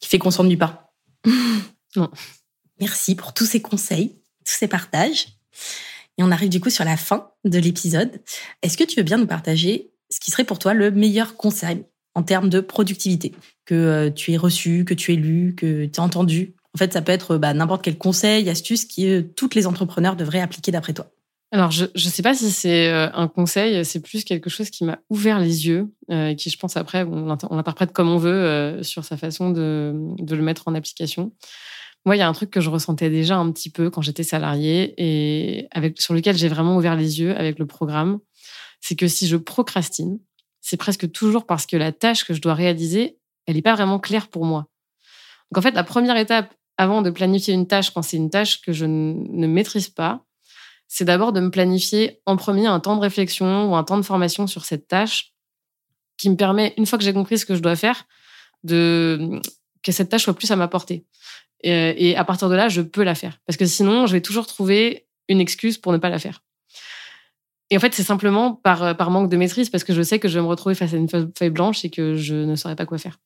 qui 0.00 0.08
fait 0.08 0.18
qu'on 0.18 0.30
s'ennuie 0.30 0.56
pas. 0.56 0.92
Merci 2.80 3.14
pour 3.14 3.32
tous 3.32 3.46
ces 3.46 3.62
conseils, 3.62 4.16
tous 4.44 4.54
ces 4.58 4.68
partages. 4.68 5.28
Et 6.18 6.22
on 6.22 6.30
arrive 6.30 6.50
du 6.50 6.60
coup 6.60 6.70
sur 6.70 6.84
la 6.84 6.96
fin 6.96 7.30
de 7.44 7.58
l'épisode. 7.58 8.20
Est-ce 8.62 8.76
que 8.76 8.84
tu 8.84 8.96
veux 8.96 9.04
bien 9.04 9.18
nous 9.18 9.26
partager 9.26 9.91
ce 10.12 10.20
qui 10.20 10.30
serait 10.30 10.44
pour 10.44 10.58
toi 10.58 10.74
le 10.74 10.90
meilleur 10.90 11.36
conseil 11.36 11.84
en 12.14 12.22
termes 12.22 12.50
de 12.50 12.60
productivité 12.60 13.32
que 13.64 13.74
euh, 13.74 14.10
tu 14.10 14.32
aies 14.32 14.36
reçu, 14.36 14.84
que 14.84 14.94
tu 14.94 15.12
aies 15.12 15.16
lu, 15.16 15.54
que 15.56 15.86
tu 15.86 15.98
as 16.00 16.02
entendu? 16.02 16.54
En 16.74 16.78
fait, 16.78 16.92
ça 16.92 17.02
peut 17.02 17.12
être 17.12 17.38
bah, 17.38 17.54
n'importe 17.54 17.82
quel 17.82 17.96
conseil, 17.96 18.48
astuce 18.50 18.84
qui 18.84 19.08
euh, 19.08 19.22
toutes 19.22 19.54
les 19.54 19.66
entrepreneurs 19.66 20.16
devraient 20.16 20.40
appliquer 20.40 20.70
d'après 20.70 20.92
toi. 20.92 21.06
Alors, 21.50 21.70
je 21.70 21.84
ne 21.84 22.10
sais 22.10 22.22
pas 22.22 22.34
si 22.34 22.50
c'est 22.50 22.90
euh, 22.90 23.10
un 23.12 23.28
conseil, 23.28 23.84
c'est 23.84 24.00
plus 24.00 24.24
quelque 24.24 24.48
chose 24.48 24.70
qui 24.70 24.84
m'a 24.84 24.98
ouvert 25.10 25.38
les 25.38 25.66
yeux, 25.66 25.92
et 26.10 26.34
qui, 26.34 26.48
je 26.48 26.58
pense, 26.58 26.78
après, 26.78 27.04
on 27.04 27.26
l'interprète 27.26 27.92
comme 27.92 28.08
on 28.08 28.16
veut 28.16 28.82
sur 28.82 29.04
sa 29.04 29.18
façon 29.18 29.50
de, 29.50 29.94
le 30.18 30.42
mettre 30.42 30.66
en 30.66 30.74
application. 30.74 31.32
Moi, 32.06 32.16
il 32.16 32.20
y 32.20 32.22
a 32.22 32.28
un 32.28 32.32
truc 32.32 32.50
que 32.50 32.62
je 32.62 32.70
ressentais 32.70 33.10
déjà 33.10 33.36
un 33.36 33.52
petit 33.52 33.68
peu 33.68 33.90
quand 33.90 34.00
j'étais 34.00 34.22
salariée 34.22 34.94
et 34.96 35.68
sur 35.98 36.14
lequel 36.14 36.38
j'ai 36.38 36.48
vraiment 36.48 36.74
ouvert 36.76 36.96
les 36.96 37.20
yeux 37.20 37.36
avec 37.36 37.58
le 37.58 37.66
programme 37.66 38.18
c'est 38.82 38.96
que 38.96 39.08
si 39.08 39.26
je 39.26 39.36
procrastine, 39.36 40.18
c'est 40.60 40.76
presque 40.76 41.10
toujours 41.10 41.46
parce 41.46 41.64
que 41.64 41.76
la 41.76 41.92
tâche 41.92 42.24
que 42.24 42.34
je 42.34 42.42
dois 42.42 42.54
réaliser, 42.54 43.18
elle 43.46 43.54
n'est 43.54 43.62
pas 43.62 43.74
vraiment 43.74 43.98
claire 43.98 44.28
pour 44.28 44.44
moi. 44.44 44.66
Donc 45.50 45.58
en 45.58 45.62
fait, 45.62 45.74
la 45.74 45.84
première 45.84 46.16
étape 46.16 46.54
avant 46.76 47.00
de 47.00 47.10
planifier 47.10 47.54
une 47.54 47.66
tâche 47.66 47.90
quand 47.90 48.02
c'est 48.02 48.16
une 48.16 48.30
tâche 48.30 48.60
que 48.60 48.72
je 48.72 48.84
ne 48.84 49.46
maîtrise 49.46 49.88
pas, 49.88 50.24
c'est 50.88 51.04
d'abord 51.04 51.32
de 51.32 51.40
me 51.40 51.50
planifier 51.50 52.20
en 52.26 52.36
premier 52.36 52.66
un 52.66 52.80
temps 52.80 52.96
de 52.96 53.00
réflexion 53.00 53.70
ou 53.70 53.76
un 53.76 53.84
temps 53.84 53.96
de 53.96 54.02
formation 54.02 54.46
sur 54.46 54.64
cette 54.64 54.88
tâche 54.88 55.32
qui 56.18 56.28
me 56.28 56.36
permet, 56.36 56.74
une 56.76 56.86
fois 56.86 56.98
que 56.98 57.04
j'ai 57.04 57.14
compris 57.14 57.38
ce 57.38 57.46
que 57.46 57.54
je 57.54 57.62
dois 57.62 57.76
faire, 57.76 58.04
de 58.64 59.40
que 59.82 59.90
cette 59.90 60.10
tâche 60.10 60.24
soit 60.24 60.34
plus 60.34 60.50
à 60.50 60.56
ma 60.56 60.68
portée. 60.68 61.04
Et, 61.62 62.10
et 62.10 62.16
à 62.16 62.24
partir 62.24 62.48
de 62.48 62.54
là, 62.54 62.68
je 62.68 62.82
peux 62.82 63.02
la 63.02 63.14
faire. 63.14 63.38
Parce 63.46 63.56
que 63.56 63.66
sinon, 63.66 64.06
je 64.06 64.12
vais 64.12 64.20
toujours 64.20 64.46
trouver 64.46 65.06
une 65.28 65.40
excuse 65.40 65.78
pour 65.78 65.92
ne 65.92 65.98
pas 65.98 66.08
la 66.08 66.18
faire. 66.18 66.42
Et 67.72 67.76
en 67.78 67.80
fait, 67.80 67.94
c'est 67.94 68.02
simplement 68.02 68.52
par, 68.52 68.82
euh, 68.82 68.92
par 68.92 69.10
manque 69.10 69.30
de 69.30 69.36
maîtrise, 69.38 69.70
parce 69.70 69.82
que 69.82 69.94
je 69.94 70.02
sais 70.02 70.18
que 70.18 70.28
je 70.28 70.34
vais 70.34 70.42
me 70.42 70.46
retrouver 70.46 70.74
face 70.74 70.92
à 70.92 70.98
une 70.98 71.08
feuille 71.08 71.48
blanche 71.48 71.86
et 71.86 71.88
que 71.88 72.16
je 72.16 72.34
ne 72.34 72.54
saurais 72.54 72.76
pas 72.76 72.84
quoi 72.84 72.98
faire. 72.98 73.18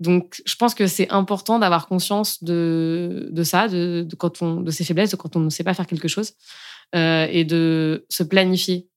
Donc, 0.00 0.42
je 0.44 0.56
pense 0.56 0.74
que 0.74 0.88
c'est 0.88 1.08
important 1.10 1.60
d'avoir 1.60 1.86
conscience 1.86 2.42
de, 2.42 3.30
ça, 3.44 3.68
de, 3.68 4.04
quand 4.18 4.42
on, 4.42 4.62
de 4.62 4.72
ses 4.72 4.82
faiblesses, 4.82 5.12
de 5.12 5.16
quand 5.16 5.36
on 5.36 5.38
ne 5.38 5.48
sait 5.48 5.62
pas 5.62 5.74
faire 5.74 5.86
quelque 5.86 6.08
chose, 6.08 6.32
euh, 6.96 7.28
et 7.30 7.44
de 7.44 8.04
se 8.08 8.24
planifier 8.24 8.88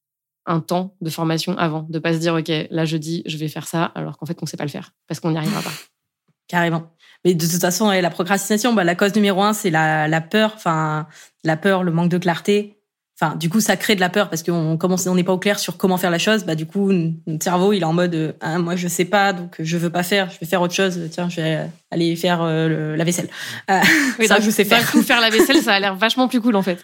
un 0.48 0.62
temps 0.62 0.96
de 1.00 1.12
formation 1.12 1.56
avant, 1.60 1.86
de 1.88 2.00
pas 2.00 2.14
se 2.16 2.18
dire, 2.18 2.34
OK, 2.34 2.52
là, 2.72 2.84
je 2.84 2.98
dis, 2.98 3.22
je 3.28 3.38
vais 3.38 3.50
faire 3.50 3.68
ça, 3.68 3.84
alors 3.84 4.18
qu'en 4.18 4.26
fait, 4.26 4.38
on 4.42 4.46
ne 4.46 4.50
sait 4.50 4.58
pas 4.58 4.66
le 4.66 4.72
faire, 4.72 4.96
parce 5.08 5.20
qu'on 5.20 5.30
n'y 5.30 5.38
arrivera 5.38 5.62
pas. 5.62 5.74
Carrément. 6.48 6.92
Mais 7.24 7.36
de 7.36 7.48
toute 7.48 7.62
façon, 7.62 7.92
la 7.92 8.10
procrastination, 8.10 8.74
bah, 8.74 8.84
la 8.84 8.96
cause 8.96 9.14
numéro 9.14 9.44
un, 9.44 9.54
c'est 9.54 9.70
la, 9.70 10.08
la 10.08 10.22
peur, 10.22 10.54
enfin, 10.56 11.08
la 11.44 11.56
peur, 11.56 11.84
le 11.84 11.92
manque 11.92 12.10
de 12.10 12.18
clarté 12.18 12.81
Enfin, 13.22 13.36
du 13.36 13.50
coup, 13.50 13.60
ça 13.60 13.78
crée 13.78 13.94
de 13.94 14.00
la 14.00 14.10
peur 14.10 14.30
parce 14.30 14.42
qu'on 14.42 14.78
commence, 14.78 15.06
on 15.06 15.14
n'est 15.14 15.24
pas 15.24 15.34
au 15.34 15.38
clair 15.38 15.60
sur 15.60 15.78
comment 15.78 15.98
faire 15.98 16.10
la 16.10 16.18
chose. 16.18 16.44
Bah, 16.44 16.56
du 16.56 16.66
coup, 16.66 16.92
notre 16.92 17.44
cerveau, 17.44 17.72
il 17.72 17.82
est 17.82 17.86
en 17.86 17.94
mode, 17.94 18.16
euh, 18.16 18.32
ah, 18.42 18.58
moi, 18.58 18.76
je 18.76 18.88
sais 18.88 19.06
pas, 19.06 19.32
donc 19.32 19.58
je 19.60 19.78
veux 19.78 19.92
pas 19.92 20.02
faire. 20.02 20.32
Je 20.32 20.40
vais 20.40 20.48
faire 20.48 20.60
autre 20.60 20.74
chose. 20.74 21.00
Tiens, 21.12 21.30
je 21.30 21.40
vais 21.40 21.60
aller 21.92 22.16
faire 22.16 22.42
euh, 22.42 22.96
la 22.96 23.04
vaisselle. 23.04 23.30
Euh, 23.70 23.80
oui, 24.20 24.28
ça, 24.28 24.40
je 24.40 24.50
sais 24.50 24.66
faire. 24.66 24.82
faire 24.82 25.22
la 25.22 25.30
vaisselle, 25.30 25.62
ça 25.62 25.74
a 25.74 25.80
l'air 25.80 25.94
vachement 25.94 26.28
plus 26.28 26.42
cool, 26.42 26.56
en 26.56 26.64
fait. 26.64 26.84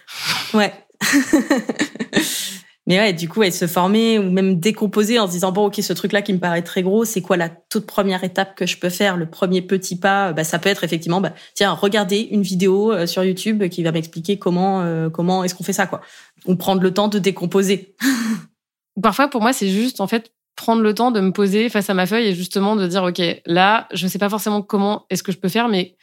Ouais. 0.54 0.72
Mais 2.88 2.98
ouais, 2.98 3.12
du 3.12 3.28
coup, 3.28 3.42
elle 3.42 3.52
se 3.52 3.66
former 3.66 4.18
ou 4.18 4.30
même 4.30 4.58
décomposer 4.58 5.18
en 5.18 5.26
se 5.26 5.32
disant 5.32 5.52
bon, 5.52 5.66
ok, 5.66 5.74
ce 5.82 5.92
truc-là 5.92 6.22
qui 6.22 6.32
me 6.32 6.38
paraît 6.38 6.62
très 6.62 6.82
gros, 6.82 7.04
c'est 7.04 7.20
quoi 7.20 7.36
la 7.36 7.50
toute 7.50 7.84
première 7.84 8.24
étape 8.24 8.54
que 8.56 8.64
je 8.64 8.78
peux 8.78 8.88
faire, 8.88 9.18
le 9.18 9.28
premier 9.28 9.60
petit 9.60 9.94
pas? 9.94 10.32
Bah, 10.32 10.42
ça 10.42 10.58
peut 10.58 10.70
être 10.70 10.84
effectivement, 10.84 11.20
bah, 11.20 11.34
tiens, 11.54 11.72
regarder 11.72 12.28
une 12.30 12.40
vidéo 12.40 12.90
euh, 12.90 13.06
sur 13.06 13.22
YouTube 13.22 13.68
qui 13.68 13.82
va 13.82 13.92
m'expliquer 13.92 14.38
comment 14.38 14.80
euh, 14.80 15.10
comment 15.10 15.44
est-ce 15.44 15.54
qu'on 15.54 15.64
fait 15.64 15.74
ça, 15.74 15.86
quoi. 15.86 16.00
Ou 16.46 16.56
prendre 16.56 16.80
le 16.80 16.94
temps 16.94 17.08
de 17.08 17.18
décomposer. 17.18 17.94
Parfois, 19.02 19.28
pour 19.28 19.42
moi, 19.42 19.52
c'est 19.52 19.68
juste 19.68 20.00
en 20.00 20.06
fait 20.06 20.32
prendre 20.56 20.80
le 20.80 20.94
temps 20.94 21.10
de 21.10 21.20
me 21.20 21.30
poser 21.30 21.68
face 21.68 21.90
à 21.90 21.94
ma 21.94 22.06
feuille 22.06 22.28
et 22.28 22.34
justement 22.34 22.74
de 22.74 22.86
dire 22.86 23.04
ok, 23.04 23.20
là, 23.44 23.86
je 23.92 24.06
ne 24.06 24.10
sais 24.10 24.18
pas 24.18 24.30
forcément 24.30 24.62
comment 24.62 25.04
est-ce 25.10 25.22
que 25.22 25.30
je 25.30 25.36
peux 25.36 25.50
faire, 25.50 25.68
mais 25.68 25.94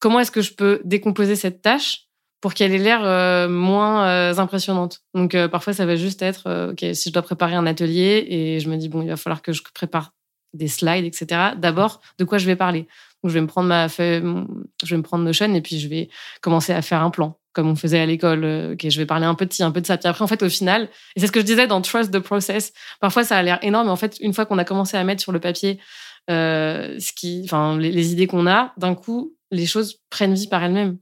comment 0.00 0.18
est-ce 0.18 0.32
que 0.32 0.42
je 0.42 0.52
peux 0.52 0.80
décomposer 0.84 1.36
cette 1.36 1.62
tâche? 1.62 2.08
Pour 2.44 2.52
qu'elle 2.52 2.74
ait 2.74 2.78
l'air 2.78 3.00
euh, 3.04 3.48
moins 3.48 4.06
euh, 4.06 4.36
impressionnante. 4.36 5.00
Donc 5.14 5.34
euh, 5.34 5.48
parfois 5.48 5.72
ça 5.72 5.86
va 5.86 5.96
juste 5.96 6.20
être 6.20 6.72
ok 6.72 6.94
si 6.94 7.08
je 7.08 7.14
dois 7.14 7.22
préparer 7.22 7.54
un 7.54 7.64
atelier 7.64 8.22
et 8.28 8.60
je 8.60 8.68
me 8.68 8.76
dis 8.76 8.90
bon 8.90 9.00
il 9.00 9.08
va 9.08 9.16
falloir 9.16 9.40
que 9.40 9.54
je 9.54 9.62
prépare 9.74 10.12
des 10.52 10.68
slides 10.68 11.06
etc. 11.06 11.52
D'abord 11.56 12.02
de 12.18 12.24
quoi 12.24 12.36
je 12.36 12.44
vais 12.44 12.54
parler? 12.54 12.80
Donc 13.22 13.30
je 13.30 13.32
vais 13.32 13.40
me 13.40 13.46
prendre 13.46 13.68
ma 13.68 13.88
feuille, 13.88 14.22
je 14.84 14.90
vais 14.90 14.98
me 14.98 15.02
prendre 15.02 15.24
Notion 15.24 15.54
et 15.54 15.62
puis 15.62 15.78
je 15.78 15.88
vais 15.88 16.10
commencer 16.42 16.74
à 16.74 16.82
faire 16.82 17.00
un 17.02 17.08
plan 17.08 17.38
comme 17.54 17.66
on 17.66 17.76
faisait 17.76 17.98
à 17.98 18.04
l'école. 18.04 18.44
ok 18.74 18.90
je 18.90 18.98
vais 18.98 19.06
parler 19.06 19.24
un 19.24 19.34
peu 19.34 19.46
de 19.46 19.52
ci 19.54 19.62
un 19.62 19.70
peu 19.70 19.80
de 19.80 19.86
ça. 19.86 19.96
Puis 19.96 20.06
après 20.06 20.22
en 20.22 20.28
fait 20.28 20.42
au 20.42 20.50
final 20.50 20.90
et 21.16 21.20
c'est 21.20 21.28
ce 21.28 21.32
que 21.32 21.40
je 21.40 21.46
disais 21.46 21.66
dans 21.66 21.80
Trust 21.80 22.12
the 22.12 22.18
Process. 22.18 22.74
Parfois 23.00 23.24
ça 23.24 23.38
a 23.38 23.42
l'air 23.42 23.58
énorme 23.62 23.86
mais 23.86 23.92
en 23.92 23.96
fait 23.96 24.18
une 24.20 24.34
fois 24.34 24.44
qu'on 24.44 24.58
a 24.58 24.64
commencé 24.64 24.98
à 24.98 25.04
mettre 25.04 25.22
sur 25.22 25.32
le 25.32 25.40
papier 25.40 25.80
ce 26.28 27.12
qui 27.14 27.40
enfin 27.46 27.78
les 27.78 28.12
idées 28.12 28.26
qu'on 28.26 28.46
a 28.46 28.74
d'un 28.76 28.94
coup 28.94 29.34
les 29.50 29.64
choses 29.64 30.02
prennent 30.10 30.34
vie 30.34 30.48
par 30.48 30.62
elles-mêmes. 30.62 30.98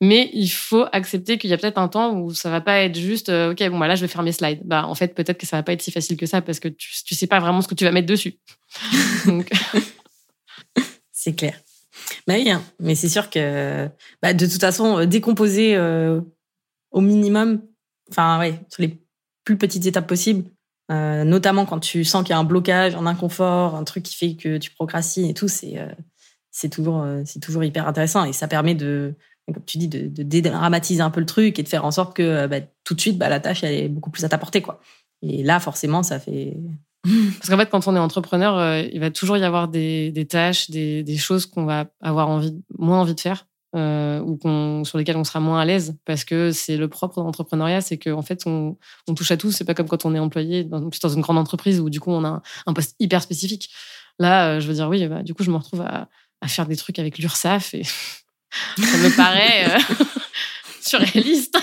Mais 0.00 0.30
il 0.32 0.48
faut 0.48 0.86
accepter 0.92 1.38
qu'il 1.38 1.50
y 1.50 1.52
a 1.52 1.58
peut-être 1.58 1.78
un 1.78 1.88
temps 1.88 2.16
où 2.16 2.32
ça 2.32 2.50
va 2.50 2.60
pas 2.60 2.82
être 2.82 2.96
juste, 2.96 3.30
euh, 3.30 3.50
ok, 3.50 3.68
bon, 3.68 3.78
bah 3.78 3.88
là, 3.88 3.96
je 3.96 4.02
vais 4.02 4.08
faire 4.08 4.22
mes 4.22 4.30
slides. 4.30 4.60
Bah, 4.64 4.86
en 4.86 4.94
fait, 4.94 5.14
peut-être 5.14 5.38
que 5.38 5.46
ça 5.46 5.56
va 5.56 5.64
pas 5.64 5.72
être 5.72 5.82
si 5.82 5.90
facile 5.90 6.16
que 6.16 6.26
ça 6.26 6.40
parce 6.40 6.60
que 6.60 6.68
tu, 6.68 6.90
tu 7.04 7.14
sais 7.16 7.26
pas 7.26 7.40
vraiment 7.40 7.62
ce 7.62 7.68
que 7.68 7.74
tu 7.74 7.84
vas 7.84 7.90
mettre 7.90 8.06
dessus. 8.06 8.38
c'est 11.12 11.34
clair. 11.34 11.54
Bah 12.28 12.34
oui, 12.36 12.48
hein. 12.48 12.62
mais 12.78 12.94
c'est 12.94 13.08
sûr 13.08 13.28
que, 13.28 13.88
bah, 14.22 14.34
de 14.34 14.46
toute 14.46 14.60
façon, 14.60 14.98
euh, 14.98 15.06
décomposer 15.06 15.74
euh, 15.74 16.20
au 16.92 17.00
minimum, 17.00 17.60
enfin, 18.08 18.38
ouais, 18.38 18.60
sur 18.68 18.82
les 18.82 19.02
plus 19.42 19.58
petites 19.58 19.86
étapes 19.86 20.06
possibles, 20.06 20.44
notamment 20.90 21.66
quand 21.66 21.80
tu 21.80 22.04
sens 22.04 22.22
qu'il 22.22 22.30
y 22.30 22.34
a 22.34 22.38
un 22.38 22.44
blocage, 22.44 22.94
un 22.94 23.06
inconfort, 23.06 23.74
un 23.74 23.84
truc 23.84 24.04
qui 24.04 24.14
fait 24.14 24.36
que 24.36 24.58
tu 24.58 24.70
procrastines 24.70 25.26
et 25.26 25.34
tout, 25.34 25.48
c'est 25.48 25.76
c'est 26.50 26.68
toujours 26.68 27.06
c'est 27.24 27.40
toujours 27.40 27.64
hyper 27.64 27.86
intéressant 27.86 28.24
et 28.24 28.32
ça 28.32 28.48
permet 28.48 28.74
de 28.74 29.14
comme 29.52 29.64
tu 29.64 29.78
dis, 29.78 29.88
de, 29.88 30.22
dédramatiser 30.22 31.00
un 31.00 31.10
peu 31.10 31.20
le 31.20 31.26
truc 31.26 31.58
et 31.58 31.62
de 31.62 31.68
faire 31.68 31.84
en 31.84 31.90
sorte 31.90 32.14
que 32.14 32.22
euh, 32.22 32.48
bah, 32.48 32.60
tout 32.84 32.94
de 32.94 33.00
suite, 33.00 33.18
bah, 33.18 33.28
la 33.28 33.40
tâche, 33.40 33.64
elle 33.64 33.74
est 33.74 33.88
beaucoup 33.88 34.10
plus 34.10 34.24
à 34.24 34.28
ta 34.28 34.38
portée. 34.38 34.62
Quoi. 34.62 34.80
Et 35.22 35.42
là, 35.42 35.60
forcément, 35.60 36.02
ça 36.02 36.18
fait... 36.18 36.56
Parce 37.04 37.48
qu'en 37.48 37.56
fait, 37.56 37.70
quand 37.70 37.86
on 37.86 37.96
est 37.96 38.00
entrepreneur, 38.00 38.56
euh, 38.58 38.82
il 38.92 39.00
va 39.00 39.10
toujours 39.10 39.36
y 39.36 39.44
avoir 39.44 39.68
des, 39.68 40.26
tâches, 40.28 40.70
des, 40.70 41.16
choses 41.16 41.46
qu'on 41.46 41.64
va 41.64 41.86
avoir 42.00 42.42
moins 42.78 43.00
envie 43.00 43.14
de 43.14 43.20
faire. 43.20 43.46
Euh, 43.76 44.22
ou 44.22 44.38
sur 44.86 44.96
lesquelles 44.96 45.18
on 45.18 45.24
sera 45.24 45.40
moins 45.40 45.60
à 45.60 45.64
l'aise 45.66 45.94
parce 46.06 46.24
que 46.24 46.52
c'est 46.52 46.78
le 46.78 46.88
propre 46.88 47.20
de 47.20 47.26
l'entrepreneuriat, 47.26 47.82
c'est 47.82 47.98
qu'en 47.98 48.22
fait 48.22 48.46
on, 48.46 48.78
touche 49.14 49.30
à 49.30 49.36
tout. 49.36 49.52
C'est 49.52 49.64
pas 49.64 49.74
comme 49.74 49.88
quand 49.88 50.06
on 50.06 50.14
est 50.14 50.18
employé 50.18 50.64
dans, 50.64 50.88
une 50.88 51.20
grande 51.20 51.36
entreprise 51.36 51.78
où 51.78 51.90
du 51.90 52.00
coup 52.00 52.10
on 52.10 52.24
a 52.24 52.42
un, 52.64 52.72
poste 52.72 52.96
hyper 52.98 53.20
spécifique. 53.20 53.68
Là, 54.18 54.58
je 54.58 54.66
veux 54.66 54.72
dire 54.72 54.88
oui, 54.88 55.06
bah, 55.06 55.22
du 55.22 55.34
coup 55.34 55.42
je 55.42 55.50
me 55.50 55.56
retrouve 55.56 55.82
à, 55.82 56.08
faire 56.46 56.66
des 56.66 56.76
trucs 56.76 56.98
avec 56.98 57.18
l'URSSAF 57.18 57.74
et 57.74 57.82
ça 58.78 58.96
me 58.98 59.16
paraît 59.16 59.66
euh, 59.68 59.94
surréaliste. 60.80 61.58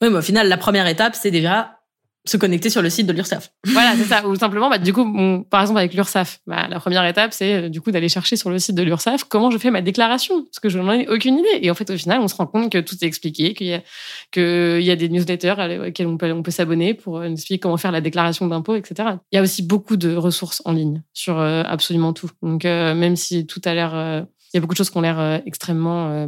Oui, 0.00 0.08
mais 0.10 0.18
au 0.18 0.22
final, 0.22 0.48
la 0.48 0.56
première 0.56 0.86
étape, 0.86 1.14
c'est 1.14 1.30
déjà 1.30 1.78
se 2.24 2.36
connecter 2.36 2.70
sur 2.70 2.82
le 2.82 2.90
site 2.90 3.06
de 3.06 3.12
l'URSSAF. 3.12 3.50
Voilà, 3.66 3.94
c'est 3.96 4.04
ça. 4.04 4.26
Ou 4.26 4.36
simplement, 4.36 4.70
bah, 4.70 4.78
du 4.78 4.92
coup, 4.92 5.04
par 5.50 5.60
exemple, 5.60 5.80
avec 5.80 5.92
l'URSSAF, 5.92 6.40
bah, 6.46 6.68
la 6.68 6.78
première 6.78 7.04
étape, 7.04 7.32
c'est 7.32 7.54
euh, 7.54 7.68
du 7.68 7.80
coup 7.80 7.90
d'aller 7.90 8.08
chercher 8.08 8.36
sur 8.36 8.48
le 8.48 8.60
site 8.60 8.76
de 8.76 8.82
l'URSSAF 8.82 9.24
comment 9.24 9.50
je 9.50 9.58
fais 9.58 9.72
ma 9.72 9.82
déclaration, 9.82 10.44
parce 10.44 10.60
que 10.60 10.68
je 10.68 10.78
n'en 10.78 10.92
ai 10.92 11.08
aucune 11.08 11.38
idée. 11.38 11.58
Et 11.62 11.70
en 11.70 11.74
fait, 11.74 11.90
au 11.90 11.96
final, 11.96 12.20
on 12.20 12.28
se 12.28 12.36
rend 12.36 12.46
compte 12.46 12.70
que 12.70 12.78
tout 12.78 12.94
est 13.02 13.06
expliqué, 13.06 13.54
qu'il 13.54 13.66
y 13.66 13.74
a, 13.74 13.82
qu'il 14.30 14.82
y 14.82 14.90
a 14.90 14.96
des 14.96 15.08
newsletters 15.08 15.54
auxquels 15.88 16.06
on 16.06 16.16
peut, 16.16 16.30
on 16.30 16.42
peut 16.44 16.52
s'abonner 16.52 16.94
pour 16.94 17.18
euh, 17.18 17.28
nous 17.28 17.34
expliquer 17.34 17.58
comment 17.58 17.76
faire 17.76 17.92
la 17.92 18.00
déclaration 18.00 18.46
d'impôt, 18.46 18.76
etc. 18.76 19.10
Il 19.32 19.36
y 19.36 19.38
a 19.38 19.42
aussi 19.42 19.62
beaucoup 19.62 19.96
de 19.96 20.14
ressources 20.14 20.62
en 20.64 20.72
ligne 20.72 21.02
sur 21.12 21.40
absolument 21.40 22.12
tout. 22.12 22.30
Donc, 22.40 22.64
même 22.64 23.16
si 23.16 23.46
tout 23.46 23.60
a 23.64 23.74
l'air 23.74 24.24
il 24.52 24.56
y 24.56 24.58
a 24.58 24.60
beaucoup 24.60 24.74
de 24.74 24.78
choses 24.78 24.90
qui 24.90 24.96
ont 24.96 25.02
l'air 25.02 25.18
euh, 25.18 25.38
extrêmement 25.46 26.10
euh, 26.10 26.26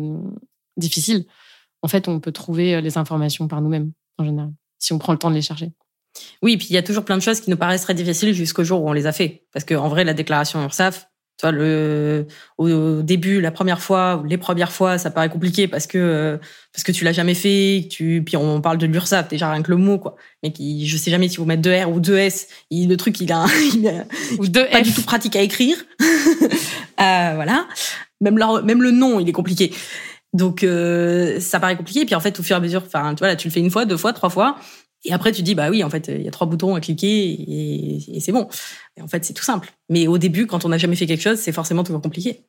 difficiles. 0.77 1.27
En 1.83 1.89
fait, 1.89 2.09
on 2.09 2.21
peut 2.21 2.33
trouver 2.33 2.75
euh, 2.75 2.81
les 2.81 2.97
informations 2.97 3.49
par 3.49 3.61
nous-mêmes, 3.61 3.93
en 4.19 4.25
général, 4.25 4.53
si 4.79 4.93
on 4.93 4.99
prend 4.99 5.13
le 5.13 5.19
temps 5.19 5.31
de 5.31 5.35
les 5.35 5.43
chercher. 5.43 5.73
Oui, 6.43 6.57
puis 6.57 6.69
il 6.71 6.75
y 6.75 6.79
a 6.79 6.83
toujours 6.83 7.05
plein 7.05 7.17
de 7.17 7.23
choses 7.23 7.41
qui 7.41 7.51
nous 7.51 7.57
paraissent 7.57 7.83
très 7.83 7.95
difficiles 7.95 8.33
jusqu'au 8.33 8.65
jour 8.65 8.83
où 8.83 8.89
on 8.89 8.93
les 8.93 9.07
a 9.07 9.13
fait. 9.13 9.47
Parce 9.53 9.65
qu'en 9.65 9.89
vrai, 9.89 10.05
la 10.05 10.15
déclaration 10.15 10.63
URSAF, 10.63 11.09
toi, 11.37 11.51
le, 11.51 12.29
au 12.59 13.03
début, 13.03 13.41
la 13.41 13.51
première 13.51 13.81
fois, 13.81 14.23
les 14.25 14.39
premières 14.39 14.71
fois, 14.71 14.99
ça 14.99 15.11
paraît 15.11 15.29
compliqué 15.29 15.67
parce 15.67 15.89
que, 15.89 16.39
parce 16.73 16.85
que 16.85 16.93
tu 16.93 17.03
l'as 17.03 17.13
jamais 17.13 17.35
fait, 17.35 17.89
tu, 17.91 18.23
puis 18.25 18.37
on 18.37 18.61
parle 18.61 18.79
de 18.79 18.87
l'URSAF, 18.87 19.29
déjà 19.29 19.51
rien 19.51 19.63
que 19.63 19.71
le 19.71 19.77
mot, 19.77 19.99
quoi. 19.99 20.15
Mais 20.45 20.53
qui, 20.53 20.87
je 20.87 20.97
sais 20.97 21.11
jamais 21.11 21.29
si 21.29 21.39
vous 21.39 21.45
mettre 21.45 21.63
deux 21.63 21.75
R 21.75 21.91
ou 21.91 21.99
deux 21.99 22.17
S. 22.17 22.47
le 22.71 22.95
truc, 22.95 23.21
il 23.21 23.33
a, 23.33 23.47
ou 24.39 24.47
deux 24.47 24.67
pas 24.69 24.83
du 24.83 24.93
tout 24.93 25.03
pratique 25.03 25.35
à 25.35 25.43
écrire. 25.43 25.77
euh, 26.01 27.33
voilà. 27.35 27.67
Même, 28.25 28.39
même 28.65 28.83
le 28.83 28.91
nom, 28.91 29.21
il 29.21 29.29
est 29.29 29.33
compliqué. 29.33 29.73
Donc 30.33 30.65
euh, 30.65 31.39
ça 31.41 31.61
paraît 31.61 31.77
compliqué. 31.77 32.01
Et 32.01 32.07
puis 32.07 32.15
en 32.15 32.21
fait, 32.21 32.39
au 32.41 32.43
fur 32.43 32.57
et 32.57 32.59
à 32.59 32.61
mesure, 32.61 32.83
tu 32.83 32.91
vois, 32.91 33.29
là, 33.29 33.37
tu 33.37 33.49
le 33.49 33.53
fais 33.53 33.61
une 33.61 33.71
fois, 33.71 33.85
deux 33.85 33.97
fois, 33.97 34.13
trois 34.13 34.31
fois. 34.31 34.57
Et 35.07 35.13
après, 35.13 35.33
tu 35.33 35.43
dis, 35.43 35.55
bah 35.55 35.69
oui, 35.69 35.85
en 35.85 35.91
fait, 35.91 36.09
il 36.09 36.23
y 36.23 36.29
a 36.29 36.31
trois 36.31 36.47
boutons 36.47 36.75
à 36.75 36.81
cliquer 36.81 37.37
et, 38.17 38.21
c'est 38.21 38.33
bon. 38.33 38.49
Et 38.97 39.03
en 39.03 39.07
fait, 39.07 39.23
c'est 39.25 39.35
tout 39.35 39.45
simple. 39.45 39.71
Mais 39.91 40.07
au 40.07 40.17
début, 40.17 40.47
quand 40.47 40.65
on 40.65 40.71
n'a 40.71 40.79
jamais 40.79 40.97
fait 40.97 41.07
quelque 41.07 41.21
chose, 41.21 41.39
c'est 41.39 41.53
forcément 41.53 41.85
toujours 41.85 42.01
compliqué. 42.01 42.47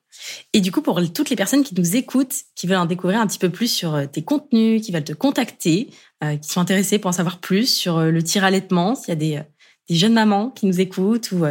Et 0.54 0.62
du 0.62 0.72
coup, 0.72 0.80
pour 0.80 1.00
toutes 1.12 1.28
les 1.28 1.36
personnes 1.36 1.62
qui 1.62 1.74
nous 1.74 1.96
écoutent, 1.96 2.34
qui 2.54 2.66
veulent 2.66 2.78
en 2.78 2.86
découvrir 2.86 3.20
un 3.20 3.26
petit 3.26 3.38
peu 3.38 3.50
plus 3.50 3.68
sur 3.68 3.94
euh, 3.94 4.06
tes 4.06 4.24
contenus, 4.24 4.80
qui 4.80 4.90
veulent 4.90 5.04
te 5.04 5.12
contacter, 5.12 5.90
euh, 6.24 6.36
qui 6.36 6.48
sont 6.48 6.60
intéressés 6.62 6.98
pour 6.98 7.10
en 7.10 7.12
savoir 7.12 7.40
plus 7.40 7.66
sur 7.66 8.00
le 8.00 8.22
tir 8.22 8.48
s'il 8.48 9.08
y 9.08 9.12
a 9.12 9.14
des 9.16 9.44
jeunes 9.90 10.14
mamans 10.14 10.50
qui 10.50 10.64
nous 10.64 10.80
écoutent 10.80 11.32
ou 11.32 11.44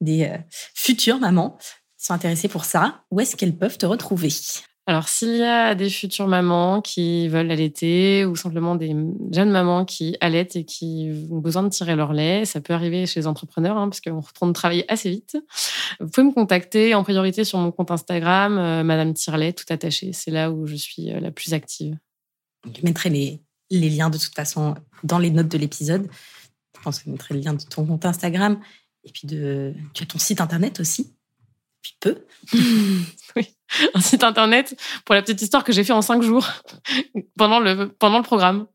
des 0.00 0.30
futures 0.74 1.18
mamans, 1.18 1.58
sont 2.04 2.14
intéressées 2.14 2.48
pour 2.48 2.64
ça, 2.64 3.04
où 3.10 3.20
est-ce 3.20 3.36
qu'elles 3.36 3.56
peuvent 3.56 3.78
te 3.78 3.86
retrouver? 3.86 4.28
Alors, 4.86 5.08
s'il 5.08 5.36
y 5.36 5.42
a 5.42 5.74
des 5.74 5.88
futures 5.88 6.26
mamans 6.26 6.82
qui 6.82 7.26
veulent 7.28 7.50
allaiter 7.50 8.26
ou 8.26 8.36
simplement 8.36 8.74
des 8.74 8.94
jeunes 9.32 9.50
mamans 9.50 9.86
qui 9.86 10.14
allaitent 10.20 10.56
et 10.56 10.66
qui 10.66 11.10
ont 11.30 11.38
besoin 11.38 11.62
de 11.62 11.70
tirer 11.70 11.96
leur 11.96 12.12
lait, 12.12 12.44
ça 12.44 12.60
peut 12.60 12.74
arriver 12.74 13.06
chez 13.06 13.20
les 13.20 13.26
entrepreneurs 13.26 13.78
hein, 13.78 13.88
parce 13.88 14.02
qu'on 14.02 14.20
retourne 14.20 14.52
travailler 14.52 14.84
assez 14.92 15.08
vite. 15.08 15.38
Vous 16.00 16.08
pouvez 16.08 16.26
me 16.26 16.34
contacter 16.34 16.94
en 16.94 17.02
priorité 17.02 17.44
sur 17.44 17.58
mon 17.58 17.72
compte 17.72 17.90
Instagram, 17.90 18.58
euh, 18.58 18.84
Madame 18.84 19.14
Tirlet, 19.14 19.54
tout 19.54 19.64
attaché. 19.70 20.12
C'est 20.12 20.30
là 20.30 20.50
où 20.50 20.66
je 20.66 20.76
suis 20.76 21.10
euh, 21.10 21.20
la 21.20 21.30
plus 21.30 21.54
active. 21.54 21.96
Je 22.66 22.84
mettrai 22.84 23.08
les, 23.08 23.40
les 23.70 23.88
liens 23.88 24.10
de 24.10 24.18
toute 24.18 24.34
façon 24.34 24.74
dans 25.02 25.18
les 25.18 25.30
notes 25.30 25.48
de 25.48 25.56
l'épisode. 25.56 26.10
Je 26.76 26.82
pense 26.82 26.98
que 26.98 27.06
je 27.06 27.10
mettrai 27.10 27.32
le 27.32 27.40
lien 27.40 27.54
de 27.54 27.62
ton 27.62 27.86
compte 27.86 28.04
Instagram 28.04 28.60
et 29.04 29.12
puis 29.12 29.26
de 29.26 29.72
tu 29.94 30.02
as 30.02 30.06
ton 30.06 30.18
site 30.18 30.42
internet 30.42 30.78
aussi 30.78 31.14
peu. 32.00 32.24
oui, 33.36 33.48
un 33.94 34.00
site 34.00 34.24
internet 34.24 34.74
pour 35.04 35.14
la 35.14 35.22
petite 35.22 35.42
histoire 35.42 35.64
que 35.64 35.72
j'ai 35.72 35.84
fait 35.84 35.92
en 35.92 36.02
cinq 36.02 36.22
jours 36.22 36.48
pendant 37.38 37.60
le, 37.60 37.88
pendant 37.88 38.18
le 38.18 38.24
programme. 38.24 38.66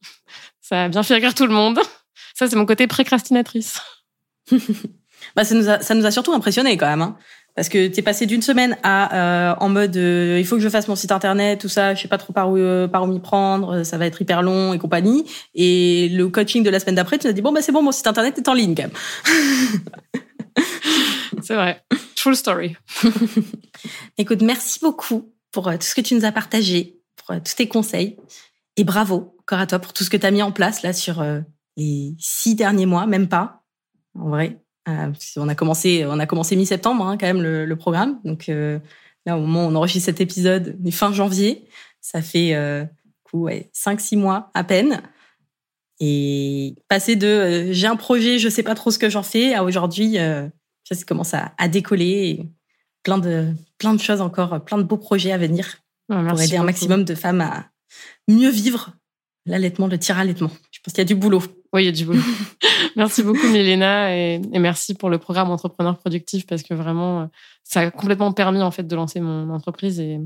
Ça 0.61 0.83
a 0.83 0.89
bien 0.89 1.03
fait 1.03 1.15
rire 1.15 1.33
tout 1.33 1.47
le 1.47 1.53
monde. 1.53 1.79
Ça, 2.35 2.47
c'est 2.47 2.55
mon 2.55 2.65
côté 2.65 2.87
précrastinatrice. 2.87 3.81
bah, 5.35 5.43
ça, 5.43 5.55
nous 5.55 5.69
a, 5.69 5.79
ça 5.81 5.95
nous 5.95 6.05
a 6.05 6.11
surtout 6.11 6.33
impressionné 6.33 6.77
quand 6.77 6.87
même. 6.87 7.01
Hein. 7.01 7.17
Parce 7.55 7.67
que 7.67 7.87
tu 7.87 7.99
es 7.99 8.03
passé 8.03 8.25
d'une 8.25 8.41
semaine 8.41 8.77
à 8.83 9.51
euh, 9.51 9.55
en 9.59 9.67
mode 9.67 9.97
euh, 9.97 10.37
il 10.39 10.45
faut 10.45 10.55
que 10.55 10.61
je 10.61 10.69
fasse 10.69 10.87
mon 10.87 10.95
site 10.95 11.11
internet, 11.11 11.59
tout 11.59 11.67
ça, 11.67 11.93
je 11.93 12.01
sais 12.01 12.07
pas 12.07 12.17
trop 12.17 12.31
par 12.31 12.49
où 12.49 12.57
euh, 12.57 12.87
par 12.87 13.03
où 13.03 13.07
m'y 13.07 13.19
prendre, 13.19 13.83
ça 13.83 13.97
va 13.97 14.05
être 14.05 14.21
hyper 14.21 14.41
long 14.41 14.71
et 14.71 14.77
compagnie. 14.77 15.25
Et 15.55 16.07
le 16.09 16.29
coaching 16.29 16.63
de 16.63 16.69
la 16.69 16.79
semaine 16.79 16.95
d'après, 16.95 17.17
tu 17.17 17.27
as 17.27 17.33
dit 17.33 17.41
bon 17.41 17.51
bah 17.51 17.61
c'est 17.61 17.73
bon, 17.73 17.81
mon 17.81 17.91
site 17.91 18.07
internet 18.07 18.37
est 18.37 18.47
en 18.47 18.53
ligne 18.53 18.75
quand 18.75 18.83
même. 18.83 18.93
c'est 21.41 21.55
vrai. 21.55 21.83
True 22.19 22.35
story. 22.35 22.75
Écoute, 24.17 24.41
merci 24.41 24.79
beaucoup 24.81 25.31
pour 25.51 25.69
euh, 25.69 25.77
tout 25.77 25.85
ce 25.85 25.95
que 25.95 26.01
tu 26.01 26.15
nous 26.15 26.25
as 26.25 26.33
partagé, 26.33 26.99
pour 27.15 27.31
euh, 27.33 27.39
tous 27.39 27.55
tes 27.55 27.69
conseils. 27.69 28.17
Et 28.75 28.83
bravo, 28.83 29.37
encore 29.39 29.59
à 29.59 29.67
toi, 29.67 29.79
pour 29.79 29.93
tout 29.93 30.03
ce 30.03 30.09
que 30.09 30.17
tu 30.17 30.25
as 30.25 30.31
mis 30.31 30.41
en 30.41 30.51
place 30.51 30.81
là 30.81 30.91
sur 30.91 31.21
euh, 31.21 31.39
les 31.77 32.15
six 32.19 32.55
derniers 32.55 32.85
mois, 32.85 33.07
même 33.07 33.29
pas, 33.29 33.63
en 34.15 34.27
vrai. 34.27 34.59
on 34.85 35.47
a 35.47 35.55
commencé, 35.55 36.05
commencé 36.27 36.57
mi-septembre 36.57 37.05
hein, 37.05 37.17
quand 37.17 37.25
même 37.25 37.41
le, 37.41 37.75
programme. 37.77 38.19
Donc 38.25 38.47
là, 38.47 39.37
au 39.37 39.39
moment 39.39 39.67
où 39.67 39.69
on 39.69 39.75
enregistre 39.75 40.07
cet 40.07 40.19
épisode, 40.19 40.77
on 40.85 40.91
fin 40.91 41.13
janvier. 41.13 41.69
Ça 42.01 42.21
fait 42.21 42.53
euh, 42.53 42.83
coup, 43.23 43.43
ouais, 43.43 43.71
5-6 43.73 44.17
mois 44.17 44.51
à 44.53 44.65
peine. 44.65 45.03
Et 46.01 46.75
passer 46.89 47.15
de 47.15 47.71
j'ai 47.71 47.87
un 47.87 47.95
projet, 47.95 48.39
je 48.39 48.49
sais 48.49 48.63
pas 48.63 48.75
trop 48.75 48.91
ce 48.91 48.99
que 48.99 49.09
j'en 49.09 49.23
fais, 49.23 49.53
à 49.53 49.63
aujourd'hui, 49.63 50.17
ça 50.95 51.03
commence 51.05 51.33
à, 51.33 51.53
à 51.57 51.67
décoller. 51.67 52.05
Et 52.05 52.49
plein 53.03 53.17
de, 53.17 53.53
plein 53.77 53.93
de 53.93 53.99
choses 53.99 54.21
encore, 54.21 54.63
plein 54.63 54.77
de 54.77 54.83
beaux 54.83 54.97
projets 54.97 55.31
à 55.31 55.37
venir 55.37 55.77
pour 56.07 56.41
aider 56.41 56.57
un 56.57 56.63
maximum 56.63 57.03
de 57.03 57.15
femmes 57.15 57.41
à 57.41 57.69
mieux 58.27 58.49
vivre 58.49 58.91
l'allaitement, 59.45 59.87
le 59.87 59.97
tir-allaitement. 59.97 60.51
Je 60.71 60.79
pense 60.79 60.93
qu'il 60.93 60.99
y 60.99 61.01
a 61.01 61.05
du 61.05 61.15
boulot. 61.15 61.41
Oui, 61.73 61.83
il 61.83 61.85
y 61.85 61.89
a 61.89 61.91
du 61.91 62.05
boulot. 62.05 62.21
merci 62.95 63.23
beaucoup, 63.23 63.47
Mélina, 63.47 64.15
et, 64.15 64.39
merci 64.39 64.95
pour 64.95 65.09
le 65.09 65.17
programme 65.17 65.49
Entrepreneur 65.51 65.97
Productif 65.97 66.45
parce 66.45 66.63
que 66.63 66.73
vraiment, 66.73 67.29
ça 67.63 67.81
a 67.81 67.91
complètement 67.91 68.31
permis 68.31 68.61
en 68.61 68.71
fait 68.71 68.83
de 68.83 68.95
lancer 68.95 69.19
mon 69.19 69.49
entreprise 69.49 69.99
et 69.99 70.19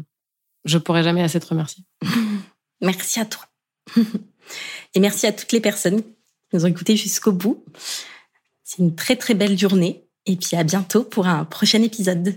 je 0.65 0.77
pourrais 0.77 1.03
jamais 1.03 1.21
assez 1.21 1.39
te 1.39 1.47
remercier. 1.47 1.83
merci 2.81 3.19
à 3.19 3.25
toi. 3.25 3.45
et 4.95 4.99
merci 4.99 5.27
à 5.27 5.33
toutes 5.33 5.51
les 5.51 5.61
personnes 5.61 6.01
qui 6.01 6.55
nous 6.55 6.65
ont 6.65 6.69
écoutés 6.69 6.95
jusqu'au 6.95 7.33
bout. 7.33 7.63
C'est 8.63 8.81
une 8.81 8.95
très 8.95 9.15
très 9.15 9.33
belle 9.33 9.57
journée 9.57 10.03
et 10.25 10.35
puis 10.35 10.55
à 10.55 10.63
bientôt 10.63 11.03
pour 11.03 11.27
un 11.27 11.45
prochain 11.45 11.81
épisode. 11.81 12.35